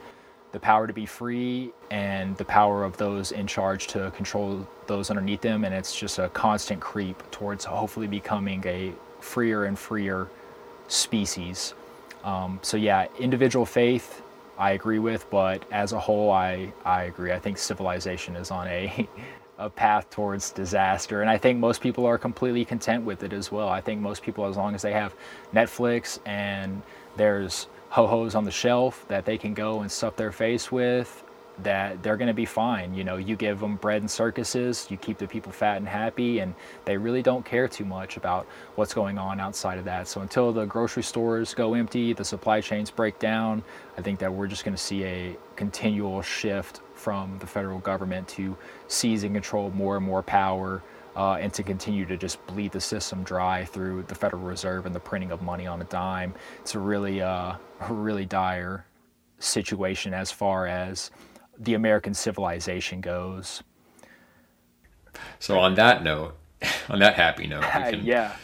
the 0.52 0.60
power 0.60 0.86
to 0.88 0.94
be 0.94 1.06
free 1.06 1.72
and 1.90 2.36
the 2.38 2.46
power 2.46 2.84
of 2.84 2.98
those 2.98 3.32
in 3.32 3.48
charge 3.48 3.88
to 3.88 4.12
control 4.12 4.68
those 4.88 5.10
underneath 5.10 5.42
them. 5.42 5.64
And 5.64 5.74
it's 5.74 5.96
just 5.96 6.20
a 6.20 6.28
constant 6.30 6.82
creep 6.82 7.24
towards 7.32 7.64
hopefully 7.64 8.08
becoming 8.08 8.62
a 8.68 8.94
freer 9.22 9.66
and 9.66 9.80
freer 9.80 10.28
species. 10.90 11.74
Um, 12.26 12.60
so 12.62 12.76
yeah, 12.76 13.08
individual 13.18 13.66
faith 13.66 14.22
I 14.58 14.72
agree 14.72 15.00
with, 15.00 15.30
but 15.30 15.64
as 15.72 15.94
a 15.94 16.00
whole, 16.00 16.32
I 16.32 16.72
I 16.86 17.04
agree. 17.04 17.32
I 17.32 17.40
think 17.40 17.58
civilization 17.58 18.36
is 18.36 18.52
on 18.52 18.68
a 18.68 19.08
a 19.58 19.70
path 19.70 20.10
towards 20.10 20.52
disaster, 20.52 21.22
and 21.22 21.30
I 21.30 21.38
think 21.38 21.60
most 21.60 21.82
people 21.82 22.06
are 22.06 22.18
completely 22.18 22.66
content 22.66 23.06
with 23.06 23.24
it 23.24 23.34
as 23.34 23.52
well. 23.52 23.70
I 23.70 23.82
think 23.82 24.02
most 24.02 24.24
people, 24.24 24.46
as 24.46 24.58
long 24.58 24.76
as 24.76 24.82
they 24.82 24.94
have 24.94 25.14
Netflix 25.54 26.20
and 26.26 26.82
there's 27.16 27.68
ho 27.90 28.08
hos 28.08 28.34
on 28.36 28.44
the 28.44 28.52
shelf 28.52 29.06
that 29.08 29.26
they 29.26 29.38
can 29.38 29.54
go 29.54 29.82
and 29.82 29.92
stuff 29.92 30.16
their 30.16 30.32
face 30.32 30.72
with, 30.72 31.23
that 31.62 32.02
they're 32.02 32.18
going 32.18 32.28
to 32.28 32.34
be 32.34 32.46
fine. 32.46 32.94
You 32.94 33.04
know, 33.04 33.18
you 33.18 33.36
give 33.36 33.60
them 33.60 33.76
bread 33.76 34.02
and 34.02 34.10
circuses, 34.10 34.88
you 34.90 34.98
keep 34.98 35.18
the 35.18 35.28
people 35.28 35.52
fat 35.52 35.78
and 35.78 35.88
happy, 35.88 36.40
and 36.40 36.56
they 36.86 36.98
really 36.98 37.22
don't 37.22 37.46
care 37.46 37.68
too 37.68 37.86
much 37.86 38.18
about 38.18 38.48
what's 38.76 38.94
going 38.94 39.18
on 39.18 39.40
outside 39.40 39.78
of 39.78 39.86
that. 39.86 40.08
So 40.08 40.22
until 40.22 40.52
the 40.52 40.66
grocery 40.66 41.04
stores 41.04 41.54
go 41.54 41.76
empty, 41.76 42.14
the 42.14 42.26
supply 42.26 42.60
chains 42.62 42.90
break 42.90 43.20
down, 43.20 43.64
I 43.98 44.02
think 44.02 44.20
that 44.20 44.34
we're 44.34 44.48
just 44.48 44.66
going 44.66 44.76
to 44.76 44.82
see 44.82 45.04
a 45.04 45.38
continual 45.56 46.22
shift 46.24 46.82
from 46.96 47.38
the 47.40 47.48
federal 47.48 47.80
government 47.80 48.28
to 48.30 48.58
seize 48.88 49.24
and 49.24 49.36
control 49.36 49.70
more 49.72 49.98
and 49.98 50.06
more 50.06 50.24
power. 50.24 50.82
Uh, 51.16 51.36
and 51.36 51.54
to 51.54 51.62
continue 51.62 52.08
to 52.08 52.18
just 52.18 52.44
bleed 52.48 52.72
the 52.72 52.82
system 52.82 53.22
dry 53.22 53.64
through 53.64 54.02
the 54.08 54.16
Federal 54.16 54.42
Reserve 54.42 54.88
and 54.88 54.96
the 54.96 55.00
printing 55.00 55.30
of 55.30 55.44
money 55.44 55.68
on 55.68 55.80
a 55.80 55.84
dime. 55.84 56.34
It's 56.62 56.74
a 56.74 56.80
really, 56.80 57.22
uh, 57.22 57.54
a 57.82 57.94
really 57.94 58.26
dire 58.26 58.88
situation 59.38 60.12
as 60.16 60.32
far 60.32 60.66
as 60.66 61.12
the 61.66 61.74
American 61.74 62.14
civilization 62.14 63.02
goes. 63.02 63.64
So 65.40 65.60
on 65.60 65.76
that 65.76 66.04
note, 66.04 66.38
on 66.90 67.00
that 67.00 67.16
happy 67.16 67.48
note, 67.48 67.64
can... 67.72 68.04
yeah, 68.04 68.36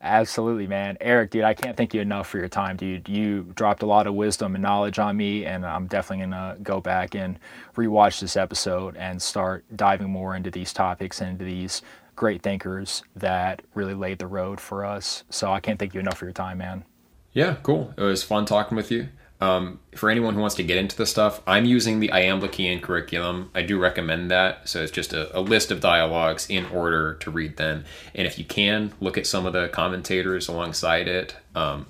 absolutely, 0.00 0.66
man. 0.66 0.96
Eric, 1.00 1.30
dude, 1.30 1.44
I 1.44 1.54
can't 1.54 1.76
thank 1.76 1.94
you 1.94 2.00
enough 2.00 2.28
for 2.28 2.38
your 2.38 2.48
time, 2.48 2.76
dude. 2.76 3.08
You 3.08 3.52
dropped 3.54 3.82
a 3.82 3.86
lot 3.86 4.06
of 4.06 4.14
wisdom 4.14 4.54
and 4.54 4.62
knowledge 4.62 4.98
on 4.98 5.16
me, 5.16 5.44
and 5.44 5.64
I'm 5.64 5.86
definitely 5.86 6.26
gonna 6.26 6.56
go 6.62 6.80
back 6.80 7.14
and 7.14 7.38
rewatch 7.76 8.20
this 8.20 8.36
episode 8.36 8.96
and 8.96 9.20
start 9.20 9.64
diving 9.74 10.10
more 10.10 10.36
into 10.36 10.50
these 10.50 10.72
topics 10.72 11.20
and 11.20 11.30
into 11.30 11.44
these 11.44 11.82
great 12.14 12.42
thinkers 12.42 13.02
that 13.14 13.62
really 13.74 13.94
laid 13.94 14.18
the 14.18 14.26
road 14.26 14.60
for 14.60 14.84
us. 14.84 15.24
So 15.28 15.52
I 15.52 15.60
can't 15.60 15.78
thank 15.78 15.94
you 15.94 16.00
enough 16.00 16.18
for 16.18 16.24
your 16.24 16.32
time, 16.32 16.58
man. 16.58 16.84
Yeah, 17.32 17.56
cool. 17.62 17.92
It 17.98 18.02
was 18.02 18.22
fun 18.22 18.46
talking 18.46 18.76
with 18.76 18.90
you. 18.90 19.08
Um, 19.40 19.80
for 19.94 20.08
anyone 20.08 20.34
who 20.34 20.40
wants 20.40 20.56
to 20.56 20.62
get 20.62 20.78
into 20.78 20.96
the 20.96 21.04
stuff, 21.04 21.42
I'm 21.46 21.66
using 21.66 22.00
the 22.00 22.08
Iamblichian 22.08 22.80
curriculum. 22.80 23.50
I 23.54 23.62
do 23.62 23.78
recommend 23.78 24.30
that. 24.30 24.66
So 24.68 24.82
it's 24.82 24.92
just 24.92 25.12
a, 25.12 25.36
a, 25.38 25.40
list 25.40 25.70
of 25.70 25.80
dialogues 25.80 26.48
in 26.48 26.64
order 26.66 27.14
to 27.14 27.30
read 27.30 27.58
them. 27.58 27.84
And 28.14 28.26
if 28.26 28.38
you 28.38 28.46
can, 28.46 28.94
look 28.98 29.18
at 29.18 29.26
some 29.26 29.44
of 29.44 29.52
the 29.52 29.68
commentators 29.68 30.48
alongside 30.48 31.06
it. 31.06 31.36
Um, 31.54 31.86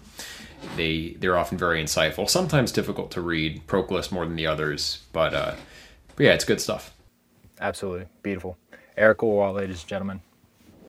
they 0.77 1.17
they're 1.21 1.39
often 1.39 1.57
very 1.57 1.81
insightful. 1.81 2.29
Sometimes 2.29 2.73
difficult 2.73 3.13
to 3.13 3.21
read. 3.21 3.65
Proclus 3.69 4.11
more 4.11 4.27
than 4.27 4.35
the 4.35 4.49
others, 4.49 5.05
but, 5.13 5.33
uh, 5.33 5.55
but 6.17 6.25
yeah, 6.25 6.33
it's 6.33 6.45
good 6.45 6.61
stuff. 6.61 6.93
Absolutely 7.61 8.07
beautiful. 8.23 8.59
Eric 8.97 9.19
Orwoll, 9.19 9.55
ladies 9.55 9.83
and 9.83 9.89
gentlemen. 9.89 10.21